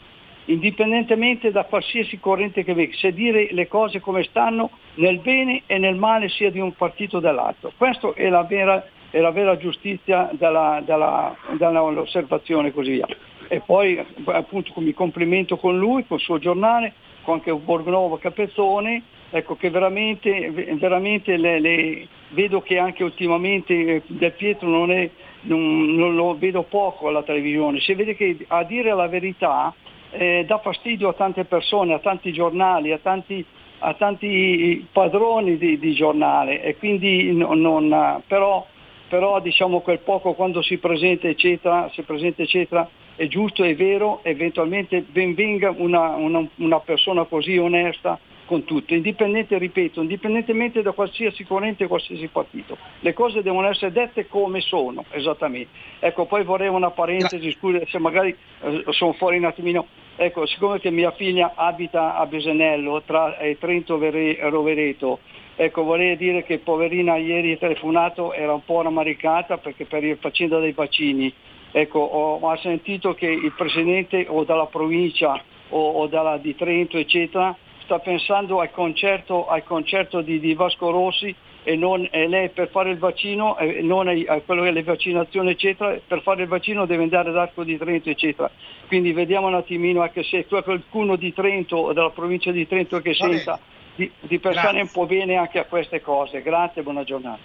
Indipendentemente 0.45 1.51
da 1.51 1.65
qualsiasi 1.65 2.21
corrente 2.21 2.63
che 2.63 2.73
venga, 2.73 2.95
se 2.95 3.13
dire 3.13 3.49
le 3.51 3.67
cose 3.67 3.99
come 3.99 4.23
stanno, 4.23 4.71
nel 4.99 5.19
bene 5.19 5.63
e 5.67 5.79
nel 5.79 5.97
male 5.97 6.29
sia 6.29 6.53
di 6.53 6.61
un 6.61 6.73
partito 6.77 7.17
o 7.17 7.21
dell'altro. 7.21 7.73
Questa 7.77 8.13
è 8.15 8.29
la 8.29 8.45
vera, 8.45 8.87
è 9.11 9.19
la 9.19 9.33
vera 9.33 9.57
giustizia 9.57 10.31
dell'osservazione 10.31 12.69
e 12.69 12.73
così 12.73 12.93
via. 12.93 13.09
E 13.53 13.61
poi 13.61 14.03
appunto 14.25 14.73
mi 14.81 14.95
complimento 14.95 15.59
con 15.59 15.77
lui, 15.77 16.07
col 16.07 16.19
suo 16.21 16.39
giornale, 16.39 16.95
con 17.21 17.35
anche 17.35 17.53
Borgonovo 17.53 18.17
Capezzone, 18.17 19.03
ecco 19.29 19.57
che 19.57 19.69
veramente, 19.69 20.51
veramente 20.51 21.37
le, 21.37 21.61
le, 21.61 22.09
vedo 22.31 22.63
che 22.63 22.79
anche 22.79 23.05
ultimamente 23.05 23.75
eh, 23.75 24.03
Del 24.07 24.33
Pietro 24.33 24.71
non, 24.71 24.91
è, 24.91 25.11
non, 25.43 25.95
non, 25.95 26.15
lo 26.15 26.35
vedo 26.39 26.63
poco 26.63 27.09
alla 27.09 27.23
televisione, 27.25 27.79
si 27.81 27.93
vede 27.93 28.17
che 28.17 28.39
a 28.47 28.65
dire 28.65 28.95
la 28.95 29.07
verità 29.07 29.75
eh, 30.13 30.45
dà 30.47 30.57
fastidio 30.57 31.11
a 31.11 31.13
tante 31.13 31.45
persone, 31.45 31.93
a 31.93 31.99
tanti 31.99 32.33
giornali, 32.33 32.91
a 32.91 33.01
tanti, 33.03 33.45
a 33.81 33.93
tanti 33.93 34.89
padroni 34.91 35.59
di, 35.59 35.79
di, 35.79 35.93
giornale. 35.93 36.63
E 36.63 36.79
quindi 36.79 37.35
non, 37.35 38.23
però, 38.27 38.67
però 39.13 39.41
diciamo 39.41 39.81
quel 39.81 39.99
poco 39.99 40.33
quando 40.33 40.63
si 40.63 40.79
presenta 40.79 41.29
eccetera, 41.29 41.91
si 41.93 42.01
presenta 42.01 42.41
eccetera 42.41 42.89
è 43.15 43.27
giusto, 43.27 43.63
è 43.63 43.77
vero, 43.77 44.21
eventualmente 44.23 45.03
benvenga 45.03 45.71
una, 45.77 46.15
una, 46.15 46.43
una 46.57 46.81
persona 46.81 47.25
così 47.25 47.59
onesta 47.59 48.19
con 48.47 48.65
tutto, 48.65 48.95
indipendente, 48.95 49.59
ripeto, 49.59 50.01
indipendentemente 50.01 50.81
da 50.81 50.93
qualsiasi 50.93 51.45
corrente 51.45 51.87
qualsiasi 51.89 52.27
partito. 52.29 52.79
Le 53.01 53.13
cose 53.13 53.43
devono 53.43 53.69
essere 53.69 53.93
dette 53.93 54.29
come 54.29 54.63
sono, 54.63 55.05
esattamente. 55.11 55.69
Ecco, 55.99 56.25
poi 56.25 56.43
vorrei 56.43 56.69
una 56.69 56.91
parentesi, 56.91 57.53
scusa 57.53 57.81
se 57.89 57.99
magari 57.99 58.35
eh, 58.63 58.85
sono 58.93 59.13
fuori 59.13 59.37
un 59.37 59.45
attimino. 59.45 59.89
Ecco, 60.17 60.47
siccome 60.47 60.81
che 60.81 60.91
mia 60.91 61.11
figlia 61.11 61.53
abita 61.55 62.17
a 62.17 62.25
Besenello, 62.25 63.03
tra 63.03 63.37
eh, 63.37 63.59
Trento 63.59 64.01
e 64.03 64.39
Rovereto, 64.49 65.19
ecco, 65.65 65.85
vorrei 65.85 66.17
dire 66.17 66.43
che 66.45 66.59
poverina 66.59 67.17
ieri 67.17 67.59
telefonato 67.59 68.33
era 68.33 68.53
un 68.53 68.65
po' 68.65 68.83
rammaricata 68.83 69.59
perché 69.59 69.85
per 69.85 70.05
il 70.05 70.17
faccenda 70.19 70.59
dei 70.59 70.73
vaccini. 70.73 71.33
Ecco, 71.71 72.01
ho, 72.01 72.39
ho 72.39 72.57
sentito 72.59 73.15
che 73.15 73.27
il 73.27 73.53
presidente 73.57 74.27
o 74.29 74.45
dalla 74.45 74.67
provincia 74.67 75.41
o, 75.71 75.91
o 75.91 76.07
dalla, 76.07 76.37
di 76.37 76.55
Trento, 76.55 76.99
eccetera, 76.99 77.57
sta 77.85 77.99
pensando 77.99 78.61
al 78.61 78.71
concerto, 78.71 79.47
al 79.47 79.65
concerto 79.65 80.21
di, 80.21 80.39
di, 80.39 80.55
Vasco 80.55 80.91
Rossi 80.91 81.35
e, 81.63 81.77
non, 81.77 82.07
e 82.11 82.29
lei 82.29 82.51
per 82.51 82.69
fare 82.69 82.91
il 82.91 82.99
vaccino, 82.99 83.57
e 83.57 83.81
non 83.83 84.09
a 84.09 84.41
quello 84.41 84.63
che 84.63 84.69
è 84.69 84.73
le 84.73 84.83
vaccinazioni 84.83 85.51
eccetera, 85.51 85.99
per 86.07 86.23
fare 86.23 86.43
il 86.43 86.49
vaccino 86.49 86.85
deve 86.87 87.05
andare 87.05 87.31
ad 87.31 87.37
Arco 87.37 87.65
di 87.65 87.79
Trento 87.79 88.11
eccetera. 88.11 88.51
Quindi 88.87 89.13
vediamo 89.13 89.47
un 89.47 89.55
attimino 89.55 90.03
anche 90.03 90.23
se 90.25 90.47
qualcuno 90.47 91.17
di 91.17 91.33
Trento 91.33 91.77
o 91.77 91.93
della 91.93 92.11
provincia 92.11 92.51
di 92.51 92.67
Trento 92.67 93.01
che 93.01 93.15
Vabbè. 93.17 93.37
senta 93.37 93.61
di, 93.95 94.11
di 94.21 94.39
pensare 94.39 94.79
Grazie. 94.79 94.81
un 94.81 94.89
po' 94.93 95.07
bene 95.07 95.37
anche 95.37 95.59
a 95.59 95.65
queste 95.65 96.01
cose. 96.01 96.43
Grazie, 96.43 96.83
buona 96.83 97.05
giornata. 97.05 97.41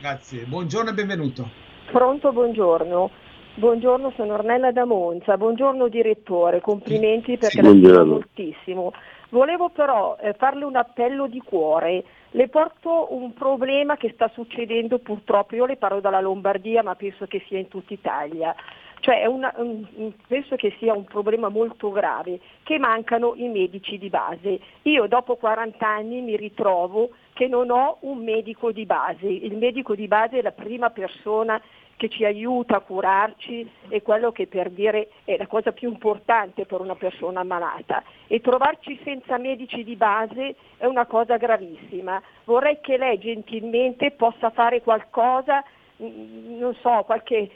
Grazie, 0.00 0.44
buongiorno 0.44 0.90
e 0.90 0.94
benvenuto. 0.94 1.48
Pronto, 1.90 2.32
buongiorno. 2.32 3.10
Buongiorno, 3.56 4.12
sono 4.16 4.34
Ornella 4.34 4.72
da 4.72 4.84
Monza. 4.84 5.36
Buongiorno 5.36 5.86
direttore, 5.88 6.60
complimenti 6.60 7.38
perché 7.38 7.62
la 7.62 7.68
stimo 7.68 8.04
moltissimo. 8.04 8.92
Volevo 9.28 9.68
però 9.68 10.16
eh, 10.20 10.34
farle 10.34 10.64
un 10.64 10.74
appello 10.74 11.28
di 11.28 11.40
cuore. 11.40 12.04
Le 12.30 12.48
porto 12.48 13.14
un 13.14 13.32
problema 13.32 13.96
che 13.96 14.10
sta 14.12 14.28
succedendo 14.34 14.98
purtroppo, 14.98 15.54
io 15.54 15.66
le 15.66 15.76
parlo 15.76 16.00
dalla 16.00 16.20
Lombardia 16.20 16.82
ma 16.82 16.96
penso 16.96 17.26
che 17.26 17.44
sia 17.46 17.58
in 17.58 17.68
tutta 17.68 17.94
Italia. 17.94 18.54
Cioè 19.04 19.26
una, 19.26 19.52
un, 19.56 19.84
penso 20.26 20.56
che 20.56 20.74
sia 20.78 20.94
un 20.94 21.04
problema 21.04 21.50
molto 21.50 21.90
grave, 21.90 22.40
che 22.62 22.78
mancano 22.78 23.34
i 23.36 23.48
medici 23.48 23.98
di 23.98 24.08
base. 24.08 24.58
Io 24.84 25.06
dopo 25.08 25.36
40 25.36 25.86
anni 25.86 26.22
mi 26.22 26.38
ritrovo 26.38 27.10
che 27.34 27.46
non 27.46 27.68
ho 27.68 27.98
un 28.00 28.24
medico 28.24 28.72
di 28.72 28.86
base. 28.86 29.26
Il 29.26 29.58
medico 29.58 29.94
di 29.94 30.08
base 30.08 30.38
è 30.38 30.42
la 30.42 30.52
prima 30.52 30.88
persona 30.88 31.60
che 31.96 32.08
ci 32.08 32.24
aiuta 32.24 32.76
a 32.76 32.80
curarci 32.80 33.70
è 33.88 34.00
quello 34.00 34.32
che 34.32 34.46
per 34.46 34.70
dire 34.70 35.10
è 35.24 35.36
la 35.36 35.46
cosa 35.48 35.72
più 35.72 35.90
importante 35.90 36.64
per 36.64 36.80
una 36.80 36.96
persona 36.96 37.44
malata 37.44 38.02
e 38.26 38.40
trovarci 38.40 38.98
senza 39.04 39.36
medici 39.36 39.84
di 39.84 39.96
base 39.96 40.56
è 40.78 40.86
una 40.86 41.04
cosa 41.04 41.36
gravissima. 41.36 42.22
Vorrei 42.44 42.78
che 42.80 42.96
lei 42.96 43.18
gentilmente 43.18 44.12
possa 44.12 44.48
fare 44.48 44.80
qualcosa, 44.80 45.62
mm, 46.02 46.58
non 46.58 46.74
so, 46.76 47.02
qualche, 47.04 47.50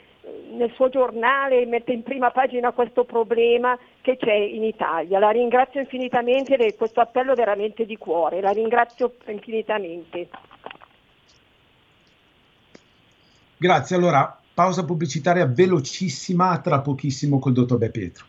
nel 0.51 0.71
suo 0.73 0.89
giornale 0.89 1.65
mette 1.65 1.91
in 1.93 2.03
prima 2.03 2.31
pagina 2.31 2.71
questo 2.71 3.05
problema 3.05 3.77
che 4.01 4.17
c'è 4.17 4.33
in 4.33 4.63
Italia. 4.63 5.19
La 5.19 5.29
ringrazio 5.29 5.79
infinitamente 5.79 6.57
di 6.57 6.75
questo 6.75 6.99
appello 7.01 7.33
veramente 7.35 7.85
di 7.85 7.97
cuore, 7.97 8.41
la 8.41 8.51
ringrazio 8.51 9.15
infinitamente. 9.27 10.29
Grazie, 13.57 13.95
allora 13.95 14.39
pausa 14.53 14.85
pubblicitaria 14.85 15.45
velocissima 15.45 16.59
tra 16.59 16.81
pochissimo 16.81 17.39
col 17.39 17.53
dottor 17.53 17.77
Be 17.77 17.91
Pietro. 17.91 18.28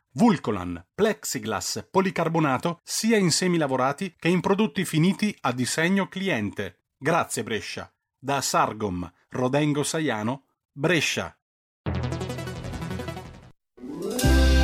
Vulcolan, 0.13 0.87
plexiglass, 0.93 1.87
policarbonato 1.89 2.81
sia 2.83 3.17
in 3.17 3.31
semi 3.31 3.57
lavorati 3.57 4.13
che 4.19 4.27
in 4.27 4.41
prodotti 4.41 4.83
finiti 4.83 5.35
a 5.41 5.53
disegno 5.53 6.07
cliente. 6.09 6.79
Grazie 6.97 7.43
Brescia. 7.43 7.89
Da 8.19 8.41
Sargom, 8.41 9.09
Rodengo 9.29 9.83
Saiano, 9.83 10.43
Brescia. 10.71 11.35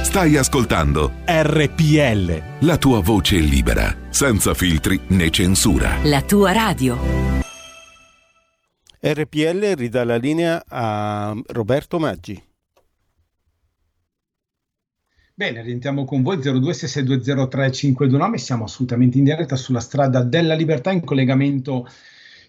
Stai 0.03 0.35
ascoltando 0.35 1.13
RPL. 1.25 2.65
la 2.65 2.77
tua 2.77 3.01
voce 3.01 3.37
libera, 3.37 3.95
senza 4.09 4.53
filtri 4.53 4.99
né 5.09 5.29
censura. 5.29 5.97
La 6.03 6.21
tua 6.23 6.51
radio. 6.51 6.97
RPL 8.99 9.75
ridà 9.75 10.03
la 10.03 10.17
linea 10.17 10.63
a 10.67 11.33
Roberto 11.47 11.99
Maggi. 11.99 12.46
Bene, 15.39 15.61
rientriamo 15.61 16.03
con 16.03 16.23
voi 16.23 16.37
0266203529, 16.37 18.33
siamo 18.37 18.63
assolutamente 18.63 19.19
in 19.19 19.23
diretta 19.23 19.55
sulla 19.55 19.79
strada 19.79 20.23
della 20.23 20.55
libertà 20.55 20.89
in 20.89 21.03
collegamento 21.03 21.85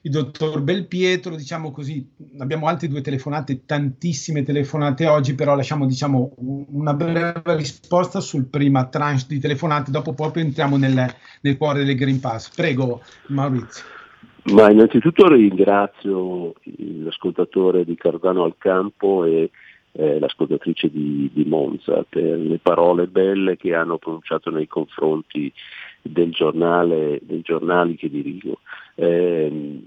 il 0.00 0.10
dottor 0.10 0.62
Belpietro, 0.62 1.36
diciamo 1.36 1.70
così, 1.70 2.10
abbiamo 2.38 2.66
altre 2.66 2.88
due 2.88 3.02
telefonate, 3.02 3.66
tantissime 3.66 4.42
telefonate 4.42 5.06
oggi, 5.06 5.34
però 5.34 5.54
lasciamo 5.54 5.84
diciamo 5.84 6.32
una 6.38 6.94
breve 6.94 7.42
risposta 7.56 8.20
sul 8.20 8.46
prima 8.46 8.86
tranche 8.86 9.24
di 9.28 9.38
telefonate, 9.38 9.90
dopo 9.90 10.14
proprio 10.14 10.42
entriamo 10.42 10.78
nel, 10.78 11.14
nel 11.42 11.56
cuore 11.58 11.84
del 11.84 11.94
Green 11.94 12.20
Pass. 12.20 12.54
Prego 12.54 13.02
Maurizio. 13.26 13.84
Ma 14.44 14.70
innanzitutto 14.70 15.28
ringrazio 15.28 16.54
l'ascoltatore 17.02 17.84
di 17.84 17.94
Cardano 17.96 18.44
al 18.44 18.54
campo 18.56 19.26
e 19.26 19.50
eh, 19.98 20.20
l'ascoltatrice 20.20 20.88
di, 20.90 21.28
di 21.32 21.44
Monza 21.44 22.06
per 22.08 22.38
le 22.38 22.58
parole 22.58 23.08
belle 23.08 23.56
che 23.56 23.74
hanno 23.74 23.98
pronunciato 23.98 24.48
nei 24.48 24.68
confronti 24.68 25.52
del 26.00 26.30
giornale, 26.30 27.18
dei 27.22 27.40
giornali 27.40 27.96
che 27.96 28.08
dirigo. 28.08 28.60
Eh, 28.94 29.82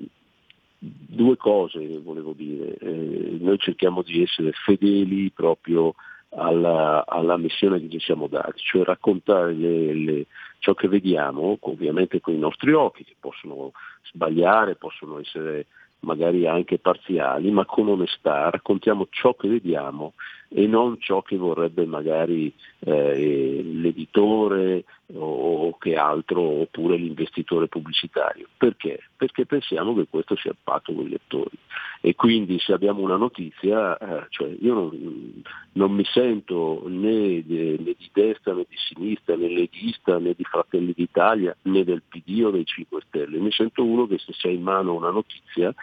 due 0.77 1.37
cose 1.37 1.97
volevo 2.03 2.33
dire, 2.35 2.75
eh, 2.75 3.37
noi 3.39 3.57
cerchiamo 3.57 4.01
di 4.01 4.21
essere 4.21 4.51
fedeli 4.51 5.29
proprio 5.29 5.95
alla, 6.31 7.05
alla, 7.07 7.37
missione 7.37 7.79
che 7.79 7.87
ci 7.87 7.99
siamo 7.99 8.27
dati, 8.27 8.59
cioè 8.63 8.83
raccontare 8.83 9.53
le, 9.53 9.93
le, 9.93 10.25
ciò 10.59 10.73
che 10.73 10.89
vediamo, 10.89 11.57
ovviamente 11.61 12.19
con 12.19 12.33
i 12.33 12.37
nostri 12.37 12.73
occhi, 12.73 13.05
che 13.05 13.15
possono 13.17 13.71
sbagliare, 14.11 14.75
possono 14.75 15.19
essere 15.19 15.67
magari 16.01 16.47
anche 16.47 16.79
parziali, 16.79 17.51
ma 17.51 17.65
con 17.65 17.87
onestà 17.87 18.49
raccontiamo 18.49 19.07
ciò 19.09 19.35
che 19.35 19.47
vediamo 19.47 20.13
e 20.53 20.67
non 20.67 20.97
ciò 20.99 21.21
che 21.21 21.37
vorrebbe 21.37 21.85
magari 21.85 22.53
eh, 22.79 23.61
l'editore 23.63 24.83
o, 25.13 25.67
o, 25.67 25.77
che 25.77 25.95
altro, 25.95 26.41
oppure 26.41 26.97
l'investitore 26.97 27.67
pubblicitario. 27.67 28.47
Perché? 28.57 28.99
Perché 29.15 29.45
pensiamo 29.45 29.95
che 29.95 30.07
questo 30.09 30.35
sia 30.35 30.53
fatto 30.61 30.93
con 30.93 31.05
i 31.05 31.09
lettori. 31.09 31.57
E 32.01 32.15
quindi 32.15 32.59
se 32.59 32.73
abbiamo 32.73 33.01
una 33.01 33.15
notizia, 33.15 33.97
eh, 33.97 34.25
cioè 34.29 34.53
io 34.59 34.73
non, 34.73 35.43
non, 35.73 35.91
mi 35.93 36.03
sento 36.05 36.83
né, 36.87 37.43
de, 37.45 37.77
né, 37.79 37.95
di 37.97 38.09
destra 38.11 38.53
né 38.53 38.65
di 38.67 38.75
sinistra, 38.75 39.35
né 39.37 39.47
leghista 39.47 40.17
né 40.17 40.33
di 40.35 40.43
Fratelli 40.43 40.93
d'Italia 40.93 41.55
né 41.63 41.85
del 41.85 42.01
PD 42.01 42.43
o 42.43 42.51
dei 42.51 42.65
5 42.65 43.01
Stelle, 43.07 43.37
mi 43.37 43.51
sento 43.51 43.85
uno 43.85 44.05
che 44.07 44.17
se 44.17 44.33
c'è 44.33 44.49
in 44.49 44.63
mano 44.63 44.95
una 44.95 45.11
notizia 45.11 45.73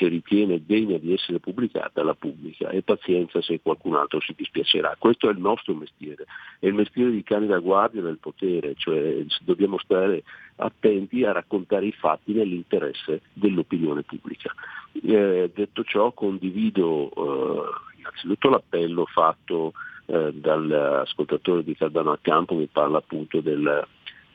che 0.00 0.08
ritiene 0.08 0.62
degna 0.64 0.96
di 0.96 1.12
essere 1.12 1.40
pubblicata 1.40 2.02
la 2.02 2.14
pubblica 2.14 2.70
e 2.70 2.80
pazienza 2.80 3.42
se 3.42 3.60
qualcun 3.60 3.96
altro 3.96 4.18
si 4.22 4.32
dispiacerà. 4.34 4.96
Questo 4.98 5.28
è 5.28 5.32
il 5.32 5.38
nostro 5.38 5.74
mestiere, 5.74 6.24
è 6.58 6.68
il 6.68 6.72
mestiere 6.72 7.10
di 7.10 7.22
cani 7.22 7.46
da 7.46 7.58
guardia 7.58 8.00
del 8.00 8.16
potere, 8.16 8.72
cioè 8.78 9.22
dobbiamo 9.42 9.76
stare 9.76 10.22
attenti 10.56 11.22
a 11.22 11.32
raccontare 11.32 11.84
i 11.84 11.92
fatti 11.92 12.32
nell'interesse 12.32 13.20
dell'opinione 13.34 14.00
pubblica. 14.00 14.54
Eh, 15.02 15.50
detto 15.54 15.84
ciò 15.84 16.12
condivido 16.12 17.10
eh, 17.10 17.98
innanzitutto 17.98 18.48
l'appello 18.48 19.04
fatto 19.04 19.74
eh, 20.06 20.32
dall'ascoltatore 20.32 21.62
di 21.62 21.76
Cardano 21.76 22.12
al 22.12 22.20
Campo 22.22 22.56
che 22.56 22.70
parla 22.72 22.96
appunto 22.96 23.42
del 23.42 23.86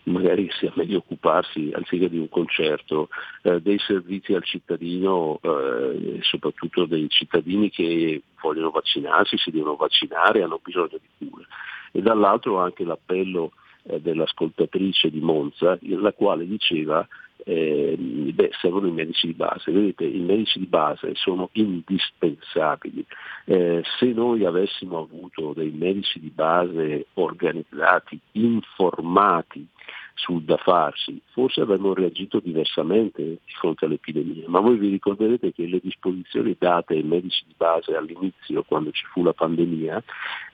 magari 0.06 0.50
sia 0.52 0.72
meglio 0.76 0.98
occuparsi, 0.98 1.72
anziché 1.74 2.10
di 2.10 2.18
un 2.18 2.30
concerto, 2.30 3.10
eh, 3.44 3.62
dei 3.62 3.80
servizi 3.80 4.34
al 4.34 4.44
cittadino 4.44 5.40
eh, 5.42 6.20
soprattutto 6.22 6.86
dei 6.86 7.10
cittadini 7.10 7.70
che 7.70 8.22
vogliono 8.42 8.72
vaccinarsi, 8.72 9.38
si 9.38 9.52
devono 9.52 9.76
vaccinare, 9.76 10.44
hanno 10.44 10.60
bisogno 10.64 10.90
di 11.18 11.30
cure. 11.30 11.46
E 11.92 12.02
dall'altro 12.02 12.60
anche 12.60 12.84
l'appello 12.84 13.52
eh, 13.84 14.00
dell'ascoltatrice 14.00 15.10
di 15.10 15.20
Monza, 15.20 15.78
la 15.82 16.14
quale 16.14 16.46
diceva 16.46 17.08
eh, 17.44 17.96
beh, 17.98 18.50
servono 18.60 18.88
i 18.88 18.92
medici 18.92 19.28
di 19.28 19.34
base. 19.34 19.72
Vedete, 19.72 20.06
i 20.06 20.20
medici 20.20 20.60
di 20.60 20.66
base 20.66 21.12
sono 21.16 21.50
indispensabili. 21.54 23.06
Eh, 23.46 23.84
se 24.00 24.06
noi 24.08 24.46
avessimo 24.46 25.00
avuto 25.00 25.54
dei 25.54 25.72
medici 25.72 26.20
di 26.20 26.30
base 26.30 27.08
organizzati, 27.14 28.20
informati, 28.34 29.68
sul 30.16 30.44
da 30.44 30.58
farsi, 30.58 31.22
forse 31.32 31.62
avremmo 31.62 31.94
reagito 31.94 32.40
diversamente 32.40 33.22
di 33.22 33.54
fronte 33.60 33.86
all'epidemia, 33.86 34.46
ma 34.48 34.62
voi 34.62 34.78
vi 34.78 34.90
ricorderete 34.90 35.52
che 35.54 35.68
le 35.68 35.80
disposizioni 35.84 36.56
date 36.58 36.94
ai 36.94 37.04
medici 37.04 37.44
di 37.46 37.54
base 37.56 37.96
all'inizio, 37.96 38.64
quando 38.64 38.92
ci 38.92 39.06
fu 39.12 39.24
la 39.24 39.34
pandemia, 39.34 40.02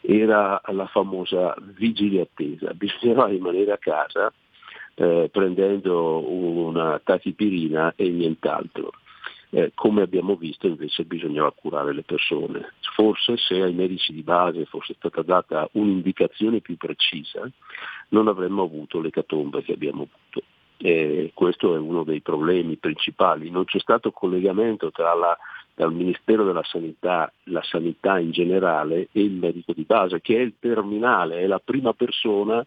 era 0.01 0.59
la 0.65 0.87
famosa 0.87 1.55
vigilia 1.75 2.23
attesa, 2.23 2.73
bisognava 2.73 3.27
rimanere 3.27 3.71
a 3.71 3.77
casa 3.77 4.33
eh, 4.95 5.29
prendendo 5.31 6.19
una 6.27 6.99
tachipirina 7.03 7.93
e 7.95 8.09
nient'altro. 8.09 8.91
Eh, 9.53 9.71
come 9.75 10.01
abbiamo 10.01 10.35
visto 10.35 10.67
invece 10.67 11.03
bisognava 11.03 11.51
curare 11.51 11.93
le 11.93 12.03
persone. 12.03 12.73
Forse 12.95 13.35
se 13.37 13.61
ai 13.61 13.73
medici 13.73 14.13
di 14.13 14.23
base 14.23 14.65
fosse 14.65 14.93
stata 14.93 15.21
data 15.23 15.67
un'indicazione 15.73 16.61
più 16.61 16.77
precisa 16.77 17.49
non 18.09 18.27
avremmo 18.29 18.63
avuto 18.63 19.01
l'ecatombe 19.01 19.61
che 19.61 19.73
abbiamo 19.73 20.03
avuto. 20.03 20.47
Eh, 20.77 21.31
questo 21.33 21.75
è 21.75 21.77
uno 21.77 22.03
dei 22.03 22.21
problemi 22.21 22.77
principali. 22.77 23.49
Non 23.49 23.65
c'è 23.65 23.79
stato 23.79 24.11
collegamento 24.11 24.89
tra 24.89 25.13
la, 25.13 25.37
dal 25.75 25.93
Ministero 25.93 26.45
della 26.45 26.63
Sanità, 26.63 27.31
la 27.45 27.61
sanità 27.61 28.19
in 28.19 28.31
generale 28.31 29.09
e 29.11 29.21
il 29.21 29.33
medico 29.33 29.73
di 29.73 29.83
base, 29.83 30.21
che 30.21 30.37
è 30.37 30.39
il 30.39 30.55
terminale, 30.59 31.39
è 31.39 31.47
la 31.47 31.59
prima 31.59 31.93
persona 31.93 32.65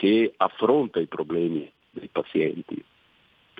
che 0.00 0.32
affronta 0.38 0.98
i 0.98 1.06
problemi 1.06 1.70
dei 1.90 2.08
pazienti. 2.10 2.82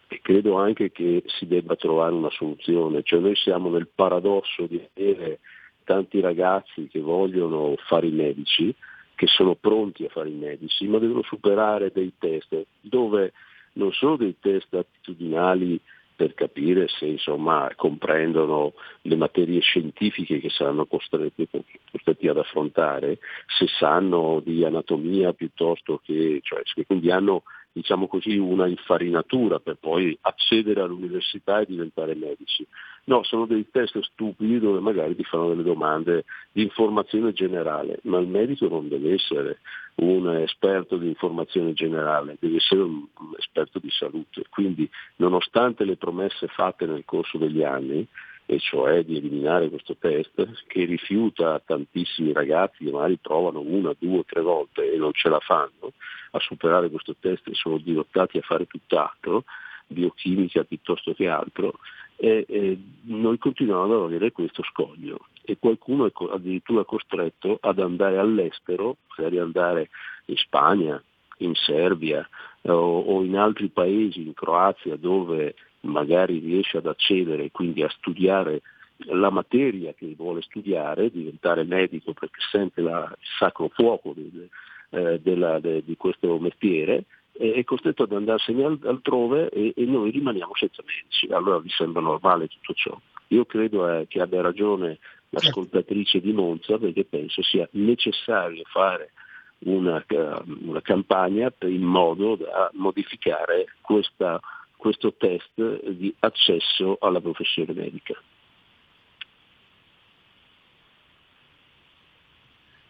E 0.08 0.20
credo 0.22 0.56
anche 0.56 0.90
che 0.90 1.22
si 1.26 1.46
debba 1.46 1.76
trovare 1.76 2.14
una 2.14 2.30
soluzione, 2.30 3.02
cioè 3.02 3.20
noi 3.20 3.36
siamo 3.36 3.68
nel 3.68 3.88
paradosso 3.94 4.64
di 4.64 4.82
avere 4.96 5.40
tanti 5.84 6.18
ragazzi 6.20 6.88
che 6.88 6.98
vogliono 6.98 7.74
fare 7.86 8.06
i 8.06 8.10
medici, 8.10 8.74
che 9.14 9.26
sono 9.26 9.54
pronti 9.54 10.06
a 10.06 10.08
fare 10.08 10.30
i 10.30 10.34
medici, 10.34 10.86
ma 10.86 10.96
devono 10.96 11.22
superare 11.24 11.92
dei 11.92 12.14
test 12.18 12.64
dove 12.80 13.34
non 13.74 13.92
sono 13.92 14.16
dei 14.16 14.36
test 14.40 14.72
attitudinali 14.72 15.78
per 16.20 16.34
capire 16.34 16.86
se 16.86 17.06
insomma, 17.06 17.72
comprendono 17.74 18.74
le 19.02 19.16
materie 19.16 19.60
scientifiche 19.60 20.38
che 20.38 20.50
saranno 20.50 20.84
costretti, 20.84 21.48
costretti, 21.90 22.28
ad 22.28 22.36
affrontare, 22.36 23.20
se 23.46 23.66
sanno 23.78 24.42
di 24.44 24.62
anatomia 24.62 25.32
piuttosto 25.32 25.98
che, 26.04 26.40
cioè, 26.42 26.60
quindi 26.84 27.10
hanno 27.10 27.44
diciamo 27.72 28.08
così, 28.08 28.36
una 28.36 28.66
infarinatura 28.66 29.60
per 29.60 29.76
poi 29.78 30.16
accedere 30.22 30.80
all'università 30.80 31.60
e 31.60 31.66
diventare 31.66 32.14
medici. 32.14 32.66
No, 33.04 33.22
sono 33.22 33.46
dei 33.46 33.66
test 33.70 33.98
stupidi 34.00 34.58
dove 34.58 34.80
magari 34.80 35.16
ti 35.16 35.24
fanno 35.24 35.48
delle 35.48 35.62
domande 35.62 36.24
di 36.52 36.62
informazione 36.62 37.32
generale, 37.32 38.00
ma 38.02 38.18
il 38.18 38.28
medico 38.28 38.68
non 38.68 38.88
deve 38.88 39.14
essere 39.14 39.58
un 39.96 40.28
esperto 40.36 40.96
di 40.96 41.08
informazione 41.08 41.72
generale, 41.72 42.36
deve 42.38 42.56
essere 42.56 42.82
un, 42.82 43.06
esperto 43.38 43.78
di 43.78 43.90
salute. 43.90 44.44
Quindi 44.48 44.88
nonostante 45.16 45.84
le 45.84 45.96
promesse 45.96 46.46
fatte 46.48 46.86
nel 46.86 47.04
corso 47.04 47.38
degli 47.38 47.62
anni, 47.62 48.06
e 48.50 48.58
cioè 48.58 49.04
di 49.04 49.16
eliminare 49.16 49.68
questo 49.68 49.94
test 49.96 50.64
che 50.66 50.84
rifiuta 50.84 51.62
tantissimi 51.64 52.32
ragazzi 52.32 52.82
magari 52.90 53.16
provano 53.16 53.60
una, 53.60 53.94
due, 53.96 54.24
tre 54.24 54.40
volte 54.40 54.92
e 54.92 54.96
non 54.96 55.12
ce 55.12 55.28
la 55.28 55.38
fanno 55.38 55.92
a 56.32 56.40
superare 56.40 56.90
questo 56.90 57.14
test 57.20 57.46
e 57.46 57.54
sono 57.54 57.78
dirottati 57.78 58.38
a 58.38 58.42
fare 58.42 58.66
tutt'altro, 58.66 59.44
biochimica 59.86 60.64
piuttosto 60.64 61.14
che 61.14 61.28
altro, 61.28 61.74
e, 62.16 62.44
e 62.48 62.78
noi 63.02 63.38
continuiamo 63.38 63.84
ad 63.84 64.02
avere 64.02 64.32
questo 64.32 64.64
scoglio. 64.64 65.26
E 65.44 65.56
qualcuno 65.56 66.06
è 66.06 66.12
addirittura 66.32 66.82
costretto 66.82 67.56
ad 67.60 67.78
andare 67.78 68.18
all'estero, 68.18 68.96
magari 69.16 69.38
andare 69.38 69.90
in 70.24 70.36
Spagna, 70.36 71.00
in 71.38 71.54
Serbia 71.54 72.28
o, 72.62 72.72
o 72.72 73.22
in 73.22 73.36
altri 73.36 73.68
paesi, 73.68 74.26
in 74.26 74.34
Croazia, 74.34 74.96
dove 74.96 75.54
magari 75.82 76.38
riesce 76.38 76.78
ad 76.78 76.86
accedere 76.86 77.44
e 77.44 77.50
quindi 77.50 77.82
a 77.82 77.88
studiare 77.88 78.62
la 79.06 79.30
materia 79.30 79.94
che 79.94 80.14
vuole 80.16 80.42
studiare, 80.42 81.10
diventare 81.10 81.64
medico 81.64 82.12
perché 82.12 82.40
sente 82.50 82.82
la, 82.82 83.08
il 83.10 83.26
sacro 83.38 83.68
fuoco 83.68 84.12
di, 84.14 84.48
eh, 84.90 85.20
della, 85.20 85.58
de, 85.58 85.82
di 85.84 85.96
questo 85.96 86.38
mestiere, 86.38 87.04
è 87.32 87.64
costretto 87.64 88.02
ad 88.02 88.12
andarsene 88.12 88.64
altrove 88.82 89.48
e, 89.48 89.72
e, 89.74 89.84
noi 89.86 90.10
rimaniamo 90.10 90.52
senza 90.54 90.82
medici. 90.84 91.32
Allora 91.32 91.58
vi 91.58 91.70
sembra 91.70 92.02
normale 92.02 92.48
tutto 92.48 92.74
ciò? 92.74 93.00
Io 93.28 93.46
credo 93.46 93.88
eh, 93.88 94.06
che 94.08 94.20
abbia 94.20 94.42
ragione 94.42 94.98
l'ascoltatrice 95.30 96.20
di 96.20 96.32
Monza 96.32 96.76
perché 96.76 97.04
penso 97.04 97.42
sia 97.42 97.66
necessario 97.72 98.62
fare 98.66 99.12
una, 99.60 100.04
una 100.08 100.80
campagna 100.82 101.52
in 101.60 101.82
modo 101.82 102.36
da 102.36 102.70
modificare 102.74 103.66
questa 103.80 104.40
questo 104.80 105.14
test 105.16 105.90
di 105.90 106.12
accesso 106.20 106.96
alla 107.00 107.20
professione 107.20 107.72
medica. 107.74 108.14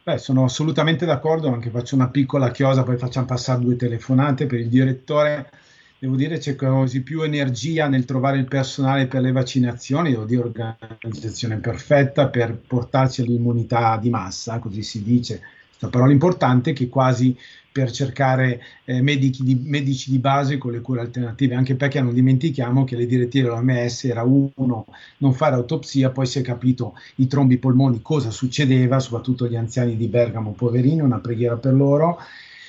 Beh, 0.03 0.17
sono 0.17 0.45
assolutamente 0.45 1.05
d'accordo, 1.05 1.53
anche 1.53 1.69
faccio 1.69 1.97
una 1.97 2.09
piccola 2.09 2.51
chiosa, 2.51 2.85
poi 2.85 2.97
facciamo 2.97 3.27
passare 3.27 3.61
due 3.61 3.77
telefonate 3.77 4.47
per 4.47 4.61
il 4.61 4.69
direttore. 4.69 5.51
Devo 5.99 6.17
dire 6.17 6.39
c'è 6.39 6.57
quasi 6.57 7.03
più 7.03 7.23
energia 7.23 7.87
nel 7.87 8.07
trovare 8.07 8.39
il 8.39 8.47
personale 8.47 9.07
per 9.07 9.21
le 9.21 9.33
vaccinazioni, 9.33 10.11
devo 10.11 10.25
dire 10.25 10.43
organizzazione 10.43 11.59
perfetta 11.59 12.29
per 12.29 12.57
portarci 12.57 13.21
all'immunità 13.21 13.99
di 13.99 14.09
massa, 14.09 14.59
così 14.59 14.83
si 14.83 15.03
dice. 15.03 15.43
La 15.81 15.89
parola 15.89 16.13
importante 16.13 16.73
che 16.73 16.89
quasi 16.89 17.37
per 17.73 17.91
cercare 17.91 18.63
eh, 18.85 19.01
medici, 19.01 19.45
di, 19.45 19.55
medici, 19.55 20.11
di, 20.11 20.19
base 20.19 20.59
con 20.59 20.73
le 20.73 20.81
cure 20.81 21.01
alternative, 21.01 21.55
anche 21.55 21.77
perché 21.77 22.01
non 22.01 22.13
dimentichiamo 22.13 22.85
che 22.85 22.97
le 22.97 23.07
direttive 23.07 23.49
dell'OMS 23.49 24.05
era 24.05 24.23
uno, 24.23 24.87
non 25.19 25.33
fare 25.33 25.55
autopsia, 25.55 26.11
poi 26.11 26.27
si 26.27 26.41
è 26.41 26.43
capito 26.43 26.95
i 27.17 27.27
trombi 27.27 27.59
polmoni 27.59 28.03
cosa 28.03 28.31
succedeva, 28.31 28.99
soprattutto 28.99 29.47
gli 29.47 29.57
anziani 29.57 29.97
di 29.97 30.09
Bergamo, 30.09 30.53
poverini, 30.53 31.01
una 31.01 31.21
preghiera 31.21 31.57
per 31.57 31.75
loro, 31.75 32.19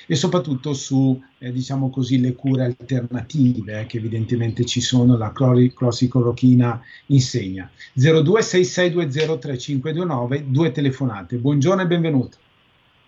e 0.06 0.14
soprattutto 0.14 0.72
su, 0.74 1.20
eh, 1.38 1.50
diciamo 1.50 1.90
così, 1.90 2.20
le 2.20 2.34
cure 2.34 2.62
alternative 2.64 3.80
eh, 3.80 3.86
che 3.86 3.96
evidentemente 3.98 4.64
ci 4.64 4.80
sono, 4.80 5.16
la 5.16 5.32
cloricolochina 5.32 6.80
insegna. 7.06 7.68
0266203529, 7.96 10.42
due 10.42 10.70
telefonate. 10.70 11.36
Buongiorno 11.36 11.82
e 11.82 11.86
benvenuto. 11.86 12.36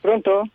Pronto? 0.01 0.49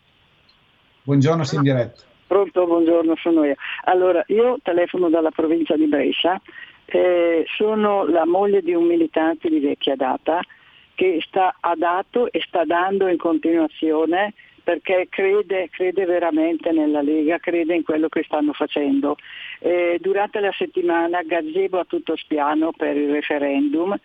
Buongiorno, 1.03 1.43
sei 1.43 1.57
in 1.57 1.63
diretta. 1.63 2.03
Pronto, 2.27 2.65
buongiorno, 2.65 3.15
sono 3.15 3.43
io. 3.45 3.55
Allora, 3.85 4.23
io 4.27 4.57
telefono 4.61 5.09
dalla 5.09 5.31
provincia 5.31 5.75
di 5.75 5.87
Brescia, 5.87 6.39
eh, 6.85 7.45
sono 7.57 8.05
la 8.05 8.25
moglie 8.25 8.61
di 8.61 8.73
un 8.73 8.85
militante 8.85 9.49
di 9.49 9.59
vecchia 9.59 9.95
data 9.95 10.41
che 10.95 11.19
sta, 11.25 11.55
ha 11.59 11.75
dato 11.75 12.31
e 12.31 12.41
sta 12.45 12.65
dando 12.65 13.07
in 13.07 13.17
continuazione 13.17 14.33
perché 14.61 15.07
crede, 15.09 15.69
crede, 15.71 16.05
veramente 16.05 16.71
nella 16.71 17.01
Lega, 17.01 17.39
crede 17.39 17.73
in 17.73 17.83
quello 17.83 18.07
che 18.07 18.21
stanno 18.23 18.53
facendo. 18.53 19.15
Eh, 19.59 19.97
durante 19.99 20.39
la 20.39 20.51
settimana 20.55 21.23
gazebo 21.23 21.79
a 21.79 21.85
tutto 21.85 22.15
spiano 22.15 22.71
per 22.71 22.95
il 22.95 23.09
referendum 23.09 23.97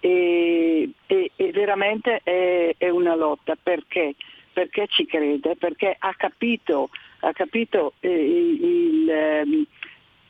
e, 0.00 0.88
e, 1.06 1.30
e 1.36 1.50
veramente 1.50 2.20
è, 2.22 2.74
è, 2.78 2.88
una 2.88 3.14
lotta 3.14 3.56
perché 3.62 4.14
perché 4.56 4.86
ci 4.88 5.04
crede, 5.04 5.54
perché 5.54 5.94
ha 5.98 6.14
capito, 6.14 6.88
ha 7.20 7.32
capito 7.34 7.92
eh, 8.00 8.08
il, 8.08 9.10
eh, 9.10 9.44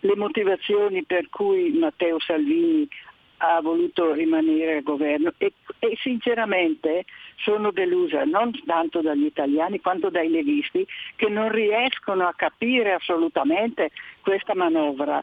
le 0.00 0.16
motivazioni 0.16 1.04
per 1.04 1.28
cui 1.28 1.70
Matteo 1.70 2.18
Salvini 2.18 2.88
ha 3.36 3.60
voluto 3.60 4.14
rimanere 4.14 4.78
al 4.78 4.82
governo 4.82 5.32
e, 5.38 5.52
e, 5.78 5.96
sinceramente 6.00 7.04
sono 7.36 7.70
delusa 7.70 8.24
non 8.24 8.50
tanto 8.64 9.00
dagli 9.00 9.26
italiani 9.26 9.80
quanto 9.80 10.10
dai 10.10 10.28
leghisti 10.28 10.84
che 11.14 11.28
non 11.28 11.48
riescono 11.52 12.26
a 12.26 12.34
capire 12.34 12.94
assolutamente 12.94 13.92
questa 14.22 14.56
manovra. 14.56 15.20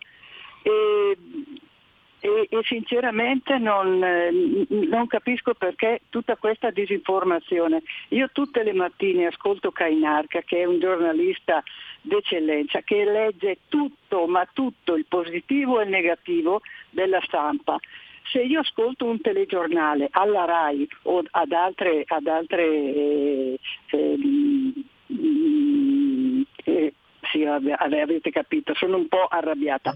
E 0.61 1.17
e, 2.23 2.47
e 2.49 2.63
sinceramente 2.63 3.57
non, 3.57 4.01
eh, 4.01 4.31
non, 4.69 5.07
capisco 5.07 5.53
perché 5.55 6.03
tutta 6.07 6.37
questa 6.37 6.69
disinformazione. 6.69 7.83
Io 8.09 8.29
tutte 8.31 8.63
le 8.63 8.71
mattine 8.71 9.25
ascolto 9.25 9.71
Cainarca, 9.71 10.41
che 10.41 10.61
è 10.61 10.63
un 10.63 10.79
giornalista 10.79 11.61
d'eccellenza, 12.01 12.79
che 12.81 13.03
legge 13.03 13.57
tutto, 13.67 14.25
ma 14.25 14.47
tutto, 14.53 14.95
il 14.95 15.05
positivo 15.05 15.81
e 15.81 15.83
il 15.83 15.89
negativo 15.89 16.61
della 16.91 17.19
stampa. 17.23 17.77
Se 18.31 18.39
io 18.39 18.61
ascolto 18.61 19.03
un 19.03 19.19
telegiornale 19.19 20.07
alla 20.11 20.45
RAI 20.45 20.87
o 21.03 21.23
ad 21.29 21.51
altre, 21.51 22.05
ad 22.07 22.25
altre 22.25 22.63
eh, 22.63 23.59
eh, 23.87 24.17
mm, 25.11 26.41
eh, 26.63 26.93
sì, 27.33 27.43
avete 27.45 28.29
capito, 28.29 28.75
sono 28.75 28.97
un 28.97 29.07
po' 29.07 29.25
arrabbiata. 29.25 29.95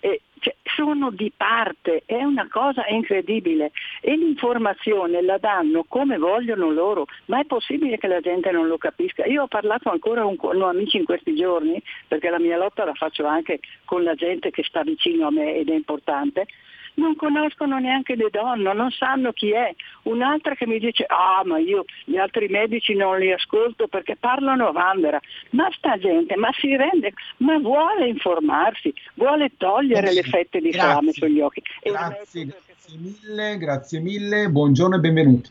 E, 0.00 0.20
cioè, 0.38 0.54
sono 0.76 1.10
di 1.10 1.32
parte, 1.34 2.02
è 2.04 2.22
una 2.22 2.46
cosa 2.50 2.84
incredibile 2.88 3.72
e 4.02 4.14
l'informazione 4.14 5.22
la 5.22 5.38
danno 5.38 5.84
come 5.88 6.18
vogliono 6.18 6.70
loro, 6.70 7.06
ma 7.26 7.40
è 7.40 7.46
possibile 7.46 7.96
che 7.96 8.06
la 8.06 8.20
gente 8.20 8.50
non 8.50 8.66
lo 8.66 8.76
capisca? 8.76 9.24
Io 9.24 9.44
ho 9.44 9.48
parlato 9.48 9.88
ancora 9.88 10.22
con, 10.22 10.36
con 10.36 10.60
amici 10.60 10.98
in 10.98 11.04
questi 11.04 11.34
giorni, 11.34 11.82
perché 12.06 12.28
la 12.28 12.38
mia 12.38 12.58
lotta 12.58 12.84
la 12.84 12.92
faccio 12.92 13.24
anche 13.24 13.60
con 13.86 14.02
la 14.02 14.14
gente 14.14 14.50
che 14.50 14.62
sta 14.62 14.82
vicino 14.82 15.28
a 15.28 15.30
me 15.30 15.54
ed 15.54 15.70
è 15.70 15.74
importante, 15.74 16.46
non 16.94 17.16
conoscono 17.16 17.78
neanche 17.78 18.14
le 18.14 18.28
donne, 18.30 18.72
non 18.72 18.90
sanno 18.90 19.32
chi 19.32 19.52
è. 19.52 19.74
Un'altra 20.02 20.54
che 20.54 20.66
mi 20.66 20.78
dice, 20.78 21.04
ah 21.08 21.42
ma 21.44 21.58
io 21.58 21.84
gli 22.04 22.16
altri 22.16 22.48
medici 22.48 22.94
non 22.94 23.18
li 23.18 23.32
ascolto 23.32 23.88
perché 23.88 24.16
parlano 24.16 24.68
a 24.68 24.72
vanvera. 24.72 25.20
Ma 25.50 25.68
sta 25.72 25.96
gente, 25.98 26.36
ma 26.36 26.50
si 26.58 26.76
rende, 26.76 27.12
ma 27.38 27.58
vuole 27.58 28.08
informarsi, 28.08 28.92
vuole 29.14 29.50
togliere 29.56 30.12
le 30.12 30.22
fette 30.22 30.60
di 30.60 30.70
grazie, 30.70 30.88
salame 30.88 31.12
sugli 31.12 31.40
occhi. 31.40 31.62
Grazie, 31.82 32.44
grazie 32.46 32.98
mille, 32.98 33.58
grazie 33.58 34.00
mille, 34.00 34.48
buongiorno 34.48 34.96
e 34.96 35.00
benvenuti. 35.00 35.50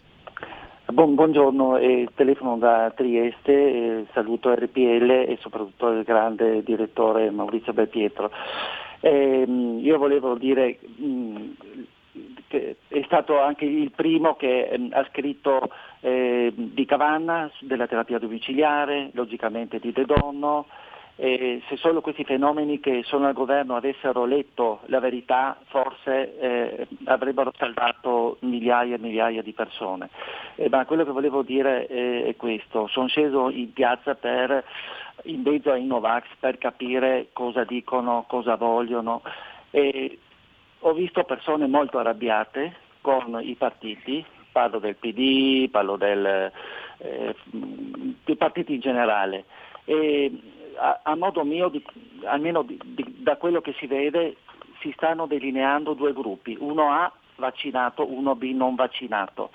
Buon, 0.86 1.16
buongiorno, 1.16 1.78
eh, 1.78 2.08
telefono 2.14 2.58
da 2.58 2.92
Trieste, 2.96 3.52
eh, 3.52 4.06
saluto 4.14 4.54
RPL 4.54 5.10
e 5.10 5.38
soprattutto 5.42 5.90
il 5.90 6.04
grande 6.04 6.62
direttore 6.62 7.32
Maurizio 7.32 7.74
Belpietro. 7.74 8.30
Eh, 9.06 9.46
io 9.46 9.98
volevo 9.98 10.36
dire 10.36 10.80
mh, 10.80 11.50
che 12.48 12.78
è 12.88 13.02
stato 13.04 13.38
anche 13.38 13.66
il 13.66 13.92
primo 13.92 14.38
che 14.38 14.74
mh, 14.78 14.88
ha 14.94 15.06
scritto 15.12 15.70
eh, 16.00 16.54
di 16.56 16.86
Cavanna, 16.86 17.52
della 17.60 17.86
terapia 17.86 18.18
domiciliare, 18.18 19.10
logicamente 19.12 19.80
di 19.80 19.92
De 19.92 20.06
Donno, 20.06 20.68
e 21.16 21.62
se 21.68 21.78
solo 21.78 22.02
questi 22.02 22.24
fenomeni 22.24 22.80
che 22.80 23.04
sono 23.04 23.28
al 23.28 23.34
governo 23.34 23.76
avessero 23.76 24.26
letto 24.26 24.80
la 24.86 25.00
verità, 25.00 25.60
forse 25.68 26.40
eh, 26.40 26.88
avrebbero 27.06 27.52
salvato 27.56 28.38
migliaia 28.42 28.96
e 28.96 29.00
migliaia 29.00 29.44
di 29.44 29.54
persone. 29.54 30.10
Eh, 30.56 30.70
ma 30.70 30.86
quello 30.86 31.06
che 31.06 31.12
volevo 31.12 31.44
dire 31.44 31.86
è, 31.86 32.24
è 32.26 32.36
questo, 32.36 32.88
sono 32.88 33.08
sceso 33.08 33.50
in 33.50 33.72
piazza 33.74 34.16
per 34.16 34.64
in 35.26 35.42
mezzo 35.42 35.72
ai 35.72 35.86
Novax 35.86 36.26
per 36.40 36.58
capire 36.58 37.28
cosa 37.34 37.64
dicono, 37.64 38.26
cosa 38.28 38.56
vogliono. 38.56 39.22
E 39.70 40.18
ho 40.80 40.94
visto 40.94 41.24
persone 41.24 41.68
molto 41.68 42.00
arrabbiate 42.00 42.76
con 43.02 43.40
i 43.42 43.56
partiti, 43.56 44.26
parlo 44.52 44.80
del 44.80 44.96
PD, 44.96 45.70
parlo 45.70 45.96
del, 45.96 46.52
eh, 46.98 47.36
dei 48.24 48.36
partiti 48.36 48.74
in 48.74 48.80
generale. 48.80 49.46
E 49.86 50.32
a, 50.78 51.00
a 51.04 51.16
modo 51.16 51.44
mio, 51.44 51.70
di, 51.70 51.84
almeno 52.24 52.64
di, 52.64 52.80
di, 52.84 53.16
da 53.20 53.38
quello 53.38 53.62
che 53.62 53.74
si 53.78 53.88
vede, 53.88 54.38
si 54.80 54.92
stanno 54.96 55.26
delineando 55.26 55.94
due 55.94 56.14
gruppi, 56.14 56.58
uno 56.60 56.92
A 56.92 57.12
vaccinato, 57.36 58.12
uno 58.12 58.36
B 58.36 58.52
non 58.54 58.76
vaccinato. 58.76 59.52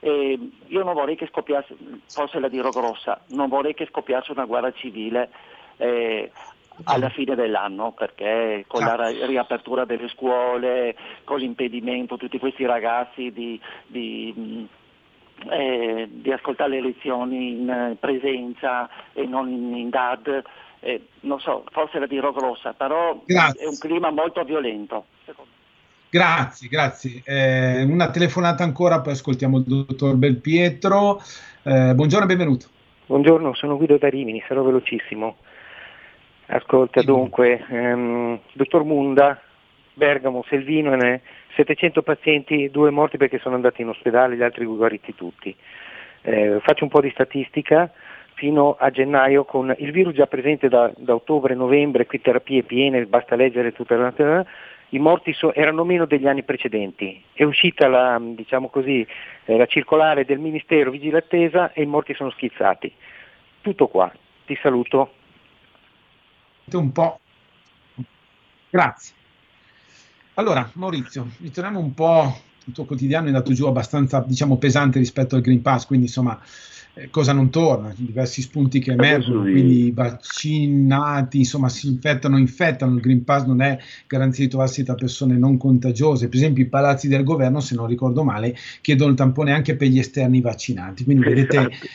E 0.00 0.38
io 0.66 0.82
non 0.82 0.94
vorrei 0.94 1.16
che 1.16 1.26
scoppiasse, 1.26 1.76
forse 2.08 2.40
la 2.40 2.48
dirò 2.48 2.70
grossa, 2.70 3.20
non 3.28 3.48
vorrei 3.48 3.74
che 3.74 3.86
scoppiasse 3.86 4.32
una 4.32 4.46
guerra 4.46 4.72
civile 4.72 5.30
eh, 5.76 6.30
alla 6.84 7.10
fine 7.10 7.34
dell'anno, 7.34 7.92
perché 7.92 8.64
con 8.66 8.82
la 8.82 9.08
riapertura 9.26 9.84
delle 9.84 10.08
scuole, 10.08 10.96
con 11.24 11.38
l'impedimento, 11.38 12.16
tutti 12.16 12.38
questi 12.38 12.64
ragazzi 12.64 13.30
di, 13.30 13.60
di, 13.86 14.66
eh, 15.50 16.08
di 16.10 16.32
ascoltare 16.32 16.70
le 16.70 16.82
lezioni 16.82 17.52
in 17.52 17.96
presenza 17.98 18.88
e 19.12 19.26
non 19.26 19.48
in, 19.48 19.74
in 19.76 19.90
DAD, 19.90 20.42
eh, 20.80 21.06
non 21.20 21.40
so, 21.40 21.64
forse 21.70 21.98
la 21.98 22.06
dirò 22.06 22.32
grossa, 22.32 22.72
però 22.72 23.20
Grazie. 23.24 23.62
è 23.62 23.66
un 23.66 23.78
clima 23.78 24.10
molto 24.10 24.42
violento. 24.44 25.06
Grazie, 26.10 26.68
grazie. 26.68 27.22
Eh, 27.24 27.84
una 27.84 28.10
telefonata 28.10 28.64
ancora, 28.64 29.00
poi 29.00 29.12
ascoltiamo 29.12 29.58
il 29.58 29.64
dottor 29.64 30.16
Belpietro. 30.16 31.20
Eh, 31.62 31.94
buongiorno 31.94 32.24
e 32.24 32.28
benvenuto. 32.28 32.66
Buongiorno, 33.06 33.54
sono 33.54 33.76
Guido 33.76 33.96
da 33.96 34.08
Rimini, 34.08 34.42
sarò 34.48 34.62
velocissimo. 34.62 35.36
Ascolta 36.46 37.02
dunque, 37.02 37.64
ehm, 37.70 38.40
dottor 38.54 38.82
Munda, 38.82 39.40
Bergamo, 39.94 40.44
Selvinone, 40.48 41.22
700 41.54 42.02
pazienti, 42.02 42.70
due 42.70 42.90
morti 42.90 43.16
perché 43.16 43.38
sono 43.38 43.54
andati 43.54 43.82
in 43.82 43.88
ospedale, 43.88 44.36
gli 44.36 44.42
altri 44.42 44.64
guariti 44.64 45.14
tutti. 45.14 45.54
Eh, 46.22 46.58
faccio 46.62 46.84
un 46.84 46.90
po' 46.90 47.00
di 47.00 47.10
statistica, 47.10 47.90
fino 48.34 48.76
a 48.78 48.90
gennaio 48.90 49.44
con 49.44 49.74
il 49.78 49.90
virus 49.90 50.14
già 50.14 50.26
presente 50.26 50.68
da, 50.68 50.90
da 50.96 51.14
ottobre-novembre, 51.14 52.06
qui 52.06 52.20
terapie 52.20 52.62
piene, 52.62 53.04
basta 53.06 53.36
leggere 53.36 53.72
tutta 53.72 53.96
la 53.96 54.46
i 54.90 54.98
morti 54.98 55.32
so, 55.32 55.54
erano 55.54 55.84
meno 55.84 56.04
degli 56.04 56.26
anni 56.26 56.42
precedenti. 56.42 57.22
È 57.32 57.44
uscita 57.44 57.86
la, 57.86 58.20
diciamo 58.20 58.68
così, 58.68 59.06
eh, 59.44 59.56
la 59.56 59.66
circolare 59.66 60.24
del 60.24 60.38
Ministero 60.38 60.90
Vigile 60.90 61.24
e 61.28 61.82
i 61.82 61.86
morti 61.86 62.14
sono 62.14 62.30
schizzati. 62.30 62.92
Tutto 63.60 63.88
qua. 63.88 64.10
Ti 64.46 64.58
saluto. 64.60 65.12
Un 66.72 66.92
po'. 66.92 67.20
Grazie. 68.70 69.14
Allora, 70.34 70.70
Maurizio, 70.74 71.28
ritorniamo 71.40 71.78
un 71.80 71.94
po'. 71.94 72.40
Il 72.64 72.72
tuo 72.74 72.84
quotidiano 72.84 73.24
è 73.24 73.28
andato 73.28 73.52
giù 73.52 73.66
abbastanza, 73.66 74.24
diciamo, 74.26 74.56
pesante 74.56 74.98
rispetto 74.98 75.34
al 75.34 75.40
Green 75.40 75.62
Pass, 75.62 75.86
quindi 75.86 76.06
insomma, 76.06 76.38
eh, 76.94 77.08
cosa 77.10 77.32
non 77.32 77.50
torna? 77.50 77.92
Diversi 77.96 78.42
spunti 78.42 78.78
che 78.80 78.92
emergono, 78.92 79.42
quindi 79.42 79.90
vaccinati, 79.90 81.38
insomma, 81.38 81.68
si 81.68 81.88
infettano, 81.88 82.38
infettano. 82.38 82.94
Il 82.94 83.00
Green 83.00 83.24
Pass 83.24 83.44
non 83.44 83.60
è 83.60 83.78
garanzia 84.06 84.44
di 84.44 84.50
trovarsi 84.50 84.84
tra 84.84 84.94
persone 84.94 85.36
non 85.36 85.56
contagiose. 85.56 86.28
Per 86.28 86.36
esempio, 86.36 86.62
i 86.62 86.68
palazzi 86.68 87.08
del 87.08 87.24
governo, 87.24 87.60
se 87.60 87.74
non 87.74 87.86
ricordo 87.86 88.22
male, 88.22 88.54
chiedono 88.82 89.10
il 89.10 89.16
tampone 89.16 89.52
anche 89.52 89.74
per 89.74 89.88
gli 89.88 89.98
esterni 89.98 90.40
vaccinati. 90.40 91.04
Quindi 91.04 91.24
vedete. 91.24 91.56
Esatto. 91.56 91.86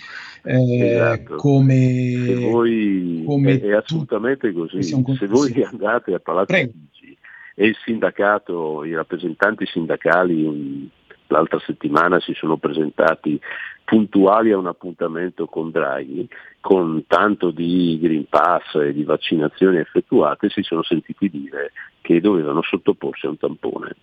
Eh, 0.48 0.92
Esatto. 0.92 1.36
come, 1.38 2.36
voi, 2.52 3.24
come 3.26 3.60
è, 3.60 3.62
è 3.62 3.72
assolutamente 3.74 4.54
così. 4.54 4.84
Se 4.84 5.28
voi 5.28 5.64
andate 5.64 6.14
a 6.14 6.20
Palazzo 6.20 6.46
Prego. 6.46 6.72
Chigi 6.92 7.18
e 7.56 7.68
il 7.68 7.78
sindacato, 7.84 8.84
i 8.84 8.94
rappresentanti 8.94 9.66
sindacali 9.66 10.44
un- 10.44 10.88
l'altra 11.28 11.60
settimana 11.60 12.20
si 12.20 12.34
sono 12.34 12.58
presentati 12.58 13.40
puntuali 13.84 14.52
a 14.52 14.58
un 14.58 14.68
appuntamento 14.68 15.46
con 15.48 15.72
Draghi, 15.72 16.28
con 16.60 17.06
tanto 17.08 17.52
di 17.52 17.98
Green 18.02 18.28
Pass 18.28 18.76
e 18.76 18.94
di 18.94 19.04
vaccinazioni 19.04 19.78
effettuate, 19.78 20.50
si 20.50 20.62
sono 20.64 20.84
sentiti 20.84 21.30
dire 21.30 21.72
che 22.02 22.20
dovevano 22.20 22.62
sottoporsi 22.62 23.26
a 23.26 23.30
un 23.30 23.38
tampone. 23.38 23.96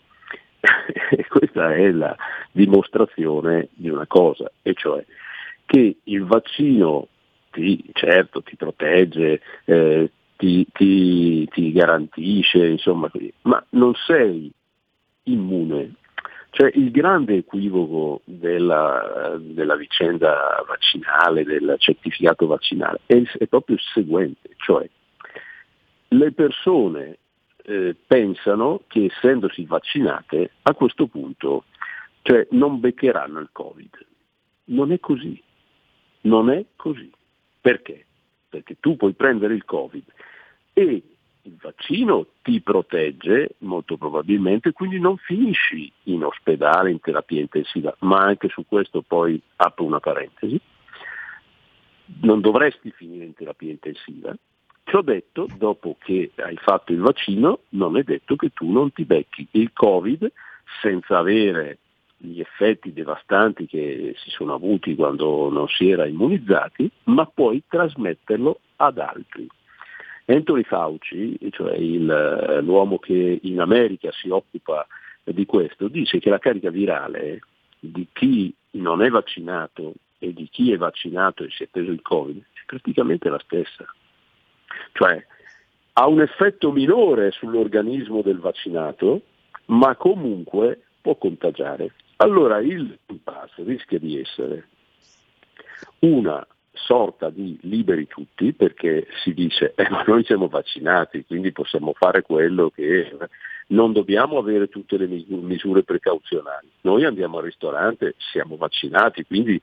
questa 1.29 1.75
è 1.75 1.91
la 1.91 2.17
dimostrazione 2.53 3.69
di 3.75 3.89
una 3.89 4.07
cosa, 4.07 4.51
e 4.63 4.75
cioè 4.75 5.05
che 5.67 5.97
il 6.05 6.25
vaccino 6.25 7.09
ti, 7.51 7.85
certo 7.93 8.43
ti 8.43 8.57
protegge, 8.57 9.41
eh, 9.65 10.11
ti, 10.43 10.67
ti- 10.73 11.47
ti 11.53 11.71
garantisce, 11.71 12.67
insomma, 12.67 13.09
ma 13.43 13.65
non 13.71 13.95
sei 13.95 14.51
immune. 15.25 15.95
Cioè 16.51 16.73
il 16.75 16.91
grande 16.91 17.37
equivoco 17.37 18.23
della, 18.25 19.39
della 19.41 19.77
vicenda 19.77 20.63
vaccinale, 20.67 21.45
del 21.45 21.77
certificato 21.79 22.47
vaccinale, 22.47 23.01
è, 23.07 23.23
è 23.39 23.47
proprio 23.47 23.77
il 23.77 23.83
seguente, 23.95 24.51
cioè 24.57 24.87
le 26.09 26.33
persone 26.33 27.19
eh, 27.63 27.95
pensano 28.05 28.83
che 28.89 29.05
essendosi 29.05 29.65
vaccinate 29.65 30.51
a 30.63 30.75
questo 30.75 31.07
punto 31.07 31.65
cioè, 32.23 32.49
non 32.51 32.81
beccheranno 32.81 33.39
il 33.39 33.49
Covid. 33.53 34.07
Non 34.65 34.91
è 34.91 34.99
così. 34.99 35.41
Non 36.23 36.51
è 36.51 36.65
così. 36.77 37.11
Perché? 37.61 38.05
Perché 38.49 38.77
tu 38.81 38.97
puoi 38.97 39.15
prendere 39.15 39.55
il 39.55 39.65
Covid 39.65 40.05
e 40.73 41.03
il 41.43 41.57
vaccino 41.61 42.27
ti 42.43 42.61
protegge 42.61 43.57
molto 43.59 43.97
probabilmente, 43.97 44.73
quindi 44.73 45.01
non 45.01 45.17
finisci 45.17 45.91
in 46.05 46.25
ospedale, 46.25 46.91
in 46.91 47.01
terapia 47.01 47.41
intensiva, 47.41 47.95
ma 48.01 48.23
anche 48.23 48.49
su 48.49 48.65
questo 48.67 49.03
poi 49.03 49.41
apro 49.57 49.85
una 49.85 50.01
parentesi. 50.01 50.61
Non 52.21 52.41
dovresti 52.41 52.91
finire 52.93 53.25
in 53.25 53.35
terapia 53.35 53.71
intensiva. 53.71 54.35
Ciò 54.85 55.01
detto, 55.01 55.49
dopo 55.57 55.97
che 55.99 56.33
hai 56.37 56.57
fatto 56.57 56.93
il 56.93 57.01
vaccino, 57.01 57.61
non 57.71 57.97
è 57.97 58.03
detto 58.03 58.37
che 58.37 58.51
tu 58.51 58.71
non 58.71 58.93
ti 58.93 59.05
becchi 59.05 59.47
il 59.53 59.73
Covid 59.73 60.31
senza 60.81 61.19
avere 61.19 61.79
gli 62.17 62.41
effetti 62.41 62.93
devastanti 62.93 63.67
che 63.67 64.15
si 64.17 64.31
sono 64.31 64.55
avuti 64.55 64.95
quando 64.95 65.51
non 65.51 65.67
si 65.69 65.91
era 65.91 66.07
immunizzati, 66.07 66.89
ma 67.05 67.27
puoi 67.27 67.63
trasmetterlo 67.67 68.61
ad 68.77 68.99
altri. 68.99 69.49
Anthony 70.27 70.63
Fauci, 70.63 71.39
cioè 71.51 71.75
il- 71.75 72.61
l'uomo 72.63 72.99
che 72.99 73.41
in 73.43 73.61
America 73.61 74.11
si 74.13 74.29
occupa 74.29 74.87
di 75.25 75.47
questo, 75.47 75.89
dice 75.89 76.19
che 76.19 76.31
la 76.31 76.39
carica 76.39 76.71
virale 76.71 77.41
di 77.79 78.07
chi 78.13 78.55
non 78.73 79.03
è 79.03 79.09
vaccinato 79.09 79.95
e 80.19 80.33
di 80.33 80.49
chi 80.49 80.73
è 80.73 80.77
vaccinato 80.77 81.45
e 81.45 81.51
si 81.51 81.65
è 81.65 81.69
preso 81.69 81.91
il 81.91 82.03
Covid 82.03 82.41
è 82.41 82.61
praticamente 82.67 83.29
la 83.29 83.41
stessa. 83.41 83.85
Cioè 84.93 85.27
ha 85.95 86.07
un 86.07 86.21
effetto 86.21 86.71
minore 86.73 87.33
sull'organismo 87.33 88.23
del 88.23 88.39
vaccinato, 88.39 89.23
ma 89.67 89.95
comunque 89.97 90.83
può 91.01 91.17
contagiare. 91.17 91.93
Allora 92.17 92.59
il 92.61 92.99
pass 93.23 93.51
rischia 93.57 93.99
di 93.99 94.19
essere 94.19 94.69
una 96.01 96.47
sorta 96.83 97.31
di 97.31 97.59
liberi 97.63 98.07
tutti 98.07 98.53
perché 98.53 99.07
si 99.23 99.33
dice 99.35 99.73
eh, 99.77 99.89
ma 99.89 100.03
noi 100.07 100.25
siamo 100.25 100.49
vaccinati 100.49 101.25
quindi 101.25 101.53
possiamo 101.53 101.93
fare 101.97 102.23
quello 102.23 102.71
che 102.71 103.17
non 103.69 103.93
dobbiamo 103.93 104.39
avere 104.39 104.69
tutte 104.69 104.97
le 104.97 105.07
misure 105.07 105.83
precauzionali. 105.83 106.69
Noi 106.83 107.05
andiamo 107.05 107.39
al 107.39 107.45
ristorante, 107.45 108.15
siamo 108.33 108.57
vaccinati, 108.57 109.25
quindi 109.25 109.61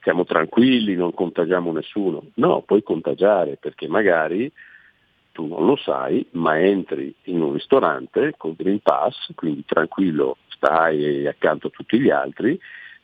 siamo 0.00 0.24
tranquilli, 0.24 0.94
non 0.94 1.12
contagiamo 1.12 1.72
nessuno. 1.72 2.22
No, 2.34 2.62
puoi 2.62 2.82
contagiare 2.82 3.56
perché 3.60 3.86
magari 3.86 4.50
tu 5.32 5.46
non 5.46 5.66
lo 5.66 5.76
sai, 5.76 6.26
ma 6.32 6.60
entri 6.60 7.12
in 7.24 7.42
un 7.42 7.52
ristorante 7.52 8.34
con 8.36 8.54
Green 8.56 8.80
Pass, 8.80 9.32
quindi 9.34 9.64
tranquillo, 9.64 10.36
stai 10.48 11.26
accanto 11.26 11.66
a 11.66 11.70
tutti 11.70 11.98
gli 11.98 12.10
altri, 12.10 12.58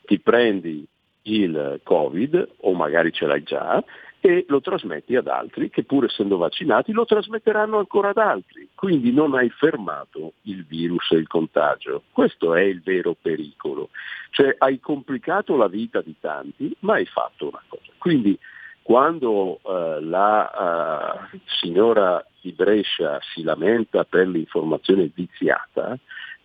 ti 0.05 0.19
prendi 0.19 0.85
il 1.23 1.79
Covid 1.83 2.49
o 2.61 2.73
magari 2.73 3.11
ce 3.11 3.25
l'hai 3.25 3.43
già 3.43 3.83
e 4.23 4.45
lo 4.49 4.61
trasmetti 4.61 5.15
ad 5.15 5.27
altri 5.27 5.71
che 5.71 5.83
pur 5.83 6.05
essendo 6.05 6.37
vaccinati 6.37 6.91
lo 6.91 7.05
trasmetteranno 7.05 7.79
ancora 7.79 8.09
ad 8.09 8.17
altri. 8.17 8.69
Quindi 8.75 9.11
non 9.11 9.33
hai 9.33 9.49
fermato 9.49 10.33
il 10.43 10.63
virus 10.65 11.11
e 11.11 11.15
il 11.15 11.27
contagio. 11.27 12.03
Questo 12.11 12.53
è 12.53 12.61
il 12.61 12.81
vero 12.83 13.15
pericolo. 13.19 13.89
Cioè 14.29 14.55
hai 14.59 14.79
complicato 14.79 15.57
la 15.57 15.67
vita 15.67 16.01
di 16.01 16.15
tanti, 16.19 16.75
ma 16.79 16.93
hai 16.93 17.05
fatto 17.05 17.47
una 17.47 17.63
cosa. 17.67 17.91
Quindi 17.97 18.37
quando 18.83 19.59
eh, 19.63 20.01
la 20.01 21.29
uh, 21.31 21.37
signora 21.59 22.23
di 22.41 22.51
Brescia 22.51 23.19
si 23.33 23.43
lamenta 23.43 24.03
per 24.03 24.27
l'informazione 24.27 25.09
viziata, 25.13 25.97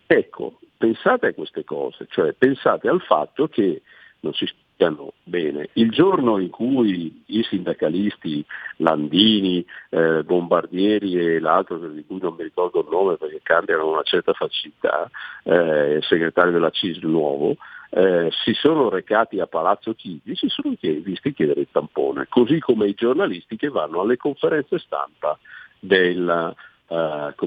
ecco, 0.05 0.59
pensate 0.77 1.27
a 1.27 1.33
queste 1.33 1.63
cose, 1.63 2.07
cioè 2.09 2.33
pensate 2.33 2.87
al 2.87 3.01
fatto 3.01 3.47
che 3.47 3.81
non 4.21 4.33
si 4.33 4.47
spiegano 4.77 5.13
bene. 5.23 5.69
Il 5.73 5.89
giorno 5.89 6.37
in 6.37 6.49
cui 6.49 7.23
i 7.25 7.43
sindacalisti 7.43 8.45
Landini, 8.77 9.65
eh, 9.89 10.23
Bombardieri 10.23 11.15
e 11.15 11.39
l'altro 11.39 11.77
di 11.79 12.05
cui 12.05 12.19
non 12.21 12.35
mi 12.37 12.43
ricordo 12.43 12.81
il 12.81 12.87
nome 12.89 13.17
perché 13.17 13.39
cambiano 13.41 13.89
una 13.89 14.03
certa 14.03 14.33
facilità, 14.33 15.09
eh, 15.43 15.99
segretario 16.03 16.51
della 16.51 16.69
CIS 16.69 16.99
nuovo, 16.99 17.57
eh, 17.89 18.29
si 18.43 18.53
sono 18.53 18.89
recati 18.89 19.39
a 19.39 19.47
Palazzo 19.47 19.93
Chigi, 19.95 20.35
si 20.35 20.47
sono 20.47 20.75
visti 20.79 21.33
chiedere 21.33 21.61
il 21.61 21.69
tampone, 21.71 22.27
così 22.29 22.59
come 22.59 22.87
i 22.87 22.93
giornalisti 22.93 23.55
che 23.55 23.69
vanno 23.69 24.01
alle 24.01 24.17
conferenze 24.17 24.77
stampa 24.77 25.37
del, 25.79 26.55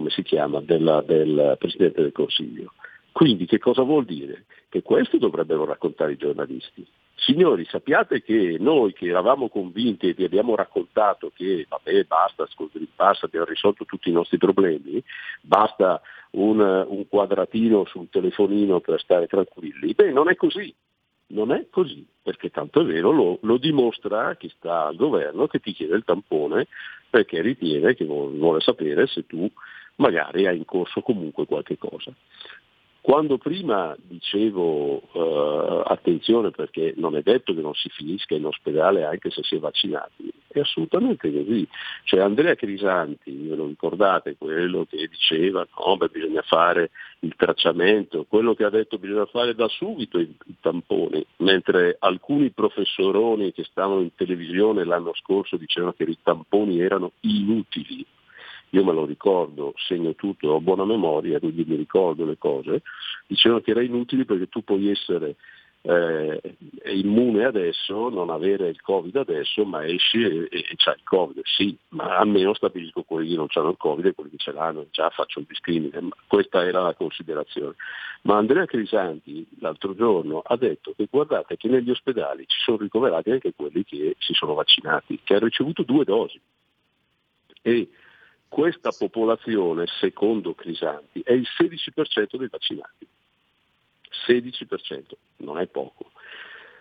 si 0.09 0.23
chiama, 0.23 0.61
della, 0.61 1.02
del 1.02 1.57
Presidente 1.59 2.02
del 2.02 2.12
Consiglio. 2.12 2.73
Quindi 3.12 3.47
che 3.47 3.59
cosa 3.59 3.82
vuol 3.82 4.05
dire? 4.05 4.44
Che 4.69 4.82
questo 4.82 5.19
dovrebbero 5.19 5.65
raccontare 5.65 6.12
i 6.12 6.16
giornalisti. 6.16 6.86
Signori, 7.21 7.67
sappiate 7.67 8.23
che 8.23 8.57
noi 8.59 8.95
che 8.95 9.07
eravamo 9.07 9.51
convinti 9.51 10.09
e 10.09 10.15
vi 10.15 10.25
abbiamo 10.25 10.55
raccontato 10.55 11.31
che 11.35 11.67
vabbè 11.69 12.05
basta, 12.05 12.49
Pass 12.97 13.23
abbiamo 13.25 13.45
risolto 13.45 13.85
tutti 13.85 14.09
i 14.09 14.13
nostri 14.13 14.39
problemi, 14.39 15.03
basta 15.43 16.01
un, 16.33 16.61
un 16.61 17.09
quadratino 17.09 17.85
sul 17.85 18.09
telefonino 18.09 18.81
per 18.81 19.01
stare 19.01 19.27
tranquilli, 19.27 19.93
beh 19.93 20.13
non 20.13 20.31
è 20.31 20.35
così, 20.35 20.75
non 21.29 21.53
è 21.53 21.67
così, 21.69 22.07
perché 22.23 22.49
tanto 22.49 22.81
è 22.81 22.85
vero 22.85 23.11
lo, 23.11 23.39
lo, 23.43 23.59
dimostra 23.59 24.35
chi 24.37 24.49
sta 24.57 24.87
al 24.87 24.97
governo 24.97 25.47
che 25.47 25.61
ti 25.61 25.73
chiede 25.73 25.97
il 25.97 26.05
tampone 26.05 26.69
perché 27.11 27.43
ritiene 27.43 27.95
che 27.95 28.07
vuole 28.07 28.61
sapere 28.61 29.07
se 29.07 29.27
tu 29.27 29.47
magari 29.97 30.47
hai 30.47 30.57
in 30.57 30.65
corso 30.65 31.03
comunque 31.03 31.45
qualche 31.45 31.77
cosa. 31.77 32.13
Quando 33.02 33.39
prima 33.39 33.97
dicevo 33.98 35.01
eh, 35.12 35.82
attenzione 35.86 36.51
perché 36.51 36.93
non 36.97 37.16
è 37.16 37.22
detto 37.22 37.55
che 37.55 37.62
non 37.62 37.72
si 37.72 37.89
finisca 37.89 38.35
in 38.35 38.44
ospedale 38.44 39.05
anche 39.05 39.31
se 39.31 39.43
si 39.43 39.56
è 39.56 39.59
vaccinati, 39.59 40.31
è 40.47 40.60
assolutamente 40.60 41.32
così. 41.32 41.66
Cioè 42.05 42.20
Andrea 42.20 42.55
Crisanti, 42.55 43.32
ve 43.48 43.56
lo 43.56 43.66
ricordate, 43.66 44.36
quello 44.36 44.86
che 44.89 45.09
diceva 45.09 45.66
no, 45.78 45.97
beh, 45.97 46.09
bisogna 46.09 46.43
fare 46.43 46.90
il 47.20 47.35
tracciamento, 47.36 48.27
quello 48.28 48.55
che 48.55 48.64
ha 48.64 48.70
detto 48.70 48.98
bisogna 48.98 49.27
fare 49.27 49.55
da 49.55 49.68
subito 49.68 50.18
i, 50.18 50.36
i 50.47 50.55
tamponi, 50.60 51.24
mentre 51.39 51.97
alcuni 51.98 52.51
professoroni 52.51 53.52
che 53.52 53.64
stavano 53.64 54.02
in 54.02 54.14
televisione 54.14 54.85
l'anno 54.85 55.14
scorso 55.14 55.56
dicevano 55.56 55.94
che 55.94 56.05
i 56.05 56.18
tamponi 56.22 56.81
erano 56.81 57.12
inutili 57.20 58.05
io 58.71 58.85
me 58.85 58.93
lo 58.93 59.05
ricordo, 59.05 59.73
segno 59.77 60.15
tutto, 60.15 60.49
ho 60.49 60.61
buona 60.61 60.85
memoria, 60.85 61.39
quindi 61.39 61.65
mi 61.65 61.77
ricordo 61.77 62.25
le 62.25 62.39
cose, 62.39 62.83
dicevano 63.27 63.61
che 63.61 63.73
era 63.73 63.83
inutile 63.83 64.25
perché 64.25 64.49
tu 64.49 64.63
puoi 64.63 64.91
essere 64.91 65.37
eh, 65.83 66.41
immune 66.93 67.45
adesso, 67.45 68.11
non 68.11 68.29
avere 68.29 68.69
il 68.69 68.81
Covid 68.83 69.17
adesso, 69.17 69.65
ma 69.65 69.87
esci 69.87 70.23
e, 70.23 70.49
e, 70.51 70.59
e 70.71 70.75
c'hai 70.77 70.97
il 70.97 71.05
Covid. 71.05 71.41
Sì, 71.45 71.77
ma 71.91 72.19
almeno 72.19 72.55
stabilisco 72.55 73.03
quelli 73.03 73.31
che 73.31 73.37
non 73.37 73.47
hanno 73.51 73.71
il 73.71 73.77
Covid 73.79 74.07
e 74.07 74.15
quelli 74.15 74.31
che 74.31 74.37
ce 74.37 74.53
l'hanno, 74.53 74.87
già 74.91 75.09
faccio 75.11 75.41
il 75.41 75.47
discrimine. 75.49 76.09
Questa 76.27 76.65
era 76.65 76.83
la 76.83 76.95
considerazione. 76.95 77.75
Ma 78.23 78.37
Andrea 78.37 78.67
Crisanti 78.67 79.47
l'altro 79.61 79.95
giorno 79.95 80.43
ha 80.45 80.57
detto 80.57 80.93
che 80.95 81.09
guardate 81.11 81.57
che 81.57 81.69
negli 81.69 81.91
ospedali 81.91 82.45
ci 82.47 82.61
sono 82.61 82.77
ricoverati 82.77 83.31
anche 83.31 83.55
quelli 83.55 83.83
che 83.85 84.17
si 84.19 84.35
sono 84.35 84.53
vaccinati, 84.53 85.21
che 85.25 85.35
hanno 85.35 85.47
ricevuto 85.47 85.83
due 85.83 86.05
dosi. 86.05 86.39
E 87.63 87.89
questa 88.51 88.90
popolazione, 88.90 89.86
secondo 90.01 90.55
Crisanti, 90.55 91.22
è 91.24 91.32
il 91.32 91.47
16% 91.56 92.36
dei 92.36 92.48
vaccinati. 92.48 93.06
16%, 94.27 95.12
non 95.39 95.59
è 95.59 95.66
poco. 95.68 96.10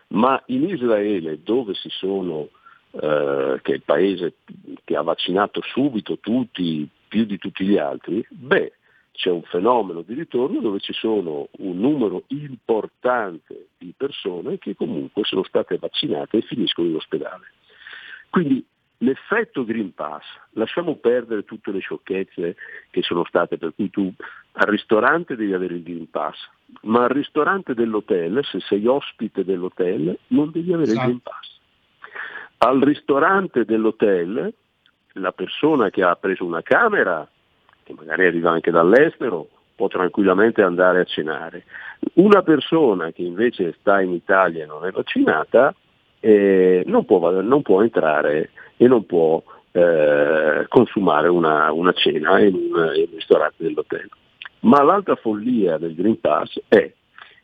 Ma 0.08 0.42
in 0.48 0.68
Israele, 0.68 1.44
dove 1.44 1.76
si 1.76 1.90
sono, 1.90 2.50
eh, 2.92 3.60
che 3.62 3.72
è 3.72 3.76
il 3.76 3.84
paese 3.84 4.34
che 4.84 4.96
ha 4.96 5.04
vaccinato 5.04 5.62
subito 5.62 6.18
tutti, 6.18 6.90
più 7.08 7.26
di 7.26 7.38
tutti 7.38 7.64
gli 7.64 7.78
altri, 7.78 8.26
beh, 8.28 8.74
c'è 9.12 9.30
un 9.30 9.44
fenomeno 9.44 10.02
di 10.02 10.16
ritorno 10.16 10.62
dove 10.62 10.80
ci 10.80 10.94
sono 10.94 11.50
un 11.60 11.78
numero 11.78 12.24
importante 12.28 13.68
di 13.78 13.94
persone 13.96 14.58
che 14.58 14.76
comunque 14.76 15.24
sono 15.24 15.44
state 15.44 15.78
vaccinate 15.78 16.38
e 16.38 16.42
finiscono 16.42 16.88
in 16.88 16.96
ospedale. 16.96 17.52
Quindi 18.32 18.66
L'effetto 19.02 19.64
Green 19.64 19.94
Pass, 19.94 20.24
lasciamo 20.52 20.96
perdere 20.96 21.46
tutte 21.46 21.72
le 21.72 21.80
sciocchezze 21.80 22.56
che 22.90 23.02
sono 23.02 23.24
state, 23.24 23.58
per 23.58 23.74
cui 23.74 23.90
tu 23.90 24.12
al 24.54 24.68
ristorante 24.68 25.38
devi 25.38 25.54
avere 25.54 25.76
il 25.76 25.84
Green 25.84 26.10
Pass, 26.10 26.36
ma 26.82 27.04
al 27.04 27.10
ristorante 27.10 27.74
dell'hotel, 27.74 28.44
se 28.44 28.60
sei 28.60 28.86
ospite 28.88 29.46
dell'hotel, 29.46 30.18
non 30.28 30.52
devi 30.52 30.74
avere 30.74 30.92
esatto. 30.92 31.00
il 31.00 31.06
Green 31.06 31.22
Pass. 31.22 31.60
Al 32.58 32.82
ristorante 32.82 33.64
dell'hotel, 33.64 34.54
la 35.14 35.32
persona 35.32 35.90
che 35.90 36.04
ha 36.04 36.16
preso 36.16 36.44
una 36.44 36.62
camera, 36.62 37.26
che 37.84 37.94
magari 37.94 38.26
arriva 38.26 38.52
anche 38.52 38.70
dall'estero, 38.70 39.48
può 39.76 39.88
tranquillamente 39.88 40.62
andare 40.62 41.00
a 41.00 41.06
cenare. 41.06 41.64
Una 42.16 42.42
persona 42.42 43.12
che 43.14 43.22
invece 43.22 43.78
sta 43.80 44.02
in 44.02 44.12
Italia 44.12 44.64
e 44.64 44.68
non 44.68 44.86
è 44.86 44.92
vaccinata, 44.92 45.74
eh, 46.20 46.84
non, 46.86 47.06
può, 47.06 47.30
non 47.42 47.62
può 47.62 47.82
entrare 47.82 48.52
e 48.78 48.88
non 48.88 49.06
può 49.06 49.42
eh, 49.72 50.66
consumare 50.68 51.28
una, 51.28 51.72
una 51.72 51.94
cena 51.94 52.40
in 52.40 52.56
un, 52.56 52.92
ristorante 53.14 53.64
dell'hotel. 53.64 54.10
Ma 54.62 54.84
l'altra 54.84 55.16
follia 55.16 55.78
del 55.78 55.96
Green 55.96 56.20
Pass 56.20 56.60
è 56.68 56.92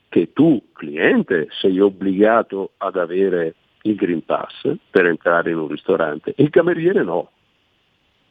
che 0.09 0.33
tu, 0.33 0.61
cliente, 0.73 1.47
sei 1.51 1.79
obbligato 1.79 2.71
ad 2.77 2.97
avere 2.97 3.55
il 3.83 3.95
Green 3.95 4.23
Pass 4.23 4.75
per 4.89 5.05
entrare 5.05 5.51
in 5.51 5.57
un 5.57 5.67
ristorante, 5.67 6.33
il 6.37 6.49
cameriere 6.49 7.03
no. 7.03 7.29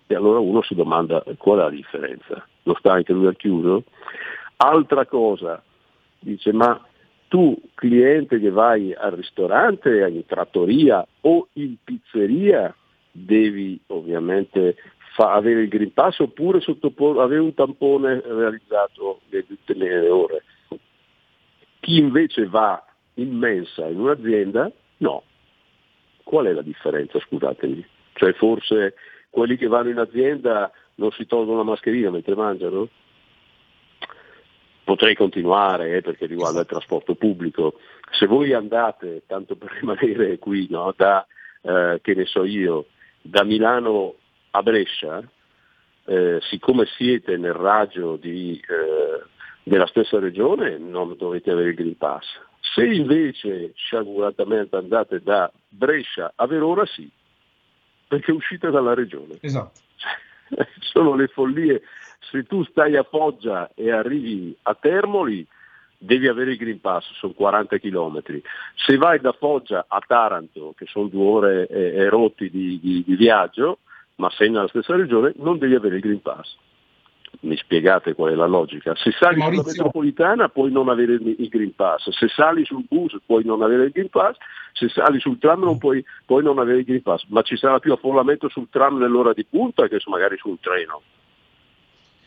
E 0.06 0.14
allora 0.14 0.38
uno 0.38 0.62
si 0.62 0.74
domanda 0.74 1.22
qual 1.38 1.60
è 1.60 1.62
la 1.62 1.70
differenza? 1.70 2.46
Lo 2.64 2.74
sta 2.78 2.92
anche 2.92 3.12
lui 3.12 3.26
al 3.26 3.36
chiuso? 3.36 3.84
Altra 4.56 5.06
cosa, 5.06 5.62
dice 6.18 6.52
ma 6.52 6.78
tu 7.28 7.56
cliente 7.74 8.38
che 8.38 8.50
vai 8.50 8.94
al 8.94 9.12
ristorante, 9.12 10.06
in 10.08 10.24
trattoria 10.26 11.06
o 11.22 11.48
in 11.54 11.76
pizzeria 11.82 12.74
devi 13.10 13.80
ovviamente 13.88 14.76
fa, 15.14 15.32
avere 15.32 15.62
il 15.62 15.68
Green 15.68 15.92
Pass 15.92 16.18
oppure 16.18 16.60
avere 17.20 17.40
un 17.40 17.54
tampone 17.54 18.20
realizzato 18.24 19.20
nelle 19.28 19.46
ultime 19.48 20.08
ore. 20.08 20.42
Chi 21.80 21.98
invece 21.98 22.46
va 22.46 22.84
in 23.14 23.36
mensa 23.36 23.86
in 23.86 24.00
un'azienda, 24.00 24.70
no. 24.98 25.22
Qual 26.22 26.46
è 26.46 26.52
la 26.52 26.62
differenza, 26.62 27.18
scusatemi? 27.20 27.84
Cioè 28.14 28.32
forse 28.32 28.94
quelli 29.30 29.56
che 29.56 29.66
vanno 29.66 29.90
in 29.90 29.98
azienda 29.98 30.70
non 30.96 31.10
si 31.12 31.26
tolgono 31.26 31.58
la 31.58 31.64
mascherina 31.64 32.10
mentre 32.10 32.34
mangiano? 32.34 32.88
Potrei 34.84 35.14
continuare 35.14 35.96
eh, 35.96 36.00
perché 36.02 36.26
riguarda 36.26 36.60
il 36.60 36.66
trasporto 36.66 37.14
pubblico. 37.14 37.80
Se 38.10 38.26
voi 38.26 38.52
andate, 38.52 39.22
tanto 39.26 39.56
per 39.56 39.72
rimanere 39.80 40.38
qui, 40.38 40.66
no, 40.70 40.92
da, 40.96 41.26
eh, 41.62 41.98
che 42.02 42.14
ne 42.14 42.26
so 42.26 42.44
io, 42.44 42.86
da 43.22 43.44
Milano 43.44 44.16
a 44.50 44.62
Brescia, 44.62 45.22
eh, 46.04 46.38
siccome 46.42 46.84
siete 46.96 47.36
nel 47.36 47.54
raggio 47.54 48.16
di, 48.16 48.60
eh, 48.60 49.22
della 49.62 49.86
stessa 49.86 50.18
regione 50.18 50.76
non 50.76 51.16
dovete 51.16 51.50
avere 51.50 51.70
il 51.70 51.74
Green 51.74 51.96
Pass. 51.96 52.26
Se 52.60 52.84
invece 52.84 53.72
sciaguratamente 53.74 54.76
andate 54.76 55.20
da 55.22 55.50
Brescia 55.68 56.32
a 56.34 56.46
Verona 56.46 56.84
sì, 56.86 57.10
perché 58.06 58.32
uscite 58.32 58.70
dalla 58.70 58.94
regione. 58.94 59.38
Esatto. 59.40 59.80
Sono 60.80 61.14
le 61.14 61.28
follie. 61.28 61.82
Se 62.30 62.44
tu 62.44 62.64
stai 62.64 62.96
a 62.96 63.02
Foggia 63.02 63.70
e 63.74 63.90
arrivi 63.90 64.56
a 64.62 64.74
Termoli, 64.74 65.46
devi 65.96 66.28
avere 66.28 66.52
il 66.52 66.56
Green 66.56 66.80
Pass, 66.80 67.04
sono 67.18 67.32
40 67.32 67.78
km. 67.78 68.22
Se 68.74 68.96
vai 68.96 69.20
da 69.20 69.32
Foggia 69.32 69.86
a 69.88 70.02
Taranto, 70.06 70.74
che 70.76 70.86
sono 70.86 71.08
due 71.08 71.24
ore 71.24 71.66
e, 71.66 71.94
e 71.96 72.08
rotti 72.08 72.50
di, 72.50 72.78
di, 72.80 73.04
di 73.06 73.16
viaggio, 73.16 73.78
ma 74.16 74.30
sei 74.30 74.50
nella 74.50 74.68
stessa 74.68 74.94
regione, 74.94 75.32
non 75.36 75.58
devi 75.58 75.74
avere 75.74 75.96
il 75.96 76.02
Green 76.02 76.22
Pass 76.22 76.56
mi 77.40 77.56
spiegate 77.56 78.14
qual 78.14 78.32
è 78.32 78.34
la 78.34 78.46
logica. 78.46 78.94
Se 78.94 79.10
sali 79.12 79.38
Maurizio. 79.38 79.62
sulla 79.62 79.74
metropolitana 79.74 80.48
puoi 80.48 80.70
non 80.70 80.88
avere 80.88 81.14
il 81.14 81.48
Green 81.48 81.74
Pass, 81.74 82.08
se 82.10 82.28
sali 82.28 82.64
sul 82.64 82.84
bus 82.88 83.16
puoi 83.24 83.44
non 83.44 83.62
avere 83.62 83.84
il 83.84 83.90
Green 83.90 84.08
Pass, 84.08 84.36
se 84.72 84.88
sali 84.88 85.20
sul 85.20 85.38
tram 85.38 85.62
non 85.62 85.78
puoi, 85.78 86.04
puoi 86.24 86.42
non 86.42 86.58
avere 86.58 86.78
il 86.78 86.84
Green 86.84 87.02
Pass, 87.02 87.24
ma 87.28 87.42
ci 87.42 87.56
sarà 87.56 87.78
più 87.78 87.92
affollamento 87.92 88.48
sul 88.48 88.68
tram 88.70 88.98
nell'ora 88.98 89.32
di 89.32 89.44
punta 89.44 89.88
che 89.88 90.00
magari 90.06 90.36
sul 90.38 90.58
treno. 90.60 91.02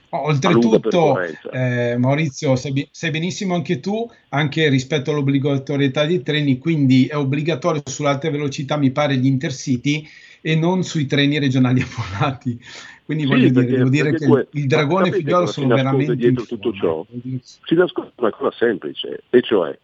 Oltretutto, 0.09 1.19
eh, 1.51 1.97
Maurizio, 1.97 2.55
sai, 2.55 2.87
sai, 2.91 3.11
benissimo 3.11 3.55
anche 3.55 3.79
tu, 3.81 4.09
anche 4.29 4.69
rispetto 4.69 5.11
all'obbligatorietà 5.11 6.05
dei 6.05 6.21
treni, 6.21 6.57
quindi 6.59 7.07
è 7.07 7.17
obbligatorio 7.17 7.81
sull'alta 7.85 8.29
velocità, 8.29 8.77
mi 8.77 8.91
pare, 8.91 9.17
gli 9.17 9.25
intercity 9.25 10.07
e 10.41 10.55
non 10.55 10.83
sui 10.83 11.05
treni 11.07 11.39
regionali 11.39 11.81
affollati. 11.83 12.57
Quindi 13.03 13.23
sì, 13.23 13.29
voglio 13.29 13.51
perché, 13.51 13.69
dire, 13.69 13.89
dire 13.89 14.13
che 14.13 14.25
que- 14.27 14.47
il 14.51 14.67
dragone 14.67 15.11
figliolo 15.11 15.45
sono 15.45 15.75
veramente 15.75 16.15
dietro 16.15 16.45
tutto 16.45 16.73
ciò. 16.73 17.05
Si 17.41 17.75
nasconde 17.75 18.11
una 18.15 18.31
cosa 18.31 18.55
semplice, 18.57 19.23
e 19.29 19.41
cioè, 19.41 19.77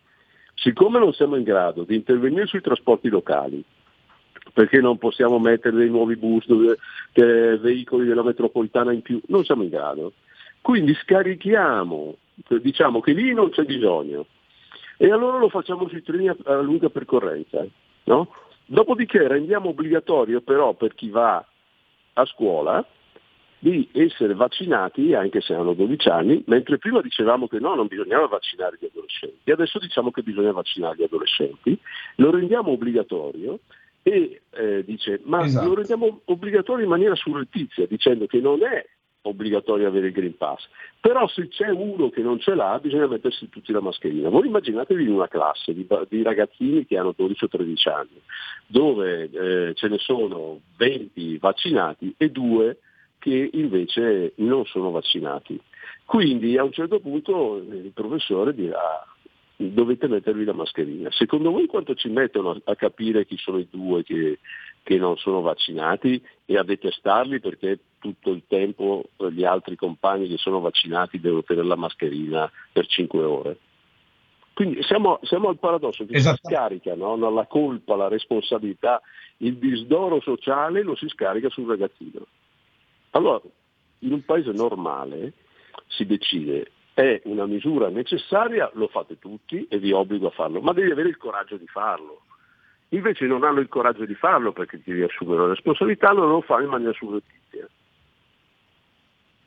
siccome 0.56 1.00
non 1.00 1.14
siamo 1.14 1.36
in 1.36 1.44
grado 1.44 1.84
di 1.84 1.95
intervenire 1.95 2.45
sui 2.45 2.62
trasporti 2.62 3.10
locali, 3.10 3.64
perché 4.54 4.80
non 4.80 4.98
possiamo 4.98 5.40
mettere 5.40 5.76
dei 5.76 5.90
nuovi 5.90 6.16
bus, 6.16 6.46
dei 6.48 7.58
veicoli 7.58 8.06
della 8.06 8.24
metropolitana 8.24 8.94
in 8.94 9.02
più, 9.02 9.20
non 9.28 9.44
siamo 9.44 9.64
in 9.64 9.70
grado. 9.70 10.14
Quindi 10.62 10.94
scarichiamo, 10.94 12.16
diciamo 12.62 13.02
che 13.02 13.14
lì 13.14 13.34
non 13.34 13.50
c'è 13.50 13.64
bisogno, 13.64 14.28
e 14.98 15.12
allora 15.12 15.38
lo 15.40 15.50
facciamo 15.50 15.88
sui 15.90 16.04
treni 16.04 16.30
a, 16.30 16.38
a 16.46 16.62
lunga 16.62 16.90
percorrenza. 16.90 17.66
No? 18.06 18.30
Dopodiché 18.66 19.28
rendiamo 19.28 19.70
obbligatorio 19.70 20.42
però 20.42 20.74
per 20.74 20.94
chi 20.94 21.10
va 21.10 21.46
a 22.14 22.26
scuola 22.26 22.86
di 23.60 23.90
essere 23.94 24.36
vaccinati 24.36 25.14
anche 25.14 25.42
se 25.42 25.54
hanno 25.54 25.74
12 25.74 26.10
anni, 26.10 26.44
mentre 26.48 26.78
prima 26.78 27.02
dicevamo 27.02 27.48
che 27.48 27.60
no, 27.60 27.76
non 27.76 27.88
bisognava 27.88 28.28
vaccinare 28.28 28.78
gli 28.80 28.86
adolescenti, 28.86 29.52
adesso 29.52 29.80
diciamo 29.80 30.12
che 30.12 30.22
bisogna 30.22 30.52
vaccinare 30.52 30.98
gli 30.98 31.04
adolescenti, 31.04 31.78
lo 32.16 32.30
rendiamo 32.30 32.72
obbligatorio 32.72 33.60
e 34.04 34.42
eh, 34.52 34.84
dice 34.84 35.22
ma 35.24 35.46
esatto. 35.46 35.68
lo 35.68 35.76
rendiamo 35.76 36.22
obbligatorio 36.26 36.84
in 36.84 36.90
maniera 36.90 37.16
surrettizia, 37.16 37.88
dicendo 37.88 38.28
che 38.28 38.40
non 38.40 38.64
è 38.64 38.86
obbligatorio 39.26 39.88
avere 39.88 40.08
il 40.08 40.14
Green 40.14 40.36
Pass, 40.36 40.68
però 41.00 41.28
se 41.28 41.48
c'è 41.48 41.70
uno 41.70 42.10
che 42.10 42.22
non 42.22 42.40
ce 42.40 42.56
l'ha 42.56 42.78
bisogna 42.82 43.08
mettersi 43.08 43.48
tutti 43.50 43.72
la 43.72 43.80
mascherina. 43.80 44.30
Voi 44.30 44.48
immaginatevi 44.48 45.04
in 45.04 45.12
una 45.12 45.28
classe 45.28 45.74
di, 45.74 45.88
di 46.10 46.22
ragazzini 46.22 46.86
che 46.86 46.98
hanno 46.98 47.14
12 47.16 47.46
o 47.46 47.48
13 47.48 47.90
anni, 47.90 48.22
dove 48.68 49.30
eh, 49.32 49.74
ce 49.76 49.88
ne 49.88 49.98
sono 50.00 50.60
20 50.78 51.38
vaccinati 51.38 52.14
e 52.18 52.30
due 52.30 52.80
che 53.18 53.50
invece 53.54 54.34
non 54.38 54.66
sono 54.66 54.92
vaccinati. 54.92 55.58
Quindi 56.04 56.58
a 56.58 56.64
un 56.64 56.74
certo 56.74 57.00
punto 57.00 57.56
il 57.56 57.92
professore 57.94 58.54
dirà 58.54 59.06
dovete 59.72 60.07
mettervi 60.07 60.44
la 60.44 60.53
mascherina. 60.53 61.10
Secondo 61.11 61.52
voi 61.52 61.68
quanto 61.68 61.94
ci 61.95 62.10
mettono 62.10 62.60
a 62.64 62.76
capire 62.76 63.26
chi 63.26 63.38
sono 63.38 63.60
i 63.60 63.68
due 63.69 64.03
che, 64.03 64.40
che 64.81 64.98
non 64.98 65.18
sono 65.18 65.41
vaccinati 65.41 66.22
e 66.45 66.57
a 66.57 66.64
detestarli 66.64 67.40
perché 67.40 67.80
tutto 67.99 68.31
il 68.31 68.44
tempo 68.48 69.03
gli 69.31 69.44
altri 69.44 69.76
compagni 69.76 70.27
che 70.27 70.38
sono 70.38 70.60
vaccinati 70.60 71.19
devono 71.19 71.44
tenere 71.44 71.68
la 71.68 71.76
mascherina 71.76 72.52
per 72.72 72.88
5 72.88 73.23
ore? 73.23 73.57
Quindi 74.53 74.84
siamo, 74.84 75.19
siamo 75.23 75.49
al 75.49 75.57
paradosso 75.57 76.06
che 76.06 76.15
esatto. 76.15 76.40
si 76.44 76.53
scarica 76.53 76.95
no? 76.95 77.15
la 77.15 77.45
colpa, 77.48 77.95
la 77.95 78.07
responsabilità, 78.07 79.02
il 79.38 79.57
disdoro 79.57 80.22
sociale 80.22 80.84
lo 80.84 80.95
si 80.95 81.07
scarica 81.07 81.49
sul 81.49 81.68
ragazzino. 81.68 82.26
Allora, 83.11 83.41
in 83.99 84.11
un 84.11 84.23
paese 84.23 84.52
normale 84.52 85.34
si 85.88 86.06
decide 86.06 86.72
è 86.94 87.22
una 87.26 87.45
misura 87.45 87.90
necessaria, 87.90 88.70
lo 88.74 88.88
fate 88.88 89.18
tutti 89.18 89.65
e 89.68 89.80
vi 89.80 89.91
obbligo 89.91 90.28
a 90.28 90.32
farlo, 90.32 90.61
ma 90.61 90.74
devi 90.74 90.91
avere 90.91 91.10
il 91.10 91.18
coraggio 91.18 91.57
di 91.57 91.68
farlo. 91.68 92.22
Invece 92.90 93.26
non 93.26 93.44
hanno 93.44 93.60
il 93.60 93.68
coraggio 93.68 94.06
di 94.06 94.14
farlo 94.14 94.52
perché 94.52 94.82
ti 94.82 94.91
riassumono 94.91 95.44
la 95.44 95.53
responsabilità, 95.53 96.11
non 96.11 96.30
lo 96.30 96.41
fanno 96.41 96.64
in 96.64 96.70
maniera 96.70 96.94
surrettizia. 96.94 97.68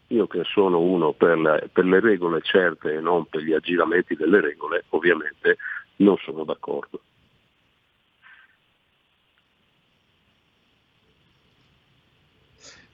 Io 0.08 0.26
che 0.26 0.42
sono 0.44 0.80
uno 0.80 1.12
per, 1.12 1.38
le, 1.38 1.68
per 1.72 1.84
le 1.84 2.00
regole 2.00 2.40
certe 2.42 2.94
e 2.94 3.00
non 3.00 3.26
per 3.26 3.42
gli 3.42 3.52
aggiramenti 3.52 4.16
delle 4.16 4.40
regole, 4.40 4.84
ovviamente 4.90 5.58
non 5.96 6.16
sono 6.18 6.42
d'accordo. 6.42 7.00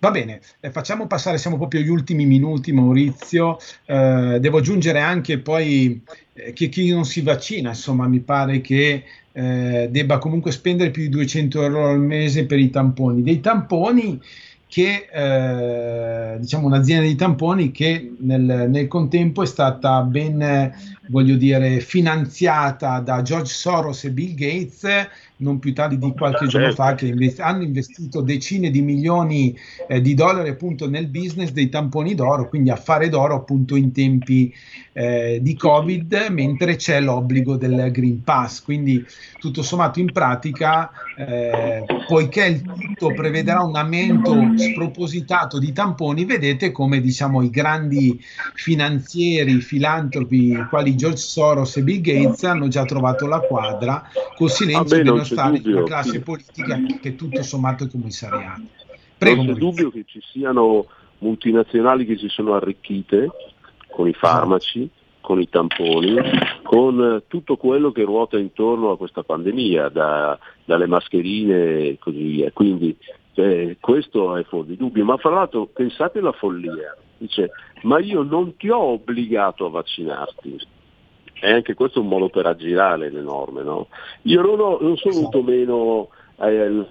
Va 0.02 0.10
bene, 0.10 0.40
eh, 0.58 0.72
facciamo 0.72 1.06
passare, 1.06 1.38
siamo 1.38 1.56
proprio 1.56 1.78
agli 1.78 1.88
ultimi 1.88 2.26
minuti 2.26 2.72
Maurizio, 2.72 3.56
eh, 3.84 4.38
devo 4.40 4.58
aggiungere 4.58 4.98
anche 4.98 5.38
poi 5.38 6.02
eh, 6.32 6.52
che 6.52 6.68
chi 6.68 6.90
non 6.90 7.04
si 7.04 7.20
vaccina, 7.20 7.68
insomma 7.68 8.08
mi 8.08 8.18
pare 8.18 8.60
che 8.60 9.04
eh, 9.30 9.88
debba 9.92 10.18
comunque 10.18 10.50
spendere 10.50 10.90
più 10.90 11.04
di 11.04 11.08
200 11.08 11.62
euro 11.62 11.88
al 11.88 12.00
mese 12.00 12.46
per 12.46 12.58
i 12.58 12.68
tamponi. 12.68 13.22
Dei 13.22 13.38
tamponi 13.38 14.20
che 14.66 15.06
eh, 15.12 16.38
diciamo 16.40 16.66
un'azienda 16.66 17.06
di 17.06 17.14
tamponi 17.14 17.70
che 17.70 18.14
nel, 18.18 18.66
nel, 18.70 18.88
contempo 18.88 19.42
è 19.42 19.46
stata 19.46 20.00
ben 20.00 20.74
voglio 21.10 21.36
dire 21.36 21.78
finanziata 21.78 22.98
da 22.98 23.22
George 23.22 23.52
Soros 23.52 24.02
e 24.04 24.10
Bill 24.10 24.34
Gates 24.34 24.84
non 25.42 25.58
più 25.58 25.74
tardi 25.74 25.98
di 25.98 26.12
qualche 26.16 26.46
giorno 26.46 26.72
fa, 26.72 26.94
che 26.94 27.06
invest- 27.06 27.40
hanno 27.40 27.62
investito 27.62 28.20
decine 28.20 28.70
di 28.70 28.80
milioni 28.80 29.56
eh, 29.88 30.00
di 30.00 30.14
dollari 30.14 30.48
appunto 30.48 30.88
nel 30.88 31.08
business 31.08 31.50
dei 31.50 31.68
tamponi 31.68 32.14
d'oro, 32.14 32.48
quindi 32.48 32.70
a 32.70 32.76
fare 32.76 33.08
d'oro 33.08 33.34
appunto 33.34 33.76
in 33.76 33.92
tempi 33.92 34.52
eh, 34.92 35.38
di 35.40 35.54
Covid, 35.54 36.28
mentre 36.30 36.76
c'è 36.76 37.00
l'obbligo 37.00 37.56
del 37.56 37.90
Green 37.90 38.22
Pass. 38.22 38.62
Quindi 38.62 39.04
tutto 39.38 39.62
sommato 39.62 40.00
in 40.00 40.12
pratica, 40.12 40.90
eh, 41.16 41.84
poiché 42.06 42.46
il 42.46 42.62
tutto 42.62 43.12
prevederà 43.14 43.62
un 43.62 43.74
aumento 43.74 44.36
spropositato 44.56 45.58
di 45.58 45.72
tamponi, 45.72 46.24
vedete 46.24 46.70
come 46.70 47.00
diciamo 47.00 47.42
i 47.42 47.50
grandi 47.50 48.20
finanzieri, 48.54 49.60
filantropi, 49.60 50.66
quali 50.68 50.94
George 50.94 51.16
Soros 51.16 51.76
e 51.76 51.82
Bill 51.82 52.00
Gates 52.00 52.44
hanno 52.44 52.68
già 52.68 52.84
trovato 52.84 53.26
la 53.26 53.40
quadra 53.40 54.08
col 54.36 54.50
silenzio 54.50 54.96
ah, 54.96 55.02
dello 55.02 55.24
stare 55.32 55.56
dubbio, 55.56 55.76
una 55.78 55.86
classe 55.86 56.10
sì. 56.10 56.20
politica 56.20 56.80
che 57.00 57.14
tutto 57.14 57.42
sommato 57.42 57.84
è 57.84 57.88
commissariata. 57.88 58.62
Prego, 59.18 59.42
non 59.42 59.54
c'è 59.54 59.58
dubbio 59.58 59.90
che 59.90 60.04
ci 60.06 60.20
siano 60.32 60.86
multinazionali 61.18 62.04
che 62.04 62.16
si 62.16 62.28
sono 62.28 62.54
arricchite 62.54 63.30
con 63.90 64.08
i 64.08 64.12
farmaci, 64.12 64.88
con 65.20 65.40
i 65.40 65.48
tamponi, 65.48 66.16
con 66.62 67.22
tutto 67.28 67.56
quello 67.56 67.92
che 67.92 68.02
ruota 68.02 68.38
intorno 68.38 68.90
a 68.90 68.96
questa 68.96 69.22
pandemia, 69.22 69.88
da, 69.88 70.38
dalle 70.64 70.86
mascherine 70.86 71.78
e 71.78 71.98
così 72.00 72.22
via. 72.22 72.50
Quindi 72.52 72.96
eh, 73.34 73.76
questo 73.80 74.36
è 74.36 74.44
fuori 74.44 74.68
di 74.68 74.76
dubbio. 74.76 75.04
Ma 75.04 75.16
fra 75.16 75.30
l'altro 75.30 75.66
pensate 75.66 76.18
alla 76.18 76.32
follia, 76.32 76.96
dice 77.18 77.50
ma 77.82 77.98
io 77.98 78.22
non 78.22 78.56
ti 78.56 78.68
ho 78.68 78.78
obbligato 78.78 79.66
a 79.66 79.70
vaccinarti, 79.70 80.58
e 81.42 81.50
anche 81.52 81.74
questo 81.74 81.98
è 81.98 82.02
un 82.02 82.08
modo 82.08 82.28
per 82.28 82.46
aggirare 82.46 83.10
le 83.10 83.20
norme. 83.20 83.64
No? 83.64 83.88
Io 84.22 84.42
non, 84.42 84.60
ho, 84.60 84.78
non 84.80 84.96
sono 84.96 85.14
venuto 85.14 85.42
meno 85.42 86.08
eh, 86.36 86.86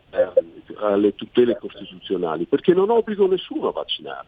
alle 0.81 1.15
tutele 1.15 1.57
costituzionali 1.57 2.45
perché 2.45 2.73
non 2.73 2.89
obbligo 2.89 3.27
nessuno 3.27 3.69
a 3.69 3.71
vaccinare. 3.71 4.25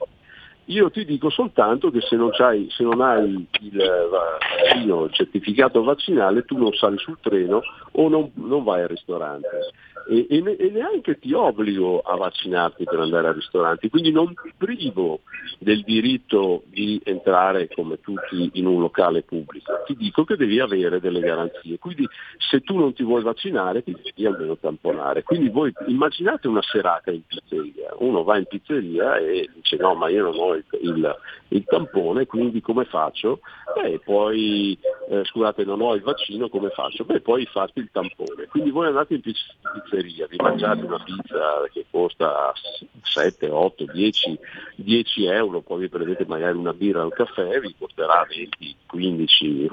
Io 0.68 0.90
ti 0.92 1.04
dico 1.04 1.30
soltanto 1.30 1.92
che 1.92 2.00
se 2.00 2.16
non, 2.16 2.32
se 2.32 2.84
non 2.84 3.02
hai 3.02 3.46
il, 3.60 4.10
vaccino, 4.10 5.04
il 5.04 5.14
certificato 5.14 5.84
vaccinale 5.84 6.46
tu 6.46 6.58
non 6.58 6.72
sali 6.72 6.98
sul 7.00 7.18
treno 7.20 7.62
o 7.92 8.08
non, 8.08 8.32
non 8.36 8.64
vai 8.64 8.84
al 8.84 8.88
ristorante. 8.88 9.50
E, 10.08 10.28
e, 10.30 10.56
e, 10.60 10.70
neanche 10.70 11.18
ti 11.20 11.34
obbligo 11.34 12.00
a 12.00 12.16
vaccinarti 12.18 12.84
per 12.84 13.00
andare 13.00 13.28
al 13.28 13.36
ristorante, 13.36 13.90
quindi 13.90 14.12
non 14.12 14.34
ti 14.34 14.54
privo 14.58 15.22
del 15.60 15.82
diritto 15.84 16.64
di 16.66 17.00
entrare 17.04 17.70
come 17.74 18.00
tutti 18.02 18.50
in 18.54 18.66
un 18.66 18.82
locale 18.82 19.22
pubblico, 19.22 19.72
ti 19.86 19.96
dico 19.96 20.24
che 20.24 20.36
devi 20.36 20.60
avere 20.60 21.00
delle 21.00 21.22
garanzie, 21.22 21.80
quindi 21.80 22.08
se 22.38 22.62
tu 22.62 22.78
non 22.78 22.94
ti 22.94 23.04
vuoi 23.04 23.24
vaccinare 23.24 23.84
ti 23.84 23.96
devi 24.04 24.26
almeno 24.26 24.58
tamponare, 24.58 25.24
quindi 25.24 25.50
voi 25.50 25.72
immaginate 25.88 26.48
una 26.48 26.62
serata 26.62 27.12
in 27.12 27.22
pizzeria, 27.26 27.94
uno 28.00 28.24
va 28.24 28.38
in 28.38 28.46
pizzeria 28.46 29.18
e 29.18 29.50
dice 29.54 29.78
no 29.78 29.94
ma 29.96 30.10
io 30.10 30.24
non 30.24 30.36
ho 30.38 30.54
il, 30.56 30.66
il, 30.82 31.16
il 31.50 31.64
tampone, 31.64 32.26
quindi 32.26 32.62
come 32.62 32.86
faccio? 32.86 33.40
Beh, 33.76 34.00
poi 34.04 34.78
eh, 35.10 35.24
scusate 35.24 35.64
non 35.64 35.82
ho 35.82 35.96
il 35.96 36.02
vaccino, 36.02 36.50
come 36.50 36.70
faccio? 36.70 37.06
Beh, 37.06 37.22
poi 37.22 37.46
fatti 37.46 37.80
il 37.80 37.90
tampone, 37.92 38.48
quindi 38.50 38.70
voi 38.70 38.88
andate 38.88 39.14
in 39.14 39.22
pizzeria 39.22 39.93
pizzeria, 39.94 40.28
vi 40.28 40.38
mangiate 40.38 40.86
una 40.86 41.00
pizza 41.00 41.68
che 41.72 41.86
costa 41.90 42.52
7, 43.02 43.50
8, 43.50 43.86
10, 43.92 44.40
10 44.78 45.26
euro, 45.26 45.62
poi 45.62 45.82
vi 45.82 45.90
prendete 45.90 46.26
magari 46.26 46.58
una 46.58 46.74
birra 46.74 47.02
o 47.02 47.06
un 47.06 47.10
caffè, 47.12 47.60
vi 47.60 47.76
costerà 47.78 48.26
20, 48.28 48.76
15 48.88 49.70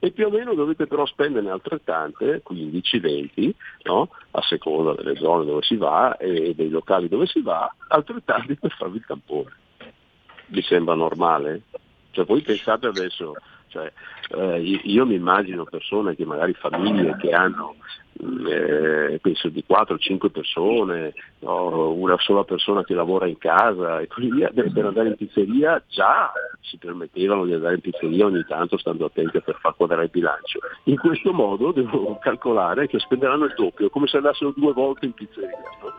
e 0.00 0.10
più 0.10 0.26
o 0.26 0.30
meno 0.30 0.54
dovete 0.54 0.86
però 0.86 1.06
spenderne 1.06 1.50
altrettante, 1.50 2.40
15, 2.42 2.98
20, 2.98 3.54
no? 3.84 4.10
a 4.32 4.42
seconda 4.42 4.94
delle 4.94 5.16
zone 5.16 5.44
dove 5.44 5.62
si 5.62 5.76
va 5.76 6.16
e 6.16 6.54
dei 6.54 6.68
locali 6.68 7.08
dove 7.08 7.26
si 7.26 7.40
va, 7.40 7.72
altrettanti 7.88 8.56
per 8.56 8.72
farvi 8.72 8.98
il 8.98 9.06
tampone. 9.06 9.52
Vi 10.46 10.62
sembra 10.62 10.94
normale? 10.94 11.62
Cioè 12.10 12.26
voi 12.26 12.42
pensate 12.42 12.86
adesso, 12.86 13.34
cioè, 13.68 13.90
eh, 14.36 14.60
io 14.60 15.06
mi 15.06 15.14
immagino 15.14 15.64
persone 15.64 16.14
che 16.14 16.26
magari 16.26 16.52
famiglie 16.52 17.16
che 17.16 17.30
hanno 17.32 17.76
eh, 18.22 19.18
penso 19.20 19.48
di 19.48 19.64
4-5 19.68 20.30
persone, 20.30 21.12
no? 21.40 21.90
una 21.92 22.16
sola 22.18 22.44
persona 22.44 22.84
che 22.84 22.94
lavora 22.94 23.26
in 23.26 23.38
casa 23.38 24.00
e 24.00 24.06
così 24.06 24.30
via, 24.30 24.48
per 24.50 24.86
andare 24.86 25.08
in 25.08 25.16
pizzeria 25.16 25.82
già 25.88 26.32
si 26.60 26.76
permettevano 26.76 27.44
di 27.44 27.54
andare 27.54 27.74
in 27.74 27.80
pizzeria 27.80 28.26
ogni 28.26 28.44
tanto 28.46 28.78
stando 28.78 29.06
attenti 29.06 29.40
per 29.40 29.56
far 29.60 29.74
quadrare 29.74 30.04
il 30.04 30.10
bilancio. 30.10 30.60
In 30.84 30.98
questo 30.98 31.32
modo 31.32 31.72
devo 31.72 32.16
calcolare 32.18 32.86
che 32.86 33.00
spenderanno 33.00 33.46
il 33.46 33.54
doppio, 33.56 33.90
come 33.90 34.06
se 34.06 34.18
andassero 34.18 34.52
due 34.56 34.72
volte 34.72 35.06
in 35.06 35.12
pizzeria. 35.12 35.58
No? 35.82 35.92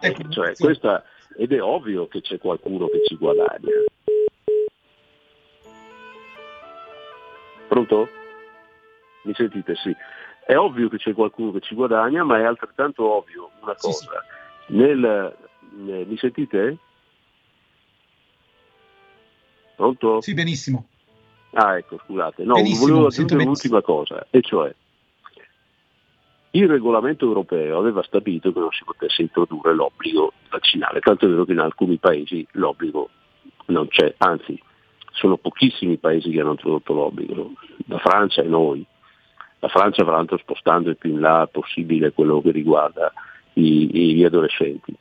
Ecco, 0.00 0.28
cioè, 0.30 0.54
questa, 0.56 1.04
ed 1.36 1.52
è 1.52 1.62
ovvio 1.62 2.08
che 2.08 2.20
c'è 2.20 2.38
qualcuno 2.38 2.86
che 2.88 3.04
ci 3.04 3.16
guadagna. 3.16 3.72
Pronto? 7.68 8.08
Mi 9.22 9.34
sentite? 9.34 9.74
Sì. 9.76 9.94
È 10.48 10.56
ovvio 10.56 10.88
che 10.88 10.96
c'è 10.96 11.12
qualcuno 11.12 11.52
che 11.52 11.60
ci 11.60 11.74
guadagna, 11.74 12.24
ma 12.24 12.38
è 12.38 12.44
altrettanto 12.44 13.04
ovvio 13.04 13.50
una 13.60 13.74
cosa. 13.74 14.24
Sì, 14.64 14.72
sì. 14.72 14.76
Nel, 14.78 15.04
eh, 15.04 16.04
mi 16.06 16.16
sentite? 16.16 16.78
Pronto? 19.76 20.22
Sì, 20.22 20.32
benissimo. 20.32 20.86
Ah, 21.50 21.76
ecco, 21.76 22.00
scusate. 22.02 22.44
No, 22.44 22.54
benissimo, 22.54 22.86
volevo 22.86 23.06
aggiungere 23.08 23.42
un'ultima 23.42 23.82
cosa, 23.82 24.26
e 24.30 24.40
cioè 24.40 24.74
il 26.52 26.66
regolamento 26.66 27.26
europeo 27.26 27.76
aveva 27.76 28.02
stabilito 28.02 28.50
che 28.50 28.58
non 28.58 28.72
si 28.72 28.84
potesse 28.84 29.20
introdurre 29.20 29.74
l'obbligo 29.74 30.32
vaccinale, 30.48 31.00
tanto 31.00 31.26
è 31.26 31.28
vero 31.28 31.44
che 31.44 31.52
in 31.52 31.58
alcuni 31.58 31.98
paesi 31.98 32.46
l'obbligo 32.52 33.10
non 33.66 33.86
c'è, 33.88 34.14
anzi 34.16 34.58
sono 35.12 35.36
pochissimi 35.36 35.92
i 35.92 35.98
paesi 35.98 36.30
che 36.30 36.40
hanno 36.40 36.52
introdotto 36.52 36.94
l'obbligo, 36.94 37.52
la 37.84 37.98
Francia 37.98 38.40
e 38.40 38.46
noi. 38.46 38.86
La 39.60 39.68
Francia 39.68 40.04
tra 40.04 40.12
l'altro 40.12 40.38
spostando 40.38 40.90
il 40.90 40.96
più 40.96 41.10
in 41.10 41.20
là 41.20 41.48
possibile 41.50 42.12
quello 42.12 42.40
che 42.40 42.50
riguarda 42.52 43.12
i, 43.54 44.14
gli 44.14 44.24
adolescenti. 44.24 44.94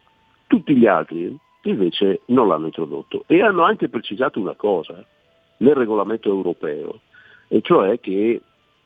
Tutti 0.48 0.76
gli 0.76 0.88
altri 0.88 1.38
invece 1.64 2.22
non 2.28 2.48
l'hanno 2.48 2.68
introdotto 2.68 3.24
e 3.28 3.42
hanno 3.42 3.64
anche 3.64 3.90
precisato 3.90 4.40
una 4.40 4.56
cosa 4.56 5.04
nel 5.58 5.76
regolamento 5.76 6.30
europeo, 6.30 7.02
e 7.48 7.62
cioè 7.62 8.00
che 8.00 8.42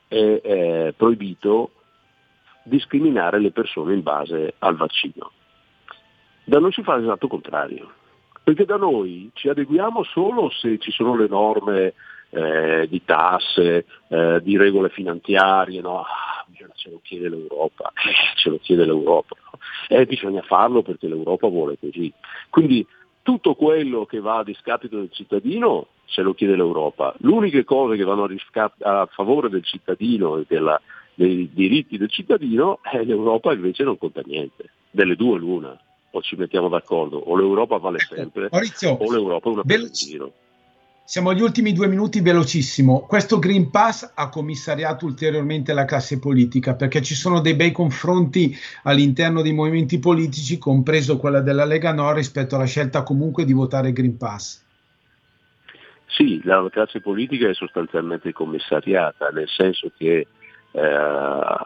è, 0.07 0.41
è 0.41 0.93
proibito 0.95 1.72
discriminare 2.64 3.39
le 3.39 3.52
persone 3.52 3.93
in 3.93 4.02
base 4.02 4.56
al 4.60 4.76
vaccino. 4.76 5.31
Da 6.43 6.60
noi 6.60 6.72
si 6.72 6.84
fa 6.84 6.98
l'esatto 6.98 7.27
contrario, 7.27 7.91
perché 8.43 8.65
da 8.65 8.77
noi 8.77 9.30
ci 9.34 9.48
adeguiamo 9.48 10.03
solo 10.03 10.49
se 10.49 10.80
ci 10.80 10.91
sono 10.91 11.15
le 11.15 11.27
norme 11.27 11.93
eh, 12.31 12.87
di 12.89 13.03
tasse, 13.05 13.85
eh, 14.07 14.39
di 14.41 14.57
regole 14.57 14.89
finanziarie, 14.89 15.81
no? 15.81 16.01
ah, 16.01 16.45
ce 16.75 16.89
lo 16.89 16.99
chiede 17.03 17.29
l'Europa, 17.29 17.91
eh, 17.95 18.35
ce 18.35 18.49
lo 18.49 18.59
chiede 18.59 18.85
l'Europa, 18.85 19.35
no? 19.51 19.59
eh, 19.87 20.05
bisogna 20.05 20.41
farlo 20.41 20.81
perché 20.81 21.07
l'Europa 21.07 21.47
vuole 21.47 21.77
così. 21.79 22.11
Quindi 22.49 22.85
tutto 23.21 23.53
quello 23.53 24.05
che 24.05 24.19
va 24.19 24.39
a 24.39 24.43
discapito 24.43 24.97
del 24.97 25.11
cittadino 25.11 25.87
se 26.05 26.21
lo 26.21 26.33
chiede 26.33 26.55
l'Europa. 26.55 27.13
L'unica 27.19 27.63
cosa 27.63 27.95
che 27.95 28.03
vanno 28.03 28.23
a, 28.23 28.27
riscap- 28.27 28.81
a 28.83 29.07
favore 29.11 29.49
del 29.49 29.63
cittadino 29.63 30.37
e 30.37 30.45
della, 30.47 30.79
dei 31.13 31.49
diritti 31.53 31.97
del 31.97 32.09
cittadino, 32.09 32.79
eh, 32.91 33.03
l'Europa 33.05 33.53
invece 33.53 33.83
non 33.83 33.97
conta 33.97 34.21
niente. 34.25 34.71
Delle 34.89 35.15
due 35.15 35.37
l'una, 35.37 35.79
o 36.11 36.21
ci 36.21 36.35
mettiamo 36.35 36.67
d'accordo, 36.67 37.17
o 37.17 37.35
l'Europa 37.35 37.77
vale 37.77 37.97
ecco, 37.97 38.15
sempre, 38.15 38.49
Maurizio, 38.51 38.91
o 38.91 39.11
l'Europa 39.11 39.49
è 39.49 39.53
una 39.53 39.89
giro. 39.89 40.33
Siamo 41.03 41.32
agli 41.32 41.41
ultimi 41.41 41.73
due 41.73 41.88
minuti, 41.88 42.22
velocissimo. 42.22 43.02
Questo 43.02 43.38
Green 43.38 43.69
Pass 43.69 44.14
ha 44.15 44.30
commissariato 44.30 45.06
ulteriormente 45.06 45.73
la 45.73 45.84
classe 45.84 46.19
politica 46.19 46.76
perché 46.76 47.02
ci 47.02 47.15
sono 47.15 47.41
dei 47.41 47.56
bei 47.56 47.72
confronti 47.72 48.56
all'interno 48.84 49.41
dei 49.41 49.52
movimenti 49.52 49.99
politici, 49.99 50.57
compreso 50.57 51.18
quella 51.18 51.41
della 51.41 51.65
Lega 51.65 51.91
Nord, 51.91 52.15
rispetto 52.18 52.56
alla 52.56 52.65
scelta 52.65 53.03
comunque 53.03 53.44
di 53.44 53.52
votare 53.52 53.91
Green 53.91 54.15
Pass. 54.15 54.64
Sì, 56.06 56.40
la 56.44 56.65
classe 56.72 57.02
politica 57.02 57.49
è 57.49 57.53
sostanzialmente 57.53 58.32
commissariata, 58.32 59.30
nel 59.30 59.49
senso 59.49 59.91
che 59.98 60.28
eh, 60.72 60.99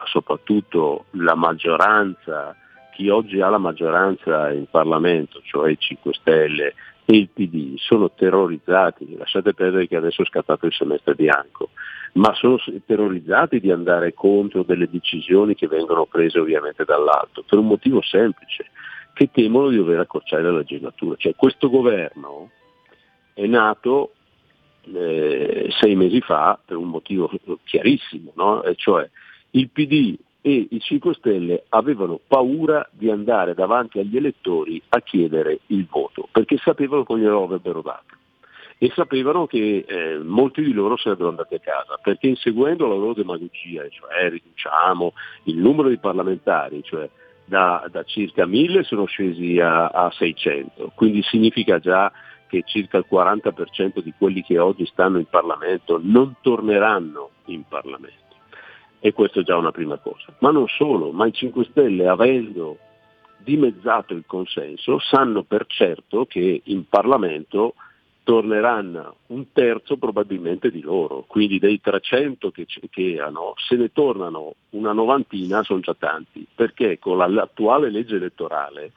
soprattutto 0.06 1.04
la 1.10 1.34
maggioranza, 1.34 2.56
chi 2.92 3.08
oggi 3.08 3.40
ha 3.40 3.48
la 3.48 3.58
maggioranza 3.58 4.50
in 4.50 4.66
Parlamento, 4.68 5.40
cioè 5.44 5.70
i 5.70 5.78
5 5.78 6.12
Stelle 6.14 6.74
e 7.08 7.16
il 7.16 7.28
PD 7.28 7.76
sono 7.78 8.10
terrorizzati, 8.10 9.16
lasciate 9.16 9.54
perdere 9.54 9.86
che 9.86 9.94
adesso 9.94 10.22
è 10.22 10.26
scattato 10.26 10.66
il 10.66 10.72
semestre 10.72 11.14
bianco, 11.14 11.70
ma 12.14 12.34
sono 12.34 12.58
terrorizzati 12.84 13.60
di 13.60 13.70
andare 13.70 14.12
contro 14.12 14.64
delle 14.64 14.88
decisioni 14.90 15.54
che 15.54 15.68
vengono 15.68 16.06
prese 16.06 16.40
ovviamente 16.40 16.84
dall'alto, 16.84 17.44
per 17.46 17.58
un 17.58 17.68
motivo 17.68 18.02
semplice, 18.02 18.70
che 19.14 19.30
temono 19.30 19.68
di 19.68 19.76
dover 19.76 20.00
accorciare 20.00 20.42
la 20.42 20.50
legislatura. 20.50 21.14
Cioè 21.16 21.36
questo 21.36 21.70
governo 21.70 22.50
è 23.34 23.46
nato 23.46 24.12
eh, 24.92 25.68
sei 25.78 25.94
mesi 25.94 26.20
fa 26.20 26.58
per 26.62 26.76
un 26.76 26.88
motivo 26.88 27.30
chiarissimo, 27.64 28.32
no? 28.34 28.64
e 28.64 28.74
cioè 28.74 29.08
il 29.50 29.70
PD 29.70 30.16
e 30.46 30.68
i 30.70 30.78
5 30.78 31.14
Stelle 31.14 31.64
avevano 31.70 32.20
paura 32.24 32.88
di 32.92 33.10
andare 33.10 33.52
davanti 33.52 33.98
agli 33.98 34.16
elettori 34.16 34.80
a 34.90 35.00
chiedere 35.00 35.58
il 35.66 35.84
voto, 35.90 36.28
perché 36.30 36.56
sapevano 36.58 37.02
che 37.02 37.18
glielo 37.18 37.42
avrebbero 37.42 37.82
dato. 37.82 38.14
E 38.78 38.92
sapevano 38.94 39.48
che 39.48 39.84
eh, 39.88 40.18
molti 40.18 40.62
di 40.62 40.72
loro 40.72 40.96
sarebbero 40.96 41.30
andati 41.30 41.56
a 41.56 41.58
casa, 41.58 41.98
perché 42.00 42.28
inseguendo 42.28 42.86
la 42.86 42.94
loro 42.94 43.14
demagogia, 43.14 43.88
cioè 43.88 44.30
riduciamo 44.30 45.14
il 45.44 45.56
numero 45.56 45.88
di 45.88 45.98
parlamentari, 45.98 46.80
cioè 46.84 47.10
da, 47.44 47.84
da 47.90 48.04
circa 48.04 48.46
1000 48.46 48.84
sono 48.84 49.06
scesi 49.06 49.58
a, 49.58 49.88
a 49.88 50.12
600, 50.12 50.92
quindi 50.94 51.24
significa 51.24 51.80
già 51.80 52.12
che 52.46 52.62
circa 52.64 52.98
il 52.98 53.06
40% 53.10 53.98
di 54.00 54.14
quelli 54.16 54.44
che 54.44 54.60
oggi 54.60 54.86
stanno 54.86 55.18
in 55.18 55.26
Parlamento 55.28 55.98
non 56.00 56.36
torneranno 56.40 57.30
in 57.46 57.64
Parlamento 57.66 58.25
e 59.00 59.12
questa 59.12 59.40
è 59.40 59.42
già 59.42 59.56
una 59.56 59.72
prima 59.72 59.98
cosa. 59.98 60.34
Ma 60.38 60.50
non 60.50 60.66
solo, 60.68 61.12
ma 61.12 61.26
i 61.26 61.32
5 61.32 61.64
Stelle 61.70 62.08
avendo 62.08 62.78
dimezzato 63.38 64.12
il 64.14 64.24
consenso 64.26 64.98
sanno 64.98 65.44
per 65.44 65.66
certo 65.68 66.26
che 66.26 66.62
in 66.64 66.88
Parlamento 66.88 67.74
torneranno 68.24 69.18
un 69.26 69.52
terzo 69.52 69.96
probabilmente 69.98 70.72
di 70.72 70.80
loro, 70.80 71.22
quindi 71.28 71.60
dei 71.60 71.80
300 71.80 72.50
che, 72.50 72.66
che 72.90 73.20
hanno, 73.20 73.54
se 73.56 73.76
ne 73.76 73.92
tornano 73.92 74.56
una 74.70 74.92
novantina 74.92 75.62
sono 75.62 75.78
già 75.78 75.94
tanti, 75.94 76.44
perché 76.52 76.98
con 76.98 77.18
l'attuale 77.18 77.88
legge 77.88 78.16
elettorale 78.16 78.90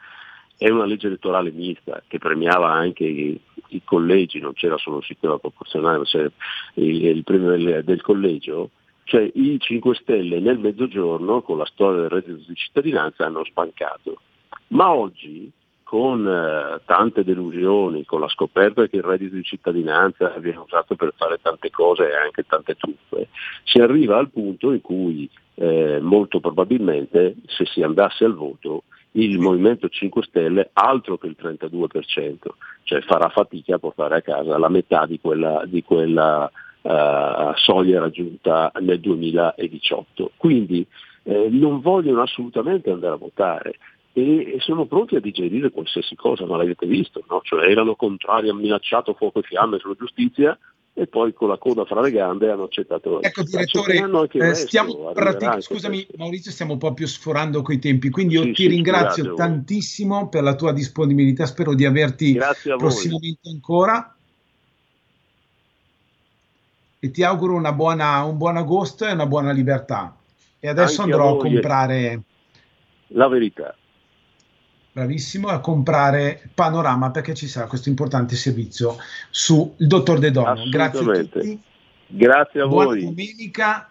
è 0.57 0.67
una 0.69 0.85
legge 0.85 1.05
elettorale 1.05 1.51
mista 1.51 2.01
che 2.07 2.17
premiava 2.17 2.71
anche 2.71 3.03
i, 3.03 3.39
i 3.67 3.83
collegi, 3.83 4.39
non 4.39 4.53
c'era 4.53 4.79
solo 4.79 4.97
il 4.97 5.03
sistema 5.03 5.37
proporzionale, 5.37 5.99
ma 5.99 6.03
c'era 6.05 6.31
il, 6.73 7.05
il 7.05 7.23
premio 7.23 7.51
del, 7.51 7.83
del 7.83 8.01
collegio, 8.01 8.71
cioè 9.09 9.27
i 9.33 9.59
5 9.59 9.95
Stelle 9.95 10.39
nel 10.39 10.59
mezzogiorno, 10.59 11.41
con 11.41 11.57
la 11.57 11.65
storia 11.65 12.01
del 12.01 12.09
reddito 12.09 12.43
di 12.47 12.55
cittadinanza, 12.55 13.25
hanno 13.25 13.43
spancato. 13.43 14.21
Ma 14.67 14.91
oggi, 14.91 15.51
con 15.81 16.27
eh, 16.27 16.79
tante 16.85 17.23
delusioni, 17.23 18.05
con 18.05 18.19
la 18.19 18.27
scoperta 18.27 18.85
che 18.85 18.97
il 18.97 19.03
reddito 19.03 19.33
di 19.33 19.41
cittadinanza 19.41 20.29
viene 20.37 20.59
usato 20.59 20.95
per 20.95 21.13
fare 21.17 21.39
tante 21.41 21.71
cose 21.71 22.07
e 22.07 22.15
anche 22.15 22.43
tante 22.43 22.75
truffe, 22.75 23.29
si 23.63 23.79
arriva 23.79 24.19
al 24.19 24.29
punto 24.29 24.71
in 24.71 24.81
cui 24.81 25.27
eh, 25.55 25.97
molto 25.99 26.39
probabilmente 26.39 27.37
se 27.47 27.65
si 27.65 27.81
andasse 27.81 28.25
al 28.25 28.35
voto 28.35 28.83
il 29.13 29.39
Movimento 29.39 29.89
5 29.89 30.21
Stelle 30.21 30.69
altro 30.73 31.17
che 31.17 31.25
il 31.25 31.35
32%, 31.41 32.35
cioè 32.83 33.01
farà 33.01 33.29
fatica 33.29 33.75
a 33.75 33.79
portare 33.79 34.17
a 34.17 34.21
casa 34.21 34.59
la 34.59 34.69
metà 34.69 35.07
di 35.07 35.19
quella, 35.19 35.63
di 35.65 35.81
quella 35.81 36.49
uh, 36.81 37.53
soglia 37.55 37.99
raggiunta 37.99 38.71
nel 38.79 38.99
2018. 38.99 40.31
Quindi 40.37 40.85
eh, 41.23 41.47
non 41.51 41.81
vogliono 41.81 42.21
assolutamente 42.21 42.89
andare 42.89 43.13
a 43.13 43.17
votare 43.17 43.77
e, 44.13 44.55
e, 44.55 44.57
sono 44.59 44.85
pronti 44.85 45.15
a 45.15 45.19
digerire 45.19 45.69
qualsiasi 45.69 46.15
cosa, 46.15 46.45
ma 46.45 46.57
l'avete 46.57 46.85
visto, 46.85 47.23
no? 47.29 47.41
cioè, 47.43 47.69
erano 47.69 47.95
contrari, 47.95 48.49
hanno 48.49 48.59
minacciato 48.59 49.13
fuoco 49.13 49.39
e 49.39 49.43
fiamme 49.43 49.77
sulla 49.79 49.95
giustizia 49.97 50.57
e 50.93 51.07
poi 51.07 51.33
con 51.33 51.47
la 51.47 51.57
coda 51.57 51.85
fra 51.85 52.01
le 52.01 52.11
gambe 52.11 52.49
hanno 52.49 52.63
accettato. 52.63 53.21
Ecco 53.21 53.43
direttore, 53.43 54.03
eh, 54.31 54.53
stiamo 54.55 55.11
pratic- 55.13 55.61
scusami 55.61 55.97
questo. 55.97 56.17
Maurizio, 56.17 56.51
stiamo 56.51 56.77
proprio 56.77 57.07
sforando 57.07 57.61
coi 57.61 57.79
tempi, 57.79 58.09
quindi 58.09 58.33
io 58.33 58.43
sì, 58.43 58.51
ti 58.51 58.63
sì, 58.63 58.67
ringrazio 58.69 59.33
tantissimo 59.33 60.27
per 60.27 60.43
la 60.43 60.55
tua 60.55 60.73
disponibilità, 60.73 61.45
spero 61.45 61.73
di 61.73 61.85
averti 61.85 62.37
prossimamente 62.77 63.49
ancora 63.49 64.13
e 66.99 67.11
ti 67.11 67.23
auguro 67.23 67.59
buona, 67.73 68.23
un 68.23 68.37
buon 68.37 68.57
agosto 68.57 69.05
e 69.05 69.11
una 69.11 69.25
buona 69.25 69.51
libertà. 69.51 70.15
E 70.59 70.67
adesso 70.67 71.01
Anche 71.01 71.13
andrò 71.13 71.29
a, 71.29 71.33
a 71.33 71.37
comprare 71.37 72.21
la 73.07 73.27
verità. 73.27 73.75
Bravissimo 74.91 75.47
a 75.47 75.59
comprare 75.59 76.49
Panorama 76.53 77.11
perché 77.11 77.33
ci 77.33 77.47
sarà 77.47 77.67
questo 77.67 77.89
importante 77.89 78.35
servizio 78.35 78.97
sul 79.29 79.71
dottor 79.77 80.19
De 80.19 80.31
Dono. 80.31 80.67
Grazie 80.69 80.99
a 80.99 81.23
tutti. 81.23 81.61
Grazie 82.07 82.61
a 82.61 82.67
buona 82.67 82.85
voi. 82.85 82.99
Buona 83.01 83.15
domenica 83.15 83.89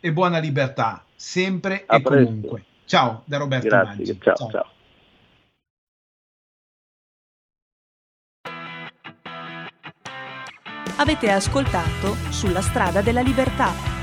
e 0.00 0.12
buona 0.12 0.38
libertà, 0.38 1.04
sempre 1.14 1.82
a 1.86 1.96
e 1.96 2.00
presto. 2.00 2.24
comunque. 2.24 2.64
Ciao 2.84 3.22
da 3.26 3.36
Roberto 3.36 3.68
Grazie, 3.68 4.18
ciao. 4.20 4.34
ciao. 4.36 4.50
ciao. 4.50 4.70
Avete 11.00 11.30
ascoltato 11.30 12.16
Sulla 12.30 12.60
strada 12.60 13.02
della 13.02 13.20
libertà 13.20 13.97